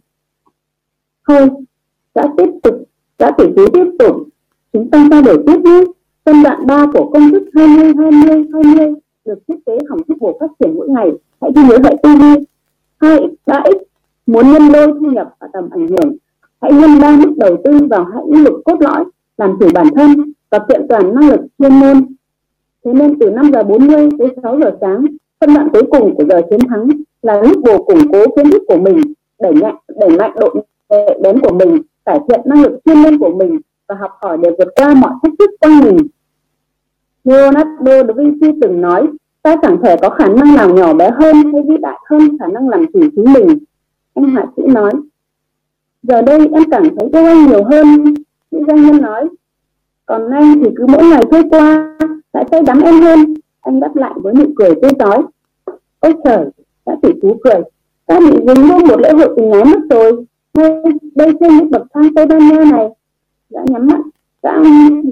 thôi 1.28 1.48
đã 2.14 2.28
tiếp 2.36 2.50
tục 2.62 2.74
đã 3.18 3.30
tỷ 3.38 3.44
phú 3.56 3.66
tiếp 3.72 3.86
tục 3.98 4.16
chúng 4.72 4.90
ta 4.90 5.06
trao 5.10 5.22
đổi 5.22 5.42
tiếp 5.46 5.60
nhé 5.64 5.84
phân 6.24 6.42
đoạn 6.42 6.66
3 6.66 6.86
của 6.92 7.10
công 7.12 7.30
thức 7.30 7.42
20 7.54 7.92
20 7.98 8.44
20 8.52 8.94
được 9.24 9.38
thiết 9.48 9.56
kế 9.66 9.78
hỏng 9.88 10.00
thúc 10.08 10.16
bổ 10.20 10.38
phát 10.40 10.50
triển 10.58 10.74
mỗi 10.74 10.88
ngày 10.88 11.10
hãy 11.44 11.52
ghi 11.56 11.62
nhớ 11.62 11.78
vậy 11.82 11.96
tư 12.02 12.10
duy 12.20 12.44
2 13.00 13.18
x 13.18 13.46
3 13.46 13.62
x, 13.64 13.76
muốn 14.26 14.52
nhân 14.52 14.72
đôi 14.72 14.86
thu 14.86 15.10
nhập 15.10 15.28
và 15.40 15.48
tầm 15.52 15.68
ảnh 15.70 15.88
hưởng. 15.88 16.16
Hãy 16.60 16.72
nhân 16.72 17.00
ba 17.00 17.16
mức 17.16 17.34
đầu 17.36 17.56
tư 17.64 17.78
vào 17.90 18.04
hai 18.04 18.22
lĩnh 18.28 18.44
vực 18.44 18.52
cốt 18.64 18.76
lõi, 18.80 19.04
làm 19.36 19.56
chủ 19.60 19.68
bản 19.74 19.86
thân 19.94 20.32
và 20.50 20.58
kiện 20.68 20.86
toàn 20.88 21.14
năng 21.14 21.28
lực 21.28 21.40
chuyên 21.58 21.72
môn. 21.72 22.06
Thế 22.84 22.92
nên 22.92 23.18
từ 23.18 23.30
5 23.30 23.50
giờ 23.52 23.62
40 23.62 24.08
tới 24.18 24.28
6 24.42 24.60
giờ 24.60 24.70
sáng, 24.80 25.06
phân 25.40 25.54
đoạn 25.54 25.68
cuối 25.72 25.82
cùng 25.90 26.14
của 26.16 26.24
giờ 26.24 26.42
chiến 26.50 26.60
thắng 26.68 26.88
là 27.22 27.42
lúc 27.42 27.62
bồ 27.64 27.84
củng 27.84 28.12
cố 28.12 28.24
kiến 28.36 28.50
thức 28.50 28.62
của 28.68 28.78
mình, 28.78 29.00
đẩy 29.40 29.52
mạnh 29.54 29.76
đẩy 30.00 30.10
mạnh 30.10 30.32
độ 30.40 30.54
nhạy 30.90 31.18
bén 31.22 31.40
của 31.40 31.54
mình, 31.54 31.82
cải 32.04 32.18
thiện 32.28 32.40
năng 32.44 32.62
lực 32.62 32.80
chuyên 32.84 33.02
môn 33.02 33.18
của 33.18 33.34
mình 33.38 33.60
và 33.88 33.94
học 33.94 34.10
hỏi 34.22 34.38
để 34.42 34.50
vượt 34.58 34.68
qua 34.76 34.94
mọi 34.94 35.12
thách 35.22 35.32
thức 35.38 35.50
quanh 35.60 35.80
mình. 35.80 35.96
Leonardo 37.24 38.02
da 38.06 38.12
Vinci 38.16 38.46
từng 38.62 38.80
nói 38.80 39.06
ta 39.44 39.56
chẳng 39.62 39.76
thể 39.82 39.96
có 40.02 40.10
khả 40.10 40.28
năng 40.28 40.54
nào 40.54 40.74
nhỏ 40.74 40.94
bé 40.94 41.10
hơn 41.10 41.52
hay 41.52 41.62
vĩ 41.68 41.76
đại 41.80 41.98
hơn 42.10 42.38
khả 42.38 42.46
năng 42.46 42.68
làm 42.68 42.86
chủ 42.92 43.00
chính 43.16 43.32
mình, 43.32 43.58
anh 44.14 44.34
họa 44.34 44.46
sĩ 44.56 44.62
nói. 44.66 44.90
Giờ 46.02 46.22
đây 46.22 46.38
em 46.52 46.62
cảm 46.70 46.82
thấy 46.82 47.08
yêu 47.12 47.24
anh 47.26 47.46
nhiều 47.46 47.64
hơn 47.64 48.14
nữ 48.50 48.60
doanh 48.66 48.86
nhân 48.86 49.02
nói. 49.02 49.28
Còn 50.06 50.30
anh 50.30 50.54
thì 50.64 50.70
cứ 50.76 50.86
mỗi 50.86 51.04
ngày 51.04 51.22
trôi 51.30 51.42
qua 51.50 51.96
lại 52.32 52.44
say 52.50 52.62
đắm 52.62 52.80
em 52.80 53.00
hơn, 53.00 53.34
anh 53.60 53.80
đáp 53.80 53.96
lại 53.96 54.12
với 54.16 54.34
nụ 54.34 54.44
cười 54.56 54.74
tươi 54.82 54.90
rói 54.98 55.22
ôi 56.00 56.14
trời, 56.24 56.46
đã 56.86 56.96
tỷ 57.02 57.08
phú 57.22 57.40
cười. 57.44 57.62
Ta 58.06 58.20
bị 58.20 58.30
dính 58.46 58.68
luôn 58.68 58.88
một 58.88 59.00
lễ 59.00 59.12
hội 59.12 59.34
tình 59.36 59.52
ái 59.52 59.64
mất 59.64 59.80
rồi. 59.90 60.24
Ngay 60.54 60.82
đây 61.14 61.32
trên 61.40 61.56
những 61.56 61.70
bậc 61.70 61.82
thang 61.94 62.14
tây 62.14 62.26
ban 62.26 62.38
nha 62.38 62.64
này 62.72 62.88
đã 63.50 63.60
nhắm 63.66 63.86
mắt 63.86 64.00
đã 64.42 64.62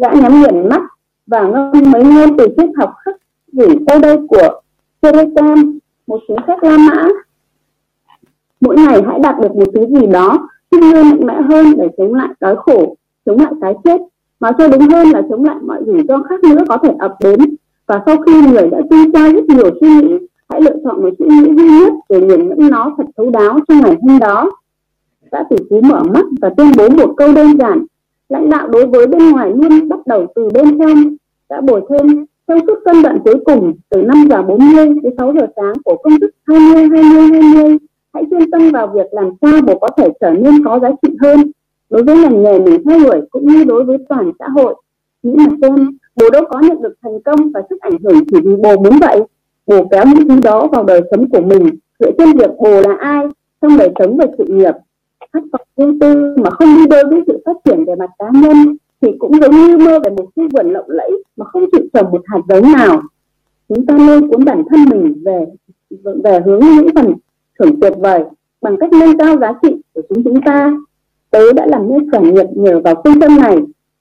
đã 0.00 0.14
nhắm 0.14 0.42
nghiền 0.42 0.68
mắt 0.68 0.82
và 1.26 1.42
ngâm 1.42 1.92
mấy 1.92 2.04
ngôn 2.04 2.36
từ 2.36 2.46
triết 2.56 2.70
học 2.76 2.94
khắc 3.04 3.16
gửi 3.52 3.76
sau 3.86 3.98
đây 3.98 4.16
của 4.28 4.60
Telegram, 5.00 5.78
một 6.06 6.20
chính 6.28 6.36
sách 6.46 6.64
La 6.64 6.76
Mã. 6.78 7.08
Mỗi 8.60 8.76
ngày 8.76 9.02
hãy 9.06 9.18
đạt 9.18 9.34
được 9.40 9.56
một 9.56 9.68
thứ 9.74 9.86
gì 9.86 10.06
đó 10.06 10.48
tinh 10.70 10.82
hơn 10.82 11.10
mạnh 11.10 11.26
mẽ 11.26 11.34
hơn 11.50 11.76
để 11.76 11.88
chống 11.98 12.14
lại 12.14 12.28
đói 12.40 12.56
khổ 12.56 12.96
chống 13.26 13.38
lại 13.38 13.52
cái 13.60 13.74
chết. 13.84 14.00
Mà 14.40 14.50
cho 14.58 14.68
đúng 14.68 14.88
hơn 14.88 15.10
là 15.10 15.22
chống 15.30 15.44
lại 15.44 15.56
mọi 15.62 15.82
rủi 15.86 16.02
ro 16.08 16.22
khác 16.22 16.44
nữa 16.44 16.64
có 16.68 16.76
thể 16.82 16.90
ập 16.98 17.16
đến. 17.20 17.40
Và 17.86 18.02
sau 18.06 18.16
khi 18.16 18.32
người 18.46 18.70
đã 18.70 18.78
suy 18.90 19.10
ra 19.14 19.32
rất 19.32 19.44
nhiều 19.44 19.70
suy 19.80 19.88
nghĩ 19.88 20.18
hãy 20.48 20.60
lựa 20.62 20.76
chọn 20.84 21.02
một 21.02 21.10
suy 21.18 21.26
nghĩ 21.26 21.56
duy 21.56 21.68
nhất 21.68 21.92
để 22.08 22.20
nghiền 22.20 22.48
ngẫm 22.48 22.70
nó 22.70 22.94
thật 22.96 23.04
thấu 23.16 23.30
đáo 23.30 23.58
trong 23.68 23.80
ngày 23.80 23.96
hôm 24.02 24.18
đó. 24.18 24.50
Đã 25.32 25.44
tỷ 25.50 25.56
phú 25.70 25.80
mở 25.80 26.02
mắt 26.14 26.24
và 26.40 26.50
tuyên 26.56 26.72
bố 26.78 26.88
một 26.88 27.14
câu 27.16 27.32
đơn 27.32 27.58
giản 27.58 27.84
lãnh 28.28 28.50
đạo 28.50 28.68
đối 28.68 28.86
với 28.86 29.06
bên 29.06 29.30
ngoài 29.30 29.52
luôn 29.54 29.88
bắt 29.88 29.98
đầu 30.06 30.26
từ 30.34 30.48
bên 30.54 30.78
trong. 30.78 31.16
Đã 31.48 31.60
bồi 31.60 31.82
thêm 31.88 32.26
trong 32.48 32.59
suốt 32.66 32.78
cân 32.85 33.02
đoạn 33.02 33.18
cuối 33.25 33.37
cùng, 33.44 33.73
từ 33.90 34.02
5 34.02 34.27
giờ 34.31 34.42
40 34.42 34.87
đến 35.02 35.14
6 35.19 35.33
giờ 35.35 35.46
sáng 35.56 35.73
của 35.85 35.96
công 35.96 36.21
thức 36.21 36.31
20 36.46 36.88
20 36.88 37.40
20 37.54 37.79
hãy 38.12 38.25
chuyên 38.31 38.50
tâm 38.50 38.71
vào 38.71 38.87
việc 38.87 39.06
làm 39.10 39.31
sao 39.42 39.62
bộ 39.66 39.79
có 39.79 39.88
thể 39.96 40.08
trở 40.21 40.31
nên 40.31 40.64
có 40.64 40.79
giá 40.79 40.90
trị 41.02 41.08
hơn. 41.21 41.50
Đối 41.90 42.02
với 42.02 42.16
ngành 42.16 42.42
nghề 42.42 42.58
mình 42.58 42.83
theo 42.85 42.98
đuổi 42.98 43.21
cũng 43.31 43.46
như 43.46 43.64
đối 43.64 43.85
với 43.85 43.98
toàn 44.08 44.33
xã 44.38 44.48
hội. 44.48 44.75
Nghĩ 45.23 45.35
mà 45.37 45.56
xem, 45.62 45.98
bố 46.16 46.31
đâu 46.31 46.44
có 46.50 46.60
nhận 46.60 46.83
được 46.83 46.94
thành 47.02 47.23
công 47.23 47.52
và 47.52 47.62
sức 47.71 47.81
ảnh 47.81 47.98
hưởng 48.04 48.25
chỉ 48.31 48.37
vì 48.44 48.56
bồ 48.56 48.77
muốn 48.77 48.98
vậy. 49.00 49.21
Bồ 49.66 49.85
kéo 49.90 50.04
những 50.06 50.29
thứ 50.29 50.40
đó 50.42 50.66
vào 50.73 50.85
đời 50.85 51.00
sống 51.10 51.29
của 51.31 51.40
mình, 51.40 51.71
dựa 51.98 52.10
trên 52.19 52.33
việc 52.33 52.50
bồ 52.58 52.81
là 52.81 52.96
ai, 53.00 53.27
trong 53.60 53.77
đời 53.77 53.92
sống 53.98 54.16
và 54.16 54.27
sự 54.38 54.44
nghiệp. 54.48 54.73
Khát 55.33 55.42
vọng 55.52 55.66
riêng 55.77 55.98
tư 55.98 56.35
mà 56.37 56.50
không 56.50 56.77
đi 56.77 56.87
đôi 56.90 57.04
với 57.10 57.21
sự 57.27 57.42
phát 57.46 57.56
triển 57.64 57.85
về 57.85 57.94
mặt 57.94 58.10
cá 58.19 58.27
nhân 58.35 58.77
thì 59.03 59.09
cũng 59.19 59.40
giống 59.40 59.50
như 59.50 59.79
mơ 59.79 59.98
về 60.05 60.11
một 60.11 60.27
khu 60.37 60.48
vườn 60.53 60.73
lộng 60.73 60.87
lẫy 60.88 61.11
mà 61.37 61.44
không 61.44 61.65
chịu 61.73 61.83
trồng 61.92 62.11
một 62.11 62.23
hạt 62.27 62.40
giống 62.48 62.73
nào. 62.73 63.03
Chúng 63.69 63.87
ta 63.87 63.98
lôi 63.98 64.21
cuốn 64.21 64.44
bản 64.44 64.63
thân 64.71 64.85
mình 64.90 65.23
về 65.25 65.44
về 66.25 66.40
hướng 66.44 66.61
những 66.61 66.88
phần 66.94 67.15
thưởng 67.59 67.81
tuyệt 67.81 67.92
vời 67.98 68.25
bằng 68.63 68.77
cách 68.81 68.90
nâng 68.92 69.19
cao 69.19 69.38
giá 69.38 69.53
trị 69.63 69.77
của 69.94 70.03
chúng 70.09 70.25
chúng 70.25 70.40
ta. 70.42 70.73
Tớ 71.31 71.53
đã 71.53 71.67
làm 71.67 71.88
nên 71.88 72.11
khởi 72.11 72.21
nghiệp 72.21 72.46
nhờ 72.55 72.81
vào 72.81 72.94
phương 73.05 73.21
châm 73.21 73.37
này. 73.37 73.57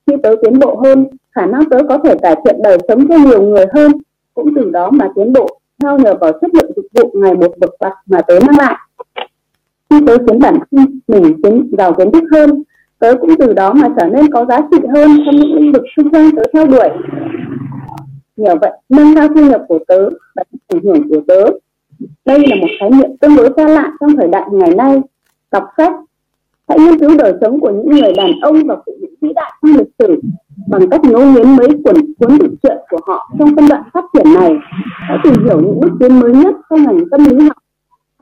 Khi 0.07 0.13
tớ 0.23 0.35
tiến 0.41 0.59
bộ 0.59 0.75
hơn, 0.83 1.07
khả 1.31 1.45
năng 1.45 1.69
tớ 1.69 1.77
có 1.89 1.97
thể 1.97 2.15
cải 2.21 2.35
thiện 2.45 2.61
đời 2.63 2.77
sống 2.87 3.07
cho 3.07 3.17
nhiều 3.17 3.41
người 3.41 3.65
hơn. 3.73 3.91
Cũng 4.33 4.55
từ 4.55 4.69
đó 4.69 4.91
mà 4.91 5.09
tiến 5.15 5.33
bộ, 5.33 5.59
theo 5.83 5.97
nhờ 5.97 6.13
vào 6.21 6.31
chất 6.31 6.53
lượng 6.53 6.71
dịch 6.75 6.87
vụ 7.01 7.11
ngày 7.13 7.33
một 7.33 7.51
bậc 7.59 7.69
bậc 7.79 7.93
mà 8.05 8.21
tớ 8.21 8.39
mang 8.47 8.57
lại. 8.57 8.75
Khi 9.89 9.97
tớ 10.07 10.17
khiến 10.17 10.39
bản 10.39 10.59
thân 10.71 10.99
mình 11.07 11.41
tiến 11.43 11.71
giàu 11.77 11.93
kiến 11.93 12.11
thức 12.11 12.23
hơn 12.31 12.63
tớ 13.01 13.15
cũng 13.21 13.35
từ 13.39 13.53
đó 13.53 13.73
mà 13.73 13.87
trở 13.97 14.05
nên 14.05 14.31
có 14.31 14.45
giá 14.45 14.59
trị 14.71 14.77
hơn 14.93 15.17
trong 15.25 15.35
những 15.35 15.55
lĩnh 15.55 15.71
vực 15.71 15.83
xung 15.97 16.09
quanh 16.09 16.31
tớ 16.35 16.41
theo 16.53 16.67
đuổi. 16.67 16.89
Nhờ 18.37 18.55
vậy, 18.61 18.71
nâng 18.89 19.15
cao 19.15 19.27
thu 19.27 19.49
nhập 19.49 19.61
của 19.67 19.79
tớ 19.87 20.09
và 20.35 20.43
ảnh 20.67 20.81
hưởng 20.83 21.09
của 21.09 21.21
tớ. 21.27 21.45
Đây 22.25 22.39
là 22.47 22.55
một 22.55 22.67
khái 22.79 22.89
niệm 22.89 23.17
tương 23.21 23.35
đối 23.35 23.49
xa 23.57 23.67
lạ 23.67 23.91
trong 23.99 24.15
thời 24.15 24.27
đại 24.27 24.43
ngày 24.51 24.75
nay. 24.75 25.01
Đọc 25.51 25.63
sách, 25.77 25.93
hãy 26.69 26.79
nghiên 26.79 26.99
cứu 26.99 27.17
đời 27.17 27.33
sống 27.41 27.59
của 27.59 27.71
những 27.71 27.89
người 27.89 28.13
đàn 28.17 28.31
ông 28.41 28.67
và 28.67 28.75
phụ 28.85 28.91
nữ 29.01 29.07
vĩ 29.21 29.29
đại 29.35 29.51
trong 29.61 29.77
lịch 29.77 29.91
sử 29.99 30.21
bằng 30.67 30.89
cách 30.89 31.01
ngẫu 31.03 31.25
nghiến 31.25 31.55
mấy 31.55 31.67
cuốn 31.83 31.95
cuốn 32.19 32.39
tự 32.39 32.47
truyện 32.63 32.77
của 32.89 32.99
họ 33.07 33.29
trong 33.39 33.55
phân 33.55 33.67
đoạn 33.69 33.83
phát 33.93 34.05
triển 34.13 34.33
này. 34.33 34.55
Hãy 34.91 35.17
tìm 35.23 35.33
hiểu 35.45 35.61
những 35.61 35.79
bước 35.79 35.91
tiến 35.99 36.19
mới 36.19 36.31
nhất 36.31 36.55
trong 36.69 36.83
ngành 36.83 37.09
tâm 37.11 37.23
lý 37.25 37.47
học. 37.47 37.57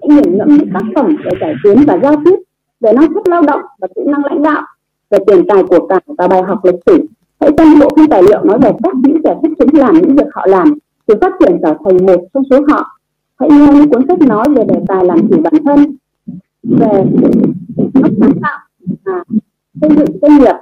Hãy 0.02 0.10
nghiền 0.10 0.38
ngẫm 0.38 0.58
những 0.58 0.70
tác 0.74 0.84
phẩm 0.96 1.16
để 1.24 1.32
cải 1.40 1.54
tiến 1.64 1.84
và 1.88 2.00
giao 2.04 2.16
tiếp 2.26 2.36
về 2.80 2.94
năng 2.94 3.14
suất 3.14 3.28
lao 3.30 3.42
động 3.42 3.62
và 3.80 3.88
kỹ 3.96 4.02
năng 4.06 4.26
lãnh 4.26 4.44
đạo 4.44 4.62
về 5.10 5.18
tiền 5.28 5.46
tài 5.48 5.64
của 5.64 5.88
cải 5.88 6.00
và 6.18 6.28
bài 6.28 6.42
học 6.44 6.66
lịch 6.66 6.80
sử. 6.86 7.06
Hãy 7.40 7.52
xem 7.58 7.80
bộ 7.80 7.90
phim 7.96 8.10
tài 8.10 8.24
liệu 8.24 8.44
nói 8.44 8.60
về 8.62 8.72
các 8.84 8.94
những 9.04 9.22
kẻ 9.24 9.36
thích 9.42 9.52
chính 9.60 9.80
làm 9.80 9.94
những 9.94 10.16
việc 10.16 10.28
họ 10.34 10.46
làm 10.46 10.74
từ 11.06 11.16
phát 11.22 11.32
triển 11.40 11.60
trở 11.62 11.74
thành 11.86 12.06
một 12.06 12.28
trong 12.34 12.44
số 12.50 12.60
họ. 12.68 13.00
Hãy 13.40 13.50
nghe 13.50 13.68
những 13.74 13.90
cuốn 13.90 14.08
sách 14.08 14.22
nói 14.22 14.46
về 14.56 14.64
đề 14.64 14.80
tài 14.88 15.06
làm 15.06 15.30
chủ 15.30 15.42
bản 15.42 15.54
thân 15.66 15.96
về 16.64 17.04
óc 18.04 18.12
sáng 18.20 18.34
tạo 18.42 18.60
và 19.06 19.24
xây 19.82 19.90
dựng 19.98 20.20
doanh 20.22 20.38
nghiệp 20.38 20.56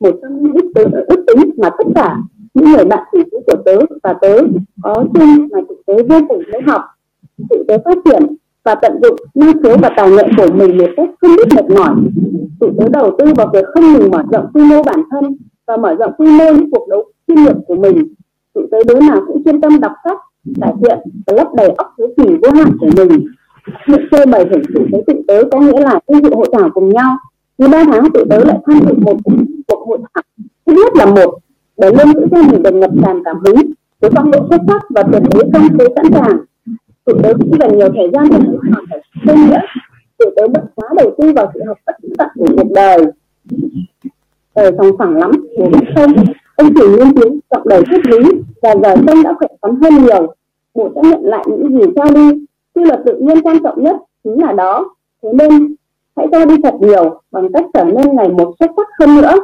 một 0.00 0.18
trong 0.22 0.42
những 0.42 0.52
ước, 0.52 0.72
tính, 0.74 0.92
ước 1.08 1.24
tính 1.26 1.50
mà 1.56 1.70
tất 1.70 1.84
cả 1.94 2.16
những 2.54 2.72
người 2.72 2.84
bạn 2.84 3.04
tỷ 3.12 3.18
của 3.46 3.62
tớ 3.64 3.78
và 4.02 4.12
tớ 4.20 4.38
có 4.82 5.04
chung 5.14 5.48
là 5.50 5.60
thực 5.68 5.86
tế 5.86 6.02
vô 6.02 6.26
cùng 6.28 6.42
dễ 6.52 6.60
học. 6.66 6.82
Thực 7.50 7.64
tế 7.68 7.78
phát 7.84 7.98
triển 8.04 8.36
và 8.68 8.74
tận 8.74 8.92
dụng 9.02 9.16
năng 9.34 9.62
khiếu 9.62 9.76
và 9.82 9.90
tài 9.96 10.10
nghệ 10.10 10.24
của 10.36 10.46
mình 10.54 10.78
một 10.78 10.88
cách 10.96 11.10
không 11.20 11.30
biết 11.36 11.48
mệt 11.56 11.76
mỏi. 11.76 11.94
Tụi 12.60 12.70
tớ 12.78 12.88
đầu 12.88 13.16
tư 13.18 13.24
vào 13.36 13.50
việc 13.52 13.64
không 13.74 13.92
ngừng 13.92 14.10
mở 14.10 14.22
rộng 14.32 14.46
quy 14.54 14.62
mô 14.62 14.82
bản 14.82 15.02
thân 15.10 15.36
và 15.66 15.76
mở 15.76 15.94
rộng 15.94 16.12
quy 16.18 16.26
mô 16.26 16.44
những 16.52 16.70
cuộc 16.70 16.88
đấu 16.88 17.04
chuyên 17.26 17.44
nghiệp 17.44 17.56
của 17.66 17.74
mình. 17.74 18.14
Tụi 18.54 18.64
tớ 18.70 18.78
đứa 18.88 19.00
nào 19.00 19.20
cũng 19.26 19.44
chuyên 19.44 19.60
tâm 19.60 19.80
đọc 19.80 19.92
sách, 20.04 20.18
cải 20.60 20.72
thiện 20.80 20.98
và 21.26 21.32
lấp 21.36 21.48
đầy 21.54 21.68
óc 21.68 21.94
hiếu 21.98 22.08
kỳ 22.16 22.36
vô 22.42 22.50
hạn 22.54 22.76
của 22.80 22.88
mình. 22.96 23.26
Những 23.88 24.00
chơi 24.10 24.26
bày 24.26 24.44
hình 24.50 24.62
sự 24.74 24.80
với 24.92 25.02
tụi 25.06 25.22
tớ 25.28 25.42
có 25.52 25.60
nghĩa 25.60 25.80
là 25.80 26.00
tham 26.08 26.22
dự 26.22 26.30
hội 26.34 26.46
thảo 26.52 26.70
cùng 26.74 26.88
nhau. 26.88 27.16
Cứ 27.58 27.68
ba 27.68 27.84
tháng 27.84 28.10
tụi 28.10 28.24
tớ 28.30 28.38
lại 28.38 28.58
tham 28.66 28.80
dự 28.86 28.94
một 29.00 29.16
cuộc 29.68 29.88
hội 29.88 29.98
thảo. 30.14 30.22
Thứ 30.66 30.72
nhất 30.72 30.92
là 30.96 31.06
một, 31.06 31.38
để 31.76 31.90
luôn 31.90 32.14
giữ 32.14 32.26
cho 32.30 32.42
mình 32.42 32.62
được 32.62 32.74
ngập 32.74 32.90
tràn 33.02 33.24
cảm 33.24 33.36
hứng 33.44 33.56
với 34.00 34.10
phong 34.14 34.30
độ 34.30 34.38
xuất 34.50 34.60
sắc 34.68 34.82
và 34.90 35.02
tuyệt 35.02 35.22
đối 35.30 35.44
không 35.52 35.78
thế 35.78 35.86
sẵn 35.96 36.12
sàng 36.12 36.38
tụi 37.08 37.22
tớ 37.22 37.32
cũng 37.34 37.58
dành 37.60 37.78
nhiều 37.78 37.88
thời 37.94 38.10
gian 38.12 38.28
cho 38.30 38.38
những 38.38 38.58
hoàn 38.72 38.84
cảnh 38.90 39.00
ý 39.36 39.42
nghĩa 39.42 39.60
tụi 40.18 40.30
tớ 40.36 40.48
bật 40.48 40.62
quá 40.74 40.88
đầu 40.96 41.14
tư 41.18 41.32
vào 41.32 41.50
sự 41.54 41.60
học 41.66 41.78
tất 41.84 41.92
tận 42.18 42.28
của 42.34 42.46
cuộc 42.56 42.72
đời. 42.74 43.04
Đời 44.54 44.72
sòng 44.78 44.96
phẳng 44.98 45.16
lắm, 45.16 45.30
bố 45.58 45.66
biết 45.66 45.86
không? 45.96 46.12
Ông 46.56 46.74
chỉ 46.74 46.88
nghiên 46.88 47.16
cứu 47.16 47.38
trọng 47.50 47.68
đời 47.68 47.82
triết 47.90 48.06
lý, 48.06 48.18
và 48.62 48.74
giờ 48.82 48.96
sông 49.06 49.22
đã 49.22 49.34
khỏe 49.38 49.48
khoắn 49.60 49.80
hơn 49.82 50.04
nhiều. 50.04 50.34
Bố 50.74 50.90
sẽ 50.94 51.00
nhận 51.10 51.24
lại 51.24 51.44
những 51.48 51.80
gì 51.80 51.86
cho 51.96 52.04
đi. 52.14 52.46
Quy 52.74 52.84
luật 52.84 53.00
tự 53.06 53.16
nhiên 53.20 53.42
quan 53.42 53.62
trọng 53.62 53.82
nhất 53.82 53.96
chính 54.24 54.42
là 54.42 54.52
đó. 54.52 54.94
Thế 55.22 55.28
nên, 55.32 55.74
hãy 56.16 56.26
cho 56.32 56.44
đi 56.44 56.54
thật 56.62 56.74
nhiều, 56.80 57.20
bằng 57.30 57.52
cách 57.52 57.64
trở 57.74 57.84
nên 57.84 58.16
ngày 58.16 58.28
một 58.28 58.54
xuất 58.60 58.70
sắc 58.76 58.88
hơn 59.00 59.16
nữa. 59.16 59.34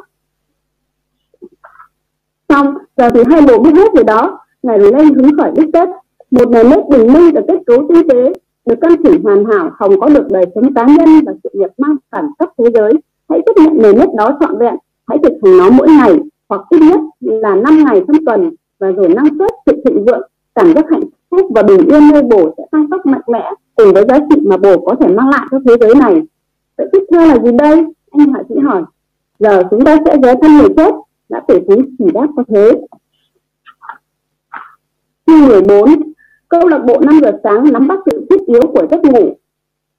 Xong, 2.49 2.75
giờ 2.97 3.11
thứ 3.11 3.25
hai 3.31 3.43
bộ 3.43 3.59
biết 3.59 3.75
hết 3.77 3.93
rồi 3.95 4.05
đó. 4.05 4.39
Ngày 4.63 4.79
lên 4.79 5.15
hứng 5.15 5.37
khởi 5.39 5.51
đích 5.57 5.69
kết 5.73 5.89
một 6.35 6.49
nhà 6.49 6.63
nước 6.63 6.83
bình 6.91 7.13
minh 7.13 7.35
và 7.35 7.41
kết 7.49 7.59
cấu 7.67 7.89
tinh 7.89 8.09
tế 8.09 8.33
được 8.67 8.75
căn 8.81 8.93
chỉnh 9.03 9.23
hoàn 9.23 9.45
hảo, 9.45 9.71
không 9.71 10.01
có 10.01 10.09
được 10.09 10.27
đời 10.31 10.45
sống 10.55 10.75
cá 10.75 10.87
nhân 10.87 11.09
và 11.27 11.33
sự 11.45 11.51
nghiệp 11.53 11.71
mang 11.79 11.97
sản 12.13 12.31
cấp 12.39 12.49
thế 12.59 12.65
giới, 12.75 12.93
hãy 13.29 13.41
chấp 13.47 13.53
nhận 13.57 13.83
nền 13.83 13.99
nếp 13.99 14.09
đó 14.19 14.39
trọn 14.41 14.59
vẹn. 14.59 14.75
Hãy 15.07 15.19
thực 15.23 15.33
hành 15.43 15.59
nó 15.59 15.71
mỗi 15.71 15.89
ngày, 15.89 16.19
hoặc 16.49 16.61
ít 16.71 16.79
nhất 16.79 17.01
là 17.21 17.55
5 17.55 17.85
ngày 17.85 18.03
trong 18.07 18.25
tuần, 18.27 18.51
và 18.79 18.91
rồi 18.91 19.09
năng 19.09 19.39
suất 19.39 19.51
sự 19.67 19.83
thịnh 19.85 20.05
vượng. 20.05 20.29
Cảm 20.55 20.75
giác 20.75 20.85
hạnh 20.91 21.03
phúc 21.31 21.47
và 21.55 21.63
bình 21.63 21.81
yên 21.89 22.09
nơi 22.13 22.23
bổ 22.23 22.55
sẽ 22.57 22.65
tăng 22.71 22.91
tốc 22.91 23.07
mạnh 23.07 23.21
mẽ, 23.29 23.51
cùng 23.75 23.93
với 23.93 24.05
giá 24.09 24.19
trị 24.31 24.41
mà 24.47 24.57
bổ 24.57 24.87
có 24.87 24.95
thể 25.01 25.09
mang 25.09 25.29
lại 25.29 25.47
cho 25.51 25.59
thế 25.67 25.77
giới 25.81 25.95
này. 25.95 26.23
Vậy 26.79 26.89
tiếp 26.93 27.03
theo 27.13 27.27
là 27.27 27.39
gì 27.45 27.51
đây? 27.59 27.85
Anh 28.11 28.27
họa 28.27 28.43
sĩ 28.49 28.55
hỏi. 28.59 28.83
Giờ 29.39 29.63
chúng 29.71 29.85
ta 29.85 29.97
sẽ 30.05 30.17
ghé 30.23 30.35
thăm 30.43 30.59
người 30.59 30.69
chết. 30.77 30.95
Đã 31.29 31.41
tử 31.49 31.61
phú 31.67 31.75
chỉ 31.99 32.05
đáp 32.15 32.27
có 32.37 32.45
thế. 32.49 32.73
Chương 35.27 35.47
14 35.49 36.14
Câu 36.55 36.69
lạc 36.69 36.79
bộ 36.79 37.01
5 37.01 37.21
giờ 37.23 37.33
sáng 37.45 37.73
nắm 37.73 37.89
bắt 37.89 37.99
sự 38.07 38.27
thiết 38.31 38.47
yếu 38.47 38.61
của 38.61 38.87
giấc 38.91 39.05
ngủ. 39.05 39.37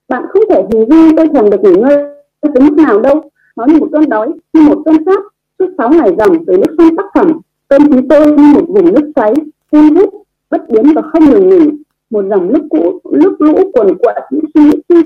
Bạn 0.07 0.23
không 0.29 0.43
thể 0.49 0.63
hình 0.71 0.89
dung 0.89 1.15
tôi 1.17 1.27
thường 1.27 1.49
được 1.49 1.63
nghỉ 1.63 1.81
ngơi 1.81 1.97
tới 2.41 2.63
mức 2.63 2.73
nào 2.77 2.99
đâu. 2.99 3.21
Nó 3.55 3.65
như 3.65 3.79
một 3.79 3.87
cơn 3.91 4.09
đói, 4.09 4.31
như 4.53 4.61
một 4.61 4.81
cơn 4.85 5.05
khát 5.05 5.19
Suốt 5.59 5.65
6 5.77 5.89
ngày 5.89 6.15
dòng 6.17 6.45
từ 6.45 6.57
lúc 6.57 6.69
xong 6.77 6.95
tác 6.95 7.05
phẩm 7.13 7.39
Cơn 7.67 7.91
khí 7.91 7.99
tôi 8.09 8.31
như 8.31 8.53
một 8.53 8.65
vùng 8.67 8.93
nước 8.93 9.11
xoáy 9.15 9.33
phun 9.71 9.95
hút, 9.95 10.13
bất 10.49 10.61
biến 10.69 10.93
và 10.95 11.01
không 11.01 11.25
ngừng 11.25 11.49
nghỉ. 11.49 11.69
Một 12.09 12.25
dòng 12.29 12.53
nước 12.53 12.67
cũ, 12.69 12.99
nước 13.11 13.35
lũ 13.41 13.71
cuồn 13.73 13.87
cuộn 13.97 14.15
suy 14.53 14.71
suy 14.89 15.01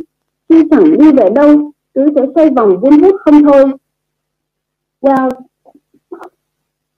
suy 0.50 0.70
chẳng 0.72 0.98
đi 0.98 1.12
về 1.12 1.30
đâu 1.30 1.72
cứ 1.94 2.06
thế 2.16 2.26
xoay 2.36 2.50
vòng 2.50 2.80
vuông 2.82 3.00
hút 3.00 3.16
không 3.26 3.44
thôi. 3.44 3.66
Wow 5.02 5.30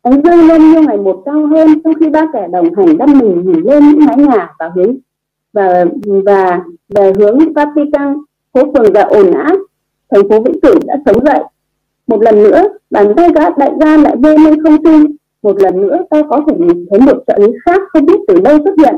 ánh 0.02 0.22
dương 0.24 0.48
lên 0.48 0.72
như 0.72 0.82
ngày 0.82 0.98
một 0.98 1.22
cao 1.26 1.48
hơn, 1.48 1.82
trong 1.84 1.94
khi 2.00 2.10
ba 2.10 2.26
kẻ 2.34 2.48
đồng 2.52 2.74
hành 2.76 2.98
đâm 2.98 3.20
mình 3.20 3.42
nhìn 3.46 3.62
lên 3.62 3.90
những 3.90 4.06
mái 4.06 4.18
nhà 4.18 4.54
và 4.60 4.72
hướng 4.76 4.96
và 5.54 5.86
và 6.26 6.62
về 6.90 7.14
hướng 7.20 7.54
Vatican, 7.54 8.18
phố 8.54 8.62
phường 8.74 8.94
đã 8.94 9.02
ồn 9.02 9.32
ào, 9.32 9.56
thành 10.12 10.30
phố 10.30 10.40
Vĩnh 10.40 10.62
Cửu 10.62 10.76
đã 10.86 10.96
sống 11.06 11.26
dậy. 11.26 11.40
Một 12.08 12.22
lần 12.22 12.44
nữa, 12.44 12.64
bàn 12.90 13.14
tay 13.18 13.30
gã 13.36 13.50
đại 13.50 13.72
gia 13.80 13.98
lại 13.98 14.16
vươn 14.16 14.44
lên 14.44 14.64
không 14.64 14.84
trung. 14.84 15.06
Một 15.42 15.62
lần 15.62 15.82
nữa 15.82 15.98
ta 16.10 16.22
có 16.30 16.42
thể 16.48 16.56
nhìn 16.60 16.86
thấy 16.90 17.00
một 17.00 17.24
trợ 17.28 17.38
lý 17.38 17.48
khác 17.66 17.82
không 17.90 18.06
biết 18.06 18.20
từ 18.28 18.40
đâu 18.40 18.58
xuất 18.64 18.74
hiện. 18.78 18.96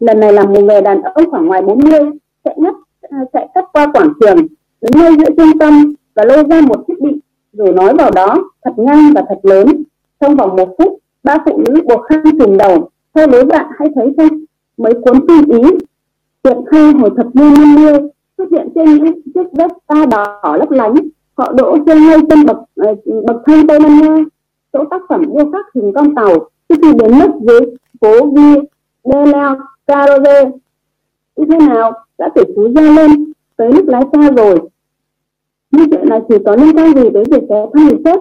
Lần 0.00 0.20
này 0.20 0.32
là 0.32 0.44
một 0.44 0.60
người 0.60 0.80
đàn 0.80 1.02
ông 1.02 1.30
khoảng 1.30 1.46
ngoài 1.46 1.62
40 1.62 2.00
chạy 2.44 2.54
ngắt 2.58 2.74
à, 3.10 3.18
chạy 3.32 3.48
cắt 3.54 3.64
qua 3.72 3.86
quảng 3.92 4.12
trường, 4.20 4.46
đứng 4.80 5.02
ngay 5.02 5.12
giữa 5.18 5.34
trung 5.36 5.58
tâm 5.58 5.94
và 6.14 6.24
lôi 6.24 6.44
ra 6.50 6.60
một 6.60 6.84
thiết 6.88 7.00
bị, 7.00 7.20
rồi 7.52 7.72
nói 7.72 7.94
vào 7.94 8.10
đó, 8.10 8.50
thật 8.64 8.72
nhanh 8.76 9.12
và 9.14 9.22
thật 9.28 9.38
lớn 9.42 9.82
trong 10.20 10.36
vòng 10.36 10.56
một 10.56 10.74
phút, 10.78 10.98
ba 11.24 11.36
phụ 11.44 11.58
nữ 11.58 11.80
buộc 11.88 12.00
khăn 12.08 12.22
trùm 12.38 12.56
đầu. 12.56 12.88
Theo 13.14 13.28
lối 13.28 13.44
bạn 13.44 13.66
hãy 13.78 13.88
thấy 13.94 14.14
không 14.16 14.44
mấy 14.76 14.94
cuốn 14.94 15.26
phi 15.28 15.34
ý 15.52 15.62
tuyệt 16.42 16.56
khai 16.70 16.92
hồi 16.92 17.10
thập 17.16 17.26
niên 17.34 17.54
năm 17.54 17.74
mươi, 17.74 17.92
xuất 18.38 18.44
hiện 18.50 18.68
trên 18.74 19.04
những 19.04 19.22
chiếc 19.34 19.52
vest 19.52 19.72
ta 19.86 20.06
đỏ 20.10 20.56
lấp 20.58 20.70
lánh. 20.70 20.94
Họ 21.34 21.52
đỗ 21.52 21.76
trên 21.86 22.06
ngay 22.06 22.18
trên 22.30 22.46
bậc 22.46 22.56
ờ, 22.76 22.94
bậc 23.26 23.36
thang 23.46 23.66
tây 23.66 23.80
ban 23.80 24.00
nha. 24.00 24.24
Chỗ 24.72 24.84
tác 24.90 25.02
phẩm 25.08 25.22
điêu 25.34 25.50
khắc 25.52 25.66
hình 25.74 25.92
con 25.94 26.14
tàu 26.14 26.38
trước 26.68 26.74
khi 26.82 26.92
đến 26.92 27.18
mất 27.18 27.30
dưới 27.40 27.60
phố 28.00 28.26
vi 28.30 28.54
de 29.04 29.26
la 29.26 29.56
Caroge 29.86 30.50
như 31.36 31.44
thế 31.50 31.66
nào? 31.66 31.92
Đã 32.18 32.28
tỷ 32.34 32.42
phú 32.56 32.68
ra 32.76 32.82
lên 32.82 33.32
tới 33.56 33.72
lúc 33.72 33.88
lái 33.88 34.02
xe 34.12 34.32
rồi. 34.36 34.60
Như 35.70 35.86
chuyện 35.90 36.08
này 36.08 36.20
chỉ 36.28 36.34
có 36.46 36.56
liên 36.56 36.76
quan 36.76 36.94
gì 36.94 37.10
tới 37.14 37.24
việc 37.30 37.42
ghé 37.48 37.66
thăm 37.74 37.86
người 37.86 37.98
chết 38.04 38.20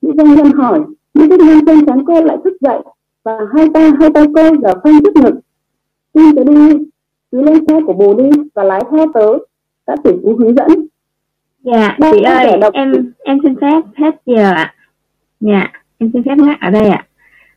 những 0.00 0.16
doanh 0.16 0.34
nhân 0.34 0.52
hỏi 0.52 0.80
những 1.16 1.28
doanh 1.28 1.48
nhân 1.48 1.66
trên 1.66 1.86
chắn 1.86 2.04
cô 2.06 2.22
lại 2.24 2.36
thức 2.44 2.52
dậy 2.60 2.78
và 3.24 3.32
hai 3.56 3.66
tay 3.74 3.90
hai 4.00 4.10
tay 4.14 4.24
cô 4.34 4.42
giờ 4.62 4.74
khoanh 4.82 5.00
trước 5.04 5.16
ngực. 5.22 5.40
Xin 6.14 6.36
tớ 6.36 6.44
đi 6.44 6.72
cứ 7.32 7.42
lên 7.42 7.66
xe 7.68 7.80
của 7.86 7.92
bồ 7.92 8.14
đi 8.14 8.30
và 8.54 8.64
lái 8.64 8.80
theo 8.90 9.06
tớ 9.14 9.38
đã 9.86 9.96
tỷ 10.04 10.10
phú 10.22 10.36
hướng 10.38 10.54
dẫn. 10.56 10.68
Dạ 11.62 11.96
chị 12.12 12.22
ơi 12.22 12.60
em 12.72 13.12
em 13.24 13.38
xin 13.42 13.54
phép 13.60 13.80
hết 13.96 14.14
giờ 14.26 14.50
ạ. 14.50 14.74
Dạ 15.40 15.72
em 15.98 16.10
xin 16.12 16.22
phép 16.22 16.34
ngắt 16.38 16.60
ở 16.60 16.70
đây 16.70 16.88
ạ. 16.88 17.06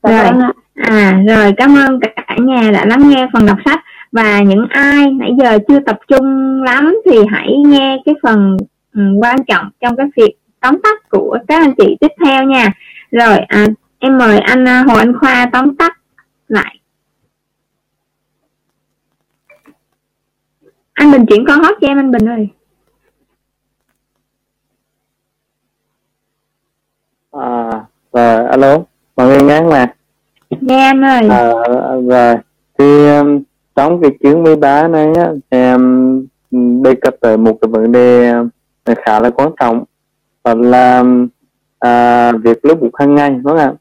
Dạ 0.03 0.24
rồi 0.24 0.32
vâng 0.32 0.51
à 0.74 1.24
rồi 1.28 1.53
cảm 1.57 1.76
ơn 1.76 1.99
cả 1.99 2.36
nhà 2.39 2.72
đã 2.74 2.86
lắng 2.86 3.10
nghe 3.10 3.28
phần 3.34 3.45
đọc 3.45 3.57
sách. 3.66 3.80
Và 4.12 4.41
những 4.41 4.66
ai 4.70 5.12
nãy 5.12 5.32
giờ 5.39 5.57
chưa 5.68 5.80
tập 5.80 5.99
trung 6.07 6.62
lắm 6.64 6.95
thì 7.05 7.18
hãy 7.30 7.53
nghe 7.68 7.97
cái 8.05 8.16
phần 8.24 8.57
um, 8.95 9.20
quan 9.20 9.38
trọng 9.47 9.70
trong 9.80 9.95
cái 9.95 10.07
việc 10.18 10.36
tóm 10.60 10.82
tắt 10.84 11.10
của 11.10 11.38
các 11.47 11.62
anh 11.62 11.74
chị 11.78 11.97
tiếp 11.99 12.12
theo 12.26 12.43
nha 12.43 12.74
rồi 13.12 13.38
à, 13.38 13.68
em 13.99 14.18
mời 14.18 14.39
anh 14.39 14.68
à, 14.68 14.84
Hồ 14.88 14.95
Anh 14.95 15.14
Khoa 15.20 15.49
tóm 15.53 15.76
tắt 15.76 15.99
lại. 16.47 16.80
Anh 20.93 21.12
Bình 21.12 21.26
chuyển 21.26 21.45
con 21.47 21.60
hót 21.60 21.78
cho 21.82 21.88
em 21.88 21.97
anh 21.97 22.12
Bình 22.12 22.30
ơi. 22.30 22.49
À 27.32 27.86
rồi 28.14 28.45
alo 28.45 28.78
mọi 29.16 29.28
người 29.28 29.43
nghe 29.43 29.62
mà. 29.62 29.93
Nghe 30.49 30.86
anh 30.86 31.01
ơi. 31.01 31.28
À, 31.30 31.51
rồi 32.07 32.36
thì 32.78 33.07
um, 33.07 33.43
trong 33.76 34.01
cái 34.01 34.12
chương 34.24 34.43
13 34.43 34.88
này 34.88 35.14
á, 35.16 35.32
em 35.49 35.80
đề 36.84 36.95
cập 37.01 37.16
tới 37.22 37.38
một 37.38 37.57
cái 37.62 37.70
vấn 37.70 37.91
đề 37.91 38.34
khá 39.05 39.20
là 39.20 39.30
quan 39.30 39.49
trọng. 39.60 39.84
Đó 40.43 40.53
là 40.53 41.03
à, 41.80 42.32
việc 42.32 42.65
lúc 42.65 42.82
buộc 42.82 42.95
hàng 42.95 43.15
ngày 43.15 43.30
vâng 43.32 43.43
đúng 43.43 43.57
không 43.57 43.75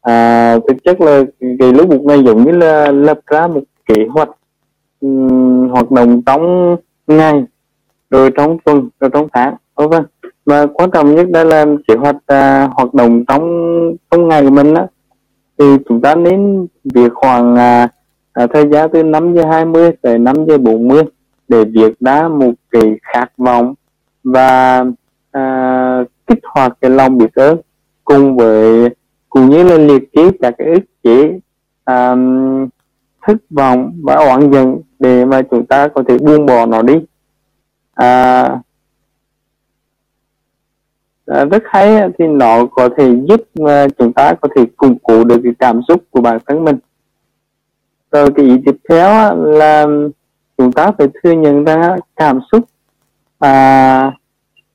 à, 0.00 0.54
thực 0.68 0.84
chất 0.84 1.00
là 1.00 1.22
cái 1.58 1.72
lúc 1.72 1.88
buộc 1.88 2.04
này 2.04 2.22
giống 2.24 2.44
như 2.44 2.50
là 2.50 2.90
lập 2.90 3.20
ra 3.26 3.46
một 3.46 3.62
kế 3.86 4.06
hoạch 4.10 4.30
um, 5.00 5.68
hoạt 5.68 5.90
động 5.90 6.22
trong 6.22 6.76
ngày 7.06 7.44
rồi 8.10 8.30
trong 8.36 8.58
tuần 8.58 8.88
rồi 9.00 9.10
trong 9.10 9.28
tháng 9.32 9.54
vân 9.74 9.88
vân 9.90 10.02
và 10.44 10.66
quan 10.66 10.90
trọng 10.90 11.14
nhất 11.14 11.30
đó 11.30 11.44
là 11.44 11.66
kế 11.88 11.94
hoạch 11.94 12.16
à, 12.26 12.68
hoạt 12.74 12.94
động 12.94 13.24
trong 13.24 13.42
trong 14.10 14.28
ngày 14.28 14.42
của 14.42 14.50
mình 14.50 14.74
đó 14.74 14.86
thì 15.58 15.64
chúng 15.88 16.00
ta 16.00 16.14
nên 16.14 16.66
việc 16.84 17.12
khoảng 17.14 17.56
à, 17.56 17.88
à, 18.32 18.46
thời 18.46 18.64
gian 18.72 18.90
từ 18.92 19.02
5 19.02 19.34
giờ 19.34 19.44
20 19.50 19.90
tới 20.02 20.18
5 20.18 20.36
giờ 20.48 20.58
40 20.58 21.02
để 21.48 21.64
việc 21.64 21.96
đã 22.00 22.28
một 22.28 22.52
cái 22.70 22.96
khát 23.02 23.32
vọng 23.36 23.74
và 24.24 24.84
à, 25.30 26.04
kích 26.32 26.44
hoạt 26.44 26.72
cái 26.80 26.90
lòng 26.90 27.18
biết 27.18 27.34
ơn 27.34 27.60
cùng 28.04 28.36
với 28.36 28.88
cũng 29.28 29.50
như 29.50 29.62
là 29.62 29.76
liệt 29.78 30.12
kê 30.12 30.30
các 30.40 30.54
cái 30.58 30.68
ức 30.68 30.82
chế 31.02 31.38
um, 31.84 32.68
thất 33.22 33.36
vọng 33.50 33.92
và 34.02 34.14
oán 34.14 34.52
giận 34.52 34.80
để 34.98 35.24
mà 35.24 35.42
chúng 35.50 35.66
ta 35.66 35.88
có 35.88 36.02
thể 36.08 36.18
buông 36.18 36.46
bỏ 36.46 36.66
nó 36.66 36.82
đi. 36.82 36.94
À, 37.94 38.42
à, 41.26 41.44
rất 41.44 41.62
hay 41.66 42.08
thì 42.18 42.26
nó 42.26 42.66
có 42.66 42.88
thể 42.96 43.14
giúp 43.28 43.40
mà 43.54 43.86
chúng 43.98 44.12
ta 44.12 44.34
có 44.40 44.48
thể 44.56 44.66
củng 44.76 44.98
cố 45.02 45.24
được 45.24 45.40
cái 45.44 45.52
cảm 45.58 45.80
xúc 45.88 46.02
của 46.10 46.20
bản 46.20 46.38
thân 46.46 46.64
mình. 46.64 46.76
Rồi 48.10 48.30
cái 48.36 48.46
ý 48.46 48.56
tiếp 48.66 48.76
theo 48.88 49.36
là 49.36 49.86
chúng 50.58 50.72
ta 50.72 50.90
phải 50.98 51.06
thừa 51.22 51.32
nhận 51.32 51.64
ra 51.64 51.96
cảm 52.16 52.40
xúc 52.52 52.64
à, 53.38 54.12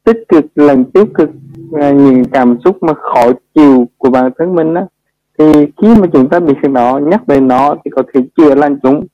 tích 0.04 0.24
cực 0.30 0.46
lần 0.56 0.86
tiêu 0.92 1.06
cực 1.14 1.30
à, 1.74 1.92
những 1.92 2.24
cảm 2.26 2.58
xúc 2.64 2.84
mà 2.84 2.94
khó 2.94 3.32
chịu 3.56 3.88
của 3.98 4.10
bản 4.10 4.32
thân 4.38 4.56
mình 4.56 4.74
á 4.74 4.86
thì 5.38 5.46
khi 5.82 5.88
mà 6.00 6.08
chúng 6.14 6.30
ta 6.30 6.40
bị 6.40 6.54
cái 6.62 6.72
đó 6.72 7.00
nhắc 7.04 7.28
về 7.28 7.40
nó 7.40 7.76
thì 7.86 7.92
có 7.92 8.04
thể 8.14 8.22
chữa 8.38 8.56
lành 8.56 8.80
chúng. 8.84 9.06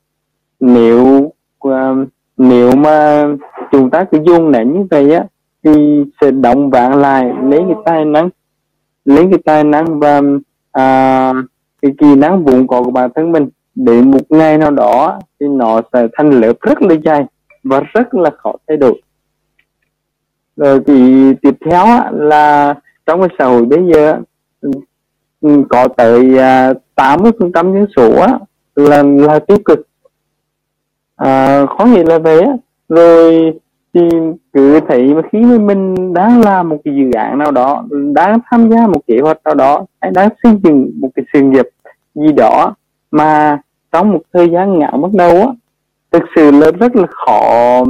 Nếu 0.59 1.31
uh, 1.67 2.07
nếu 2.37 2.75
mà 2.75 3.25
chúng 3.71 3.89
ta 3.89 4.03
cứ 4.03 4.19
dùng 4.25 4.51
nén 4.51 4.73
như 4.73 4.87
vậy 4.91 5.13
á 5.13 5.25
thì 5.63 6.03
sẽ 6.21 6.31
động 6.31 6.69
vạn 6.69 7.01
lại 7.01 7.31
lấy 7.43 7.59
cái 7.59 7.77
tài 7.85 8.05
năng 8.05 8.29
lấy 9.05 9.27
cái 9.31 9.39
tài 9.45 9.63
năng 9.63 9.99
và 9.99 10.17
uh, 10.19 11.45
cái 11.81 11.91
kỹ 11.97 12.15
năng 12.15 12.43
vốn 12.43 12.67
có 12.67 12.83
của 12.83 12.91
bản 12.91 13.09
thân 13.15 13.31
mình. 13.31 13.49
Để 13.75 14.01
một 14.01 14.21
ngày 14.29 14.57
nào 14.57 14.71
đó 14.71 15.19
thì 15.39 15.47
nó 15.47 15.81
sẽ 15.93 16.07
thành 16.13 16.29
lớp 16.29 16.53
rất 16.61 16.81
là 16.81 16.95
dài 17.03 17.25
và 17.63 17.79
rất 17.79 18.15
là 18.15 18.29
khó 18.37 18.53
thay 18.67 18.77
đổi 18.77 19.01
rồi 20.55 20.79
thì 20.87 21.33
tiếp 21.41 21.55
theo 21.65 21.85
là 22.11 22.73
trong 23.05 23.19
cái 23.19 23.29
xã 23.39 23.45
hội 23.45 23.65
bây 23.65 23.79
giờ 23.93 24.15
ừ, 25.41 25.63
có 25.69 25.87
tới 25.87 26.37
à, 26.37 26.73
tám 26.95 27.23
mươi 27.23 27.31
phần 27.39 27.51
trăm 27.51 27.73
dân 27.73 27.85
số 27.95 28.27
là 28.75 29.03
là 29.03 29.39
tiêu 29.39 29.57
cực. 29.65 29.87
À, 31.15 31.65
khó 31.65 31.85
nghĩ 31.85 32.03
là 32.03 32.19
về 32.19 32.41
rồi 32.89 33.53
thì 33.93 34.01
cứ 34.53 34.79
thấy 34.87 35.13
mà 35.13 35.21
khi 35.31 35.39
mà 35.39 35.57
mình 35.57 36.13
đang 36.13 36.41
làm 36.41 36.69
một 36.69 36.77
cái 36.85 36.95
dự 36.95 37.11
án 37.11 37.37
nào 37.37 37.51
đó 37.51 37.83
đang 38.13 38.39
tham 38.51 38.69
gia 38.69 38.87
một 38.87 39.01
kế 39.07 39.19
hoạch 39.21 39.37
nào 39.45 39.55
đó 39.55 39.85
hay 40.01 40.11
đang 40.11 40.29
xây 40.43 40.53
dựng 40.63 40.91
một 41.01 41.09
cái 41.15 41.25
sự 41.33 41.41
nghiệp 41.41 41.69
gì 42.15 42.31
đó 42.31 42.75
mà 43.11 43.59
trong 43.91 44.11
một 44.11 44.21
thời 44.33 44.49
gian 44.49 44.79
ngắn 44.79 45.01
bắt 45.01 45.11
đầu 45.13 45.29
á 45.29 45.47
thực 46.11 46.23
sự 46.35 46.51
là 46.51 46.71
rất 46.79 46.95
là 46.95 47.07
khó 47.09 47.83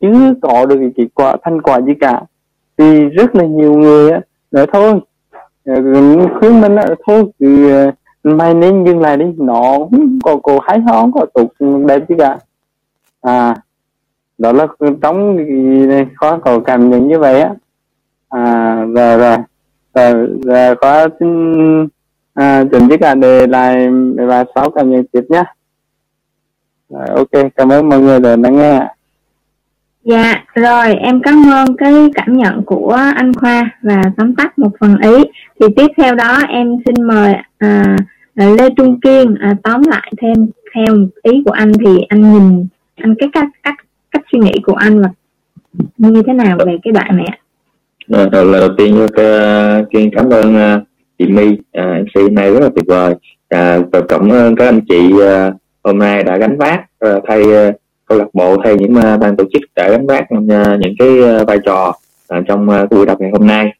chứ 0.00 0.34
có 0.42 0.66
được 0.66 0.76
cái 0.80 0.90
kết 0.96 1.06
quả 1.14 1.36
thành 1.42 1.62
quả 1.62 1.80
gì 1.80 1.92
cả. 2.00 2.22
Thì 2.78 3.04
rất 3.04 3.34
là 3.34 3.44
nhiều 3.44 3.74
người 3.74 4.10
á 4.10 4.20
nói 4.50 4.66
thôi 4.72 5.00
ờ, 5.66 5.74
khuyến 5.74 6.28
khuyên 6.38 6.60
mình 6.60 6.74
là 6.74 6.86
thôi 7.06 7.24
thì 7.40 7.70
ờ, 7.70 7.90
mày 8.22 8.54
nên 8.54 8.84
dừng 8.84 9.00
lại 9.00 9.16
đi 9.16 9.26
nó 9.36 9.78
có 10.24 10.36
cô 10.42 10.58
hay 10.58 10.80
ho 10.80 11.08
có 11.14 11.26
tục 11.34 11.52
đẹp 11.86 12.02
chứ 12.08 12.14
cả. 12.18 12.38
À 13.20 13.56
đó 14.38 14.52
là 14.52 14.66
trong 15.02 15.36
này 15.88 16.06
khó 16.14 16.38
có 16.38 16.60
cảm 16.60 16.90
nhận 16.90 17.08
như 17.08 17.18
vậy 17.18 17.40
á. 17.40 17.54
À 18.28 18.74
rồi 18.94 19.18
rồi 19.18 19.36
rồi, 19.94 20.28
rồi 20.44 20.76
có 20.76 21.08
xin 21.20 21.88
à, 22.34 22.64
chuẩn 22.70 22.88
bị 22.88 22.96
cả 22.96 23.14
đề 23.14 23.46
lại 23.46 23.88
và 24.16 24.44
sáu 24.54 24.70
cảm 24.70 24.90
nhận 24.90 25.04
tiếp 25.06 25.24
nhé 25.28 25.44
rồi, 26.88 27.06
ok 27.08 27.52
cảm 27.56 27.72
ơn 27.72 27.88
mọi 27.88 28.00
người 28.00 28.20
đã 28.20 28.36
lắng 28.36 28.56
nghe 28.56 28.86
Dạ, 30.04 30.44
rồi 30.54 30.94
em 30.94 31.22
cảm 31.22 31.42
ơn 31.52 31.76
cái 31.76 31.92
cảm 32.14 32.36
nhận 32.36 32.62
của 32.66 32.98
anh 33.14 33.32
Khoa 33.34 33.70
và 33.82 34.02
tóm 34.16 34.34
tắt 34.34 34.58
một 34.58 34.70
phần 34.80 34.96
ý. 35.02 35.24
Thì 35.60 35.66
tiếp 35.76 35.86
theo 35.96 36.14
đó 36.14 36.38
em 36.48 36.76
xin 36.86 37.06
mời 37.06 37.34
à, 37.58 37.96
à, 38.34 38.46
Lê 38.58 38.68
Trung 38.76 39.00
Kiên 39.00 39.34
à, 39.40 39.54
tóm 39.62 39.82
lại 39.86 40.12
thêm 40.22 40.48
theo 40.74 40.96
ý 41.22 41.42
của 41.44 41.52
anh 41.52 41.72
thì 41.72 41.98
anh 42.08 42.32
nhìn 42.32 42.66
anh 42.96 43.14
cái 43.18 43.28
cách 43.32 43.48
cách 43.62 43.74
cách 44.10 44.22
suy 44.32 44.38
nghĩ 44.38 44.52
của 44.62 44.74
anh 44.74 44.98
là 44.98 45.08
như 45.98 46.22
thế 46.26 46.32
nào 46.32 46.58
về 46.66 46.78
cái 46.82 46.92
đoạn 46.92 47.16
này 47.16 47.26
ạ? 47.26 47.38
Dạ, 48.08 48.18
rồi, 48.18 48.28
đầu, 48.32 48.52
đầu 48.52 48.68
tiên 48.78 49.04
uh, 49.04 49.90
Kiên 49.90 50.10
cảm 50.16 50.30
ơn 50.30 50.56
ờ, 50.56 50.80
chị 51.18 51.26
My 51.26 51.58
à, 51.72 52.00
MC 52.02 52.32
này 52.32 52.52
rất 52.52 52.60
là 52.60 52.68
tuyệt 52.74 52.84
vời 52.88 53.14
à, 53.48 53.78
và 53.92 54.00
cảm 54.08 54.28
ơn 54.28 54.56
các 54.56 54.64
anh 54.64 54.80
chị 54.88 55.12
à, 55.26 55.52
hôm 55.84 55.98
nay 55.98 56.24
đã 56.24 56.36
gánh 56.36 56.58
vác 56.58 56.80
à, 56.98 57.10
thay 57.28 57.44
câu 58.12 58.18
lạc 58.18 58.28
bộ 58.32 58.56
thay 58.64 58.76
những 58.76 58.92
uh, 58.92 59.20
ban 59.20 59.36
tổ 59.36 59.44
chức 59.52 59.62
đã 59.76 59.90
gánh 59.90 60.06
vác 60.06 60.24
uh, 60.34 60.80
những 60.80 60.94
cái 60.98 61.08
uh, 61.08 61.48
vai 61.48 61.58
trò 61.64 61.94
uh, 62.38 62.44
trong 62.48 62.68
uh, 62.68 62.90
buổi 62.90 63.06
đọc 63.06 63.20
ngày 63.20 63.30
hôm 63.30 63.46
nay. 63.46 63.74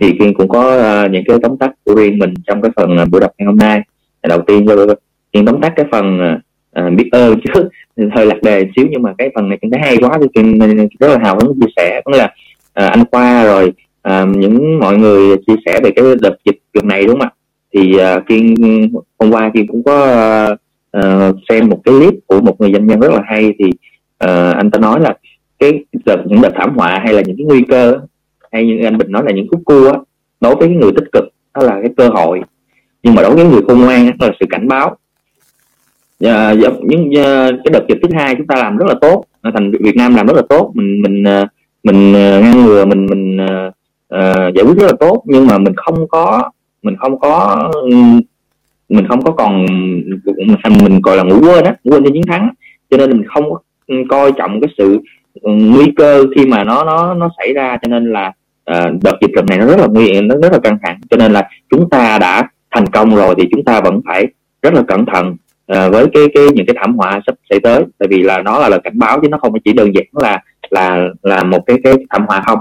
Thì 0.00 0.12
kiên 0.18 0.34
cũng 0.34 0.48
có 0.48 0.76
uh, 1.04 1.10
những 1.10 1.24
cái 1.26 1.36
tóm 1.42 1.56
tắt 1.56 1.70
của 1.84 1.94
riêng 1.94 2.18
mình 2.18 2.34
trong 2.46 2.62
cái 2.62 2.70
phần 2.76 2.96
uh, 3.02 3.08
buổi 3.10 3.20
đọc 3.20 3.30
ngày 3.38 3.46
hôm 3.46 3.56
nay. 3.56 3.80
Đầu 4.28 4.40
tiên 4.46 4.66
cho 4.68 4.86
kiên 5.32 5.46
tóm 5.46 5.60
tắt 5.60 5.72
cái 5.76 5.86
phần 5.92 6.34
uh, 6.80 6.92
biết 6.92 7.08
ơn 7.12 7.40
chứ 7.44 7.68
hơi 8.14 8.26
lạc 8.26 8.42
đề 8.42 8.66
xíu 8.76 8.86
nhưng 8.90 9.02
mà 9.02 9.14
cái 9.18 9.30
phần 9.34 9.48
này 9.48 9.58
kiên 9.62 9.70
thấy 9.70 9.80
hay 9.80 9.96
quá 9.96 10.18
thì 10.20 10.26
kiên 10.34 10.58
rất 11.00 11.08
là 11.08 11.18
hào 11.18 11.38
hứng 11.38 11.60
chia 11.60 11.72
sẻ. 11.76 12.00
Cũng 12.04 12.14
là 12.14 12.24
uh, 12.24 12.90
anh 12.90 13.04
khoa 13.12 13.44
rồi 13.44 13.72
uh, 14.08 14.36
những 14.36 14.78
mọi 14.78 14.98
người 14.98 15.36
chia 15.46 15.56
sẻ 15.66 15.80
về 15.82 15.90
cái 15.96 16.04
đợt 16.20 16.36
dịch 16.44 16.58
lần 16.72 16.88
này 16.88 17.04
đúng 17.04 17.20
không 17.20 17.28
ạ? 17.28 17.30
Thì 17.74 17.94
uh, 17.96 18.26
kiên 18.28 18.54
hôm 19.18 19.32
qua 19.32 19.50
kiên 19.54 19.66
cũng 19.66 19.82
có 19.82 20.06
uh, 20.52 20.58
uh, 20.98 21.36
xem 21.48 21.68
một 21.68 21.80
cái 21.84 21.94
clip 21.94 22.14
của 22.26 22.40
một 22.40 22.60
người 22.60 22.72
doanh 22.72 22.86
nhân 22.86 23.00
rất 23.00 23.12
là 23.12 23.22
hay 23.26 23.54
thì 23.58 23.66
uh, 24.24 24.56
anh 24.56 24.70
ta 24.70 24.78
nói 24.78 25.00
là 25.00 25.16
cái 25.58 25.84
đợt 26.06 26.16
những 26.26 26.42
đợt 26.42 26.52
thảm 26.54 26.76
họa 26.76 27.00
hay 27.04 27.12
là 27.12 27.22
những 27.26 27.36
cái 27.36 27.46
nguy 27.46 27.62
cơ 27.68 27.98
hay 28.52 28.66
như 28.66 28.84
anh 28.84 28.98
bình 28.98 29.12
nói 29.12 29.22
là 29.26 29.32
những 29.32 29.48
khúc 29.50 29.60
cua 29.64 29.92
đối 30.40 30.56
với 30.56 30.68
cái 30.68 30.76
người 30.76 30.92
tích 30.92 31.12
cực 31.12 31.24
đó 31.54 31.62
là 31.62 31.80
cái 31.80 31.90
cơ 31.96 32.08
hội. 32.08 32.40
Nhưng 33.02 33.14
mà 33.14 33.22
đối 33.22 33.34
với 33.34 33.44
người 33.44 33.62
khôn 33.68 33.80
ngoan 33.80 34.06
đó 34.06 34.26
là 34.26 34.32
sự 34.40 34.46
cảnh 34.50 34.68
báo. 34.68 34.96
Ờ, 36.20 36.54
uh, 36.68 36.84
những 36.84 37.08
uh, 37.08 37.60
cái 37.64 37.70
đợt 37.72 37.84
dịch 37.88 37.98
thứ 38.02 38.08
hai 38.12 38.34
chúng 38.34 38.46
ta 38.46 38.56
làm 38.56 38.76
rất 38.76 38.86
là 38.88 38.94
tốt 39.00 39.24
thành 39.54 39.70
Việt 39.80 39.96
Nam 39.96 40.14
làm 40.14 40.26
rất 40.26 40.36
là 40.36 40.42
tốt 40.48 40.72
mình 40.74 41.02
mình 41.02 41.22
uh, 41.22 41.48
mình 41.82 42.10
uh, 42.10 42.42
ngăn 42.42 42.64
ngừa 42.64 42.84
mình 42.84 43.06
mình 43.06 43.36
uh, 43.36 43.74
uh, 44.14 44.54
giải 44.54 44.64
quyết 44.64 44.76
rất 44.76 44.86
là 44.86 44.92
tốt. 45.00 45.22
Nhưng 45.26 45.46
mà 45.46 45.58
mình 45.58 45.74
không 45.76 46.08
có 46.08 46.50
mình 46.82 46.96
không 46.96 47.20
có 47.20 47.70
ừ, 47.72 47.96
mình 48.92 49.06
không 49.08 49.22
có 49.22 49.30
còn 49.30 49.66
mình 50.82 51.00
gọi 51.02 51.16
là 51.16 51.22
ngủ 51.22 51.40
quên 51.40 51.64
á 51.64 51.74
quên 51.84 52.04
trên 52.04 52.12
chiến 52.12 52.26
thắng 52.26 52.50
cho 52.90 52.96
nên 52.96 53.10
mình 53.10 53.24
không 53.26 53.50
có 53.50 53.58
ừ, 53.86 53.94
coi 54.08 54.32
trọng 54.32 54.60
cái 54.60 54.70
sự 54.78 54.98
ừ, 55.40 55.50
nguy 55.50 55.92
cơ 55.96 56.24
khi 56.36 56.46
mà 56.46 56.64
nó 56.64 56.84
nó 56.84 57.14
nó 57.14 57.28
xảy 57.38 57.52
ra. 57.52 57.78
Cho 57.82 57.88
nên 57.88 58.12
là 58.12 58.32
uh, 58.70 59.02
đợt 59.02 59.16
dịch 59.20 59.30
lần 59.32 59.46
này 59.46 59.58
nó 59.58 59.66
rất 59.66 59.78
là 59.78 59.86
nguy 59.86 60.04
hiểm 60.04 60.28
nó 60.28 60.34
rất 60.42 60.52
là 60.52 60.58
căng 60.58 60.78
thẳng. 60.82 61.00
Cho 61.10 61.16
nên 61.16 61.32
là 61.32 61.48
chúng 61.70 61.90
ta 61.90 62.18
đã 62.18 62.48
thành 62.70 62.86
công 62.86 63.16
rồi 63.16 63.34
thì 63.38 63.48
chúng 63.52 63.64
ta 63.64 63.80
vẫn 63.80 64.00
phải 64.06 64.26
rất 64.62 64.74
là 64.74 64.82
cẩn 64.88 65.06
thận 65.06 65.36
uh, 65.72 65.92
với 65.92 66.06
cái 66.12 66.22
cái 66.34 66.44
những 66.54 66.66
cái 66.66 66.76
thảm 66.80 66.96
họa 66.96 67.20
sắp 67.26 67.34
xảy 67.50 67.60
tới. 67.60 67.84
Tại 67.98 68.08
vì 68.08 68.22
là 68.22 68.42
nó 68.42 68.58
là 68.58 68.68
lời 68.68 68.80
cảnh 68.84 68.98
báo 68.98 69.20
chứ 69.22 69.28
nó 69.28 69.38
không 69.38 69.52
chỉ 69.64 69.72
đơn 69.72 69.94
giản 69.94 70.04
là 70.12 70.42
là 70.70 71.08
là 71.22 71.42
một 71.42 71.66
cái 71.66 71.76
cái 71.84 71.94
thảm 72.10 72.26
họa 72.26 72.42
không. 72.46 72.58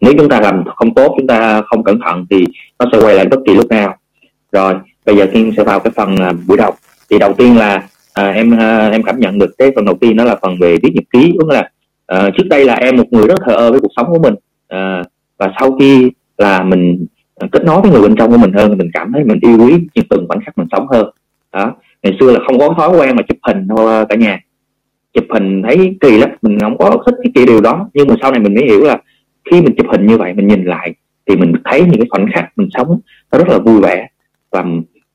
Nếu 0.00 0.12
chúng 0.18 0.28
ta 0.28 0.40
làm 0.40 0.64
không 0.76 0.94
tốt 0.94 1.14
chúng 1.18 1.26
ta 1.26 1.62
không 1.62 1.84
cẩn 1.84 2.00
thận 2.00 2.26
thì 2.30 2.44
nó 2.78 2.86
sẽ 2.92 2.98
quay 2.98 3.14
lại 3.14 3.26
bất 3.26 3.40
kỳ 3.46 3.54
lúc 3.54 3.66
nào. 3.70 3.96
Rồi 4.52 4.74
bây 5.06 5.16
giờ 5.16 5.26
kim 5.32 5.52
sẽ 5.56 5.64
vào 5.64 5.80
cái 5.80 5.92
phần 5.96 6.16
à, 6.16 6.32
buổi 6.46 6.56
đọc. 6.56 6.74
Thì 7.10 7.18
đầu 7.18 7.32
tiên 7.32 7.56
là 7.56 7.88
à, 8.14 8.30
em 8.30 8.50
à, 8.58 8.88
em 8.88 9.02
cảm 9.02 9.20
nhận 9.20 9.38
được 9.38 9.50
cái 9.58 9.72
phần 9.76 9.84
đầu 9.84 9.94
tiên 10.00 10.16
đó 10.16 10.24
là 10.24 10.36
phần 10.42 10.56
về 10.60 10.76
viết 10.82 10.90
nhật 10.94 11.04
ký 11.12 11.32
đúng 11.38 11.48
là 11.48 11.70
à, 12.06 12.30
trước 12.36 12.44
đây 12.50 12.64
là 12.64 12.74
em 12.74 12.96
một 12.96 13.04
người 13.10 13.28
rất 13.28 13.38
thờ 13.46 13.52
ơ 13.54 13.70
với 13.70 13.80
cuộc 13.80 13.92
sống 13.96 14.06
của 14.08 14.18
mình 14.18 14.34
à, 14.68 15.02
và 15.38 15.52
sau 15.60 15.76
khi 15.80 16.10
là 16.38 16.62
mình 16.62 17.06
kết 17.52 17.64
nối 17.64 17.80
với 17.80 17.90
người 17.90 18.02
bên 18.02 18.16
trong 18.16 18.30
của 18.30 18.36
mình 18.36 18.52
hơn 18.52 18.78
mình 18.78 18.90
cảm 18.92 19.12
thấy 19.12 19.24
mình 19.24 19.38
yêu 19.42 19.58
quý 19.58 19.74
những 19.94 20.04
từng 20.10 20.26
khoảnh 20.28 20.40
khắc 20.44 20.58
mình 20.58 20.68
sống 20.72 20.86
hơn. 20.92 21.10
Đó 21.52 21.74
ngày 22.02 22.16
xưa 22.20 22.32
là 22.32 22.40
không 22.46 22.58
có 22.58 22.74
thói 22.76 22.96
quen 22.96 23.16
mà 23.16 23.22
chụp 23.28 23.38
hình 23.42 23.68
thôi 23.68 23.92
à, 23.92 24.04
cả 24.08 24.16
nhà. 24.16 24.40
Chụp 25.14 25.24
hình 25.30 25.62
thấy 25.62 25.96
kỳ 26.00 26.18
lắm 26.18 26.30
mình 26.42 26.60
không 26.60 26.78
có 26.78 27.02
thích 27.06 27.14
cái 27.22 27.32
kiểu 27.34 27.46
điều 27.46 27.60
đó. 27.60 27.88
Nhưng 27.94 28.08
mà 28.08 28.14
sau 28.20 28.32
này 28.32 28.40
mình 28.40 28.54
mới 28.54 28.64
hiểu 28.64 28.84
là 28.84 28.98
khi 29.50 29.60
mình 29.62 29.74
chụp 29.76 29.86
hình 29.90 30.06
như 30.06 30.18
vậy 30.18 30.34
mình 30.34 30.48
nhìn 30.48 30.64
lại 30.64 30.94
thì 31.26 31.36
mình 31.36 31.52
thấy 31.64 31.80
những 31.80 32.00
cái 32.00 32.06
khoảnh 32.10 32.26
khắc 32.34 32.44
mình 32.56 32.68
sống 32.74 33.00
nó 33.32 33.38
rất 33.38 33.48
là 33.48 33.58
vui 33.58 33.80
vẻ 33.80 34.08
và 34.50 34.64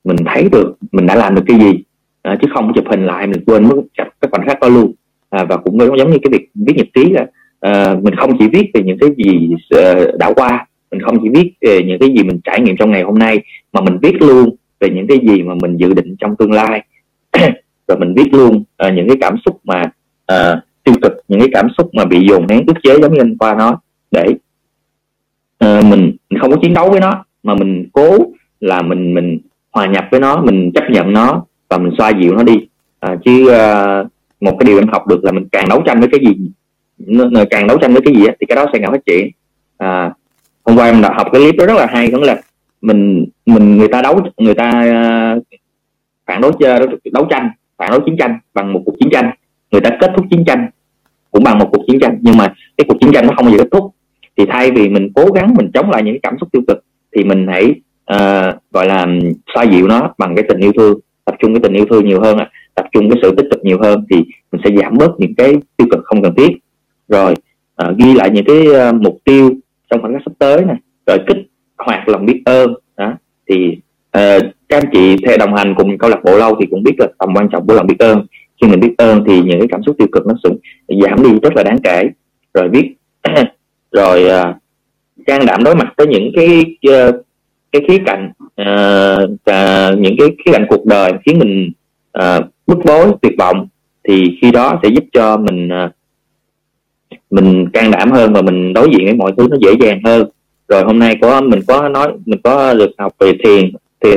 mình 0.09 0.25
thấy 0.25 0.49
được 0.51 0.77
mình 0.91 1.05
đã 1.05 1.15
làm 1.15 1.35
được 1.35 1.43
cái 1.47 1.59
gì. 1.59 1.83
À, 2.21 2.37
chứ 2.41 2.47
không 2.53 2.71
chụp 2.75 2.85
hình 2.89 3.05
lại 3.05 3.27
mình 3.27 3.43
quên 3.45 3.69
mất 3.69 3.75
các 3.97 4.31
khoảnh 4.31 4.47
khắc 4.47 4.59
đó 4.59 4.67
luôn. 4.67 4.93
À, 5.29 5.43
và 5.43 5.57
cũng 5.57 5.77
giống 5.79 6.11
như 6.11 6.17
cái 6.21 6.31
việc 6.31 6.49
viết 6.55 6.73
nhật 6.75 6.87
ký 6.93 7.11
là 7.11 7.25
à, 7.59 7.95
mình 8.01 8.15
không 8.15 8.37
chỉ 8.39 8.47
viết 8.47 8.71
về 8.73 8.81
những 8.83 8.97
cái 8.97 9.09
gì 9.17 9.49
uh, 9.75 10.19
đã 10.19 10.33
qua 10.35 10.65
mình 10.91 11.01
không 11.01 11.17
chỉ 11.23 11.29
viết 11.29 11.51
về 11.61 11.83
những 11.83 11.99
cái 11.99 12.09
gì 12.09 12.23
mình 12.23 12.39
trải 12.43 12.61
nghiệm 12.61 12.75
trong 12.77 12.91
ngày 12.91 13.03
hôm 13.03 13.19
nay 13.19 13.39
mà 13.73 13.81
mình 13.81 13.97
viết 14.01 14.21
luôn 14.21 14.55
về 14.79 14.89
những 14.89 15.07
cái 15.07 15.17
gì 15.27 15.43
mà 15.43 15.53
mình 15.61 15.77
dự 15.77 15.93
định 15.93 16.15
trong 16.19 16.35
tương 16.35 16.51
lai. 16.51 16.85
Rồi 17.87 17.97
mình 17.99 18.13
viết 18.17 18.33
luôn 18.33 18.55
uh, 18.57 18.93
những 18.93 19.07
cái 19.07 19.17
cảm 19.21 19.35
xúc 19.45 19.59
mà 19.63 19.91
uh, 20.33 20.59
tiêu 20.83 20.95
cực 21.01 21.13
những 21.27 21.39
cái 21.39 21.49
cảm 21.53 21.67
xúc 21.77 21.89
mà 21.93 22.05
bị 22.05 22.27
dồn 22.29 22.47
nén 22.47 22.65
ức 22.67 22.77
chế 22.83 22.99
giống 23.01 23.13
như 23.13 23.19
anh 23.21 23.37
qua 23.37 23.55
nói. 23.55 23.75
Để 24.11 24.25
uh, 25.65 25.85
mình, 25.85 26.15
mình 26.29 26.39
không 26.41 26.51
có 26.51 26.57
chiến 26.61 26.73
đấu 26.73 26.89
với 26.91 26.99
nó 26.99 27.25
mà 27.43 27.55
mình 27.55 27.89
cố 27.93 28.17
là 28.59 28.81
mình 28.81 29.13
mình 29.13 29.39
hòa 29.79 29.87
nhập 29.87 30.05
với 30.11 30.19
nó 30.19 30.41
mình 30.41 30.71
chấp 30.75 30.83
nhận 30.89 31.13
nó 31.13 31.45
và 31.69 31.77
mình 31.77 31.93
xoa 31.97 32.09
dịu 32.09 32.35
nó 32.35 32.43
đi. 32.43 32.67
À, 32.99 33.15
chứ 33.25 33.49
à, 33.49 34.03
một 34.41 34.55
cái 34.59 34.65
điều 34.65 34.77
em 34.77 34.87
học 34.87 35.07
được 35.07 35.23
là 35.23 35.31
mình 35.31 35.47
càng 35.51 35.69
đấu 35.69 35.81
tranh 35.85 35.99
với 35.99 36.09
cái 36.11 36.19
gì 36.25 36.51
càng 37.49 37.67
đấu 37.67 37.77
tranh 37.77 37.93
với 37.93 38.01
cái 38.05 38.13
gì 38.13 38.23
thì 38.39 38.45
cái 38.47 38.55
đó 38.55 38.65
sẽ 38.73 38.79
càng 38.79 38.91
phát 38.91 39.05
triển. 39.05 39.29
À, 39.77 40.11
hôm 40.65 40.77
qua 40.77 40.85
em 40.85 41.01
đã 41.01 41.13
học 41.17 41.27
cái 41.31 41.41
clip 41.41 41.55
đó 41.55 41.65
rất 41.65 41.73
là 41.73 41.85
hay 41.85 42.11
cũng 42.11 42.23
là 42.23 42.41
mình 42.81 43.25
mình 43.45 43.77
người 43.77 43.87
ta 43.87 44.01
đấu 44.01 44.21
người 44.37 44.53
ta 44.53 44.69
uh, 45.37 45.43
phản 46.25 46.41
đối 46.41 46.51
à, 46.65 46.79
đấu 47.13 47.27
tranh 47.29 47.49
phản 47.77 47.91
đối 47.91 47.99
chiến 48.05 48.15
tranh 48.19 48.39
bằng 48.53 48.73
một 48.73 48.81
cuộc 48.85 48.95
chiến 48.99 49.09
tranh. 49.11 49.31
Người 49.71 49.81
ta 49.81 49.89
kết 50.01 50.11
thúc 50.15 50.25
chiến 50.29 50.43
tranh 50.45 50.69
cũng 51.31 51.43
bằng 51.43 51.59
một 51.59 51.69
cuộc 51.71 51.83
chiến 51.87 51.99
tranh 51.99 52.17
nhưng 52.21 52.37
mà 52.37 52.53
cái 52.77 52.85
cuộc 52.87 52.97
chiến 53.01 53.11
tranh 53.13 53.27
nó 53.27 53.33
không 53.35 53.45
bao 53.45 53.55
giờ 53.55 53.63
kết 53.63 53.69
thúc. 53.71 53.91
Thì 54.37 54.45
thay 54.49 54.71
vì 54.71 54.89
mình 54.89 55.11
cố 55.15 55.25
gắng 55.25 55.53
mình 55.57 55.71
chống 55.73 55.89
lại 55.89 56.03
những 56.03 56.21
cảm 56.23 56.35
xúc 56.39 56.49
tiêu 56.51 56.61
cực 56.67 56.83
thì 57.15 57.23
mình 57.23 57.47
hãy 57.47 57.75
uh, 58.13 58.55
gọi 58.71 58.87
là 58.87 59.07
xoa 59.55 59.63
dịu 59.63 59.87
nó 59.87 60.13
bằng 60.17 60.35
cái 60.35 60.45
tình 60.49 60.59
yêu 60.59 60.71
thương 60.77 60.99
tập 61.25 61.35
trung 61.39 61.53
cái 61.53 61.61
tình 61.63 61.73
yêu 61.73 61.85
thương 61.89 62.05
nhiều 62.05 62.21
hơn 62.21 62.37
tập 62.81 62.87
trung 62.91 63.09
cái 63.09 63.19
sự 63.21 63.35
tích 63.37 63.47
cực 63.51 63.65
nhiều 63.65 63.77
hơn 63.81 64.05
thì 64.09 64.15
mình 64.51 64.61
sẽ 64.63 64.71
giảm 64.81 64.97
bớt 64.97 65.11
những 65.17 65.35
cái 65.35 65.55
tiêu 65.77 65.87
cực 65.91 65.99
không 66.03 66.21
cần 66.21 66.35
thiết. 66.35 66.57
Rồi 67.07 67.33
uh, 67.83 67.97
ghi 67.97 68.13
lại 68.13 68.29
những 68.29 68.45
cái 68.45 68.67
uh, 68.67 68.95
mục 68.95 69.17
tiêu 69.23 69.51
trong 69.89 70.01
khoảng 70.01 70.13
cách 70.13 70.21
sắp 70.25 70.31
tới 70.39 70.65
này 70.65 70.75
rồi 71.07 71.17
kích 71.27 71.37
hoạt 71.77 72.09
lòng 72.09 72.25
biết 72.25 72.41
ơn 72.45 72.73
đó. 72.97 73.13
Thì 73.49 73.77
uh, 74.17 74.43
các 74.69 74.77
anh 74.83 74.89
chị 74.93 75.15
theo 75.25 75.37
đồng 75.37 75.55
hành 75.55 75.75
cùng 75.77 75.97
câu 75.97 76.09
lạc 76.09 76.23
bộ 76.23 76.37
lâu 76.37 76.55
thì 76.59 76.67
cũng 76.71 76.83
biết 76.83 76.95
là 76.97 77.07
tầm 77.19 77.29
quan 77.35 77.49
trọng 77.51 77.67
của 77.67 77.73
lòng 77.73 77.87
biết 77.87 77.99
ơn. 77.99 78.25
Khi 78.61 78.67
mình 78.67 78.79
biết 78.79 78.93
ơn 78.97 79.23
thì 79.27 79.41
những 79.41 79.59
cái 79.59 79.67
cảm 79.71 79.83
xúc 79.83 79.95
tiêu 79.97 80.07
cực 80.11 80.27
nó 80.27 80.33
sẽ 80.43 80.49
giảm 81.01 81.23
đi 81.23 81.29
rất 81.43 81.55
là 81.55 81.63
đáng 81.63 81.77
kể. 81.83 82.03
Rồi 82.53 82.69
biết 82.69 82.93
rồi 83.91 84.23
uh, 84.25 84.55
can 85.25 85.45
đảm 85.45 85.63
đối 85.63 85.75
mặt 85.75 85.93
với 85.97 86.07
những 86.07 86.31
cái 86.35 86.65
uh, 86.89 87.15
cái 87.71 87.81
khía 87.87 87.97
cạnh 88.05 88.31
uh, 88.61 89.99
những 89.99 90.15
cái 90.17 90.27
khía 90.45 90.51
cạnh 90.51 90.65
cuộc 90.69 90.85
đời 90.85 91.11
khiến 91.25 91.39
mình 91.39 91.71
uh, 92.19 92.45
bức 92.67 92.77
bối 92.85 93.05
tuyệt 93.21 93.33
vọng 93.37 93.67
thì 94.03 94.37
khi 94.41 94.51
đó 94.51 94.79
sẽ 94.83 94.89
giúp 94.89 95.03
cho 95.13 95.37
mình 95.37 95.69
uh, 95.85 95.91
mình 97.31 97.69
can 97.73 97.91
đảm 97.91 98.11
hơn 98.11 98.33
và 98.33 98.41
mình 98.41 98.73
đối 98.73 98.89
diện 98.89 99.05
với 99.05 99.13
mọi 99.13 99.31
thứ 99.37 99.47
nó 99.51 99.57
dễ 99.61 99.71
dàng 99.79 100.01
hơn. 100.05 100.29
Rồi 100.67 100.83
hôm 100.83 100.99
nay 100.99 101.17
có 101.21 101.41
mình 101.41 101.59
có 101.67 101.89
nói 101.89 102.11
mình 102.25 102.39
có 102.43 102.73
được 102.73 102.91
học 102.97 103.13
về 103.19 103.33
thiền 103.43 103.71
thì 104.03 104.09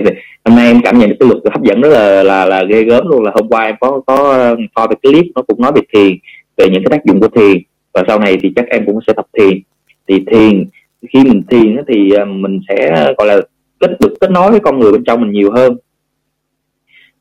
hôm 0.44 0.57
nay 0.57 0.66
em 0.66 0.80
cảm 0.84 0.98
nhận 0.98 1.09
được 1.09 1.16
cái 1.20 1.28
luật 1.28 1.42
hấp 1.53 1.62
dẫn 1.62 1.80
rất 1.80 1.88
là 1.88 2.22
là 2.22 2.44
là 2.44 2.64
ghê 2.64 2.82
gớm 2.82 3.09
luôn 3.09 3.22
là 3.22 3.30
hôm 3.34 3.48
qua 3.48 3.64
em 3.64 3.74
có 3.80 4.00
có 4.07 4.57
coi 4.74 4.88
về 4.88 4.94
clip 5.03 5.26
nó 5.34 5.42
cũng 5.42 5.62
nói 5.62 5.72
về 5.74 5.80
thiền 5.94 6.18
về 6.57 6.66
những 6.68 6.82
cái 6.84 6.90
tác 6.90 7.05
dụng 7.05 7.20
của 7.20 7.28
thiền 7.28 7.62
và 7.92 8.05
sau 8.09 8.18
này 8.18 8.38
thì 8.42 8.53
chắc 8.57 8.66
em 8.68 8.86
cũng 8.86 8.98
sẽ 9.07 9.12
tập 9.12 9.26
thiền. 9.38 9.61
Thì 10.09 10.24
thiền 10.30 10.64
khi 11.12 11.24
mình 11.24 11.42
thiền 11.50 11.76
thì 11.88 12.11
à, 12.11 12.24
mình 12.24 12.61
sẽ 12.68 13.07
gọi 13.18 13.26
là 13.26 13.40
kết 13.80 13.90
được 14.00 14.14
kết 14.20 14.30
nối 14.30 14.50
với 14.50 14.61
con 14.61 14.78
người 14.78 14.92
bên 14.92 15.05
trong 15.05 15.20
mình 15.20 15.32
nhiều 15.32 15.50
hơn. 15.50 15.76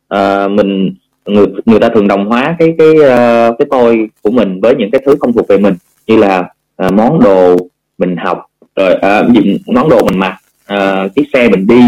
À, 0.07 0.47
mình 0.47 0.95
người 1.25 1.47
người 1.65 1.79
ta 1.79 1.89
thường 1.89 2.07
đồng 2.07 2.25
hóa 2.25 2.55
cái 2.59 2.75
cái 2.77 3.03
à, 3.09 3.51
cái 3.59 3.67
tôi 3.71 4.09
của 4.21 4.31
mình 4.31 4.59
với 4.61 4.75
những 4.75 4.91
cái 4.91 5.01
thứ 5.05 5.15
không 5.19 5.33
thuộc 5.33 5.47
về 5.47 5.57
mình 5.57 5.73
như 6.07 6.17
là 6.17 6.49
à, 6.77 6.89
món 6.91 7.19
đồ 7.19 7.57
mình 7.97 8.15
học 8.17 8.45
rồi 8.75 8.95
uh, 8.95 9.35
món 9.67 9.89
đồ 9.89 10.03
mình 10.03 10.19
mặc 10.19 10.37
à, 10.65 11.07
chiếc 11.15 11.23
xe 11.33 11.49
mình 11.49 11.67
đi 11.67 11.81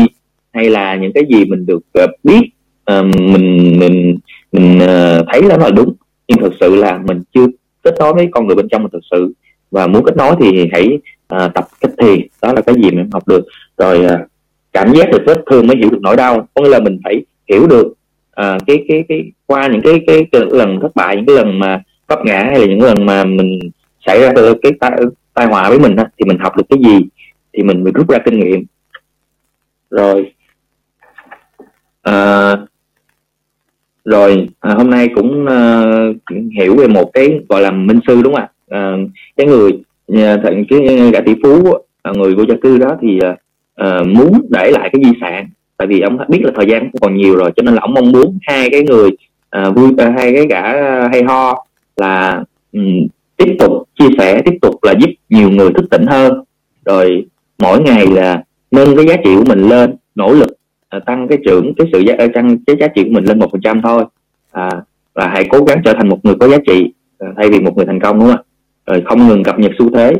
hay 0.54 0.70
là 0.70 0.96
những 0.96 1.14
cái 1.14 1.24
gì 1.30 1.46
mình 1.46 1.66
được 1.66 1.82
uh, 2.04 2.10
biết 2.24 2.50
uh, 2.92 3.06
mình 3.16 3.80
mình 3.80 4.18
mình 4.52 4.78
uh, 4.78 5.26
thấy 5.32 5.44
là 5.44 5.58
nó 5.58 5.64
là 5.64 5.70
đúng. 5.70 5.94
Nhưng 6.28 6.40
thực 6.40 6.54
sự 6.60 6.76
là 6.76 7.00
mình 7.06 7.24
chưa 7.34 7.48
kết 7.84 7.96
nối 8.00 8.14
với 8.14 8.28
con 8.32 8.48
người 8.48 8.56
bên 8.56 8.68
trong 8.70 8.84
mình 8.84 8.92
thực 8.92 9.04
sự. 9.12 9.34
Và 9.72 9.88
muốn 9.88 10.06
kết 10.06 10.18
nối 10.18 10.36
thì 10.40 10.70
hãy 10.72 11.00
à, 11.34 11.48
tập 11.48 11.68
cách 11.82 11.92
thiền 11.98 12.28
đó 12.42 12.54
là 12.54 12.62
cái 12.62 12.76
gì 12.76 12.92
mình 12.92 13.10
học 13.12 13.28
được. 13.28 13.46
Rồi 13.78 14.06
à, 14.06 14.26
cảm 14.74 14.94
giác 14.94 15.10
được 15.12 15.24
vết 15.26 15.42
thương 15.52 15.68
mới 15.68 15.78
hiểu 15.78 15.90
được 15.90 16.02
nỗi 16.02 16.16
đau. 16.16 16.48
Có 16.54 16.62
nghĩa 16.62 16.70
là 16.70 16.80
mình 16.80 17.00
phải 17.04 17.22
hiểu 17.50 17.68
được 17.68 17.94
à, 18.32 18.58
cái 18.68 18.86
cái 18.88 19.04
cái 19.10 19.32
qua 19.46 19.68
những 19.68 19.82
cái, 19.82 20.04
cái 20.08 20.26
cái 20.32 20.42
lần 20.52 20.80
thất 20.82 20.96
bại 20.96 21.16
những 21.16 21.26
cái 21.26 21.36
lần 21.36 21.60
mà 21.60 21.82
vấp 22.08 22.20
ngã 22.26 22.44
hay 22.44 22.60
là 22.60 22.66
những 22.66 22.82
lần 22.82 23.06
mà 23.06 23.24
mình 23.24 23.60
xảy 24.06 24.22
ra 24.22 24.34
cái 24.62 24.72
tai, 24.80 24.92
tai 25.34 25.46
họa 25.46 25.70
với 25.70 25.80
mình 25.80 25.96
đó, 25.96 26.04
thì 26.18 26.26
mình 26.26 26.38
học 26.38 26.58
được 26.58 26.64
cái 26.70 26.80
gì 26.86 27.06
thì 27.54 27.64
mình 27.64 27.84
mới 27.84 27.94
rút 27.96 28.10
ra 28.10 28.18
kinh 28.26 28.40
nghiệm. 28.40 28.66
Rồi 29.90 30.32
à, 32.02 32.56
rồi 34.06 34.50
à, 34.60 34.74
hôm 34.74 34.90
nay 34.90 35.10
cũng 35.16 35.48
à, 35.48 35.84
hiểu 36.60 36.76
về 36.76 36.88
một 36.88 37.12
cái 37.14 37.40
gọi 37.50 37.62
là 37.62 37.72
minh 37.72 38.00
sư 38.08 38.22
đúng 38.22 38.34
không 38.34 38.44
ạ? 38.44 38.50
À, 38.70 38.98
cái 39.38 39.48
người 39.48 39.72
Ờ, 40.08 40.38
thành 40.44 40.66
cái 40.70 40.98
ờ, 40.98 41.10
gã 41.10 41.22
tỷ 41.22 41.34
phú 41.44 41.64
người 42.16 42.36
vô 42.36 42.44
gia 42.50 42.56
cư 42.62 42.78
đó 42.78 42.98
thì 43.02 43.20
uh, 43.82 44.08
muốn 44.08 44.42
để 44.50 44.72
lại 44.72 44.90
cái 44.94 45.02
di 45.06 45.12
sản. 45.22 45.50
Tại 45.78 45.88
vì 45.88 46.00
ông 46.00 46.18
biết 46.30 46.42
là 46.44 46.52
thời 46.56 46.66
gian 46.66 46.90
cũng 46.92 47.02
còn 47.02 47.18
nhiều 47.18 47.36
rồi 47.36 47.52
cho 47.56 47.64
nên 47.64 47.74
là 47.74 47.82
ông 47.82 47.94
mong 47.94 48.12
muốn 48.12 48.38
hai 48.42 48.70
cái 48.70 48.84
người 48.84 49.10
uh, 49.58 49.76
vui 49.76 49.90
uh, 49.90 50.00
hai 50.00 50.34
cái 50.34 50.48
gã 50.48 50.62
hay 51.12 51.24
ho 51.24 51.66
là 51.98 52.44
um, 52.72 53.08
tiếp 53.38 53.56
tục 53.60 53.72
chia 54.00 54.08
sẻ 54.18 54.42
tiếp 54.46 54.58
tục 54.62 54.84
là 54.84 54.94
giúp 55.00 55.10
nhiều 55.30 55.50
người 55.50 55.70
thức 55.74 55.86
tỉnh 55.92 56.06
hơn. 56.06 56.44
Rồi 56.86 57.26
mỗi 57.58 57.82
ngày 57.82 58.08
là 58.08 58.44
nâng 58.72 58.96
cái 58.96 59.06
giá 59.08 59.16
trị 59.16 59.36
của 59.36 59.46
mình 59.46 59.70
lên 59.70 59.96
nỗ 60.16 60.34
lực 60.34 60.50
uh, 60.98 61.06
tăng 61.06 61.28
cái 61.28 61.38
trưởng 61.46 61.74
cái 61.78 61.88
sự 61.94 62.00
giá 62.00 62.14
tăng 62.34 62.58
cái 62.68 62.76
giá 62.80 62.88
trị 62.88 63.04
của 63.04 63.12
mình 63.12 63.24
lên 63.24 63.40
một 63.40 63.48
phần 63.52 63.62
trăm 63.62 63.82
thôi. 63.82 64.06
À, 64.52 64.70
và 65.14 65.28
hãy 65.28 65.48
cố 65.50 65.64
gắng 65.64 65.82
trở 65.86 65.94
thành 65.94 66.10
một 66.10 66.20
người 66.24 66.36
có 66.40 66.48
giá 66.48 66.58
trị 66.68 66.94
uh, 67.26 67.34
thay 67.38 67.50
vì 67.50 67.60
một 67.60 67.78
người 67.78 67.86
thành 67.86 68.00
công 68.00 68.20
đúng 68.20 68.30
không 68.30 68.38
ạ? 68.38 68.44
Rồi 68.86 69.04
không 69.06 69.28
ngừng 69.28 69.44
cập 69.44 69.60
nhật 69.60 69.72
xu 69.80 69.90
thế 69.96 70.14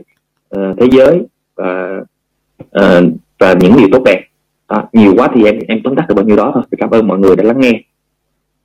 uh, 0.58 0.78
thế 0.80 0.88
giới 0.92 1.22
và 1.56 2.02
uh, 2.80 3.04
và 3.40 3.54
những 3.60 3.78
điều 3.78 3.88
tốt 3.92 4.04
đẹp. 4.06 4.22
Đó, 4.70 4.90
nhiều 4.94 5.14
quá 5.18 5.30
thì 5.34 5.46
em 5.46 5.60
em 5.68 5.82
tóm 5.84 5.96
tắt 5.96 6.06
được 6.08 6.16
bao 6.16 6.26
nhiêu 6.26 6.36
đó 6.36 6.52
thôi. 6.54 6.64
Cảm 6.78 6.90
ơn 6.90 7.08
mọi 7.08 7.20
người 7.20 7.36
đã 7.36 7.44
lắng 7.44 7.60
nghe. 7.60 7.82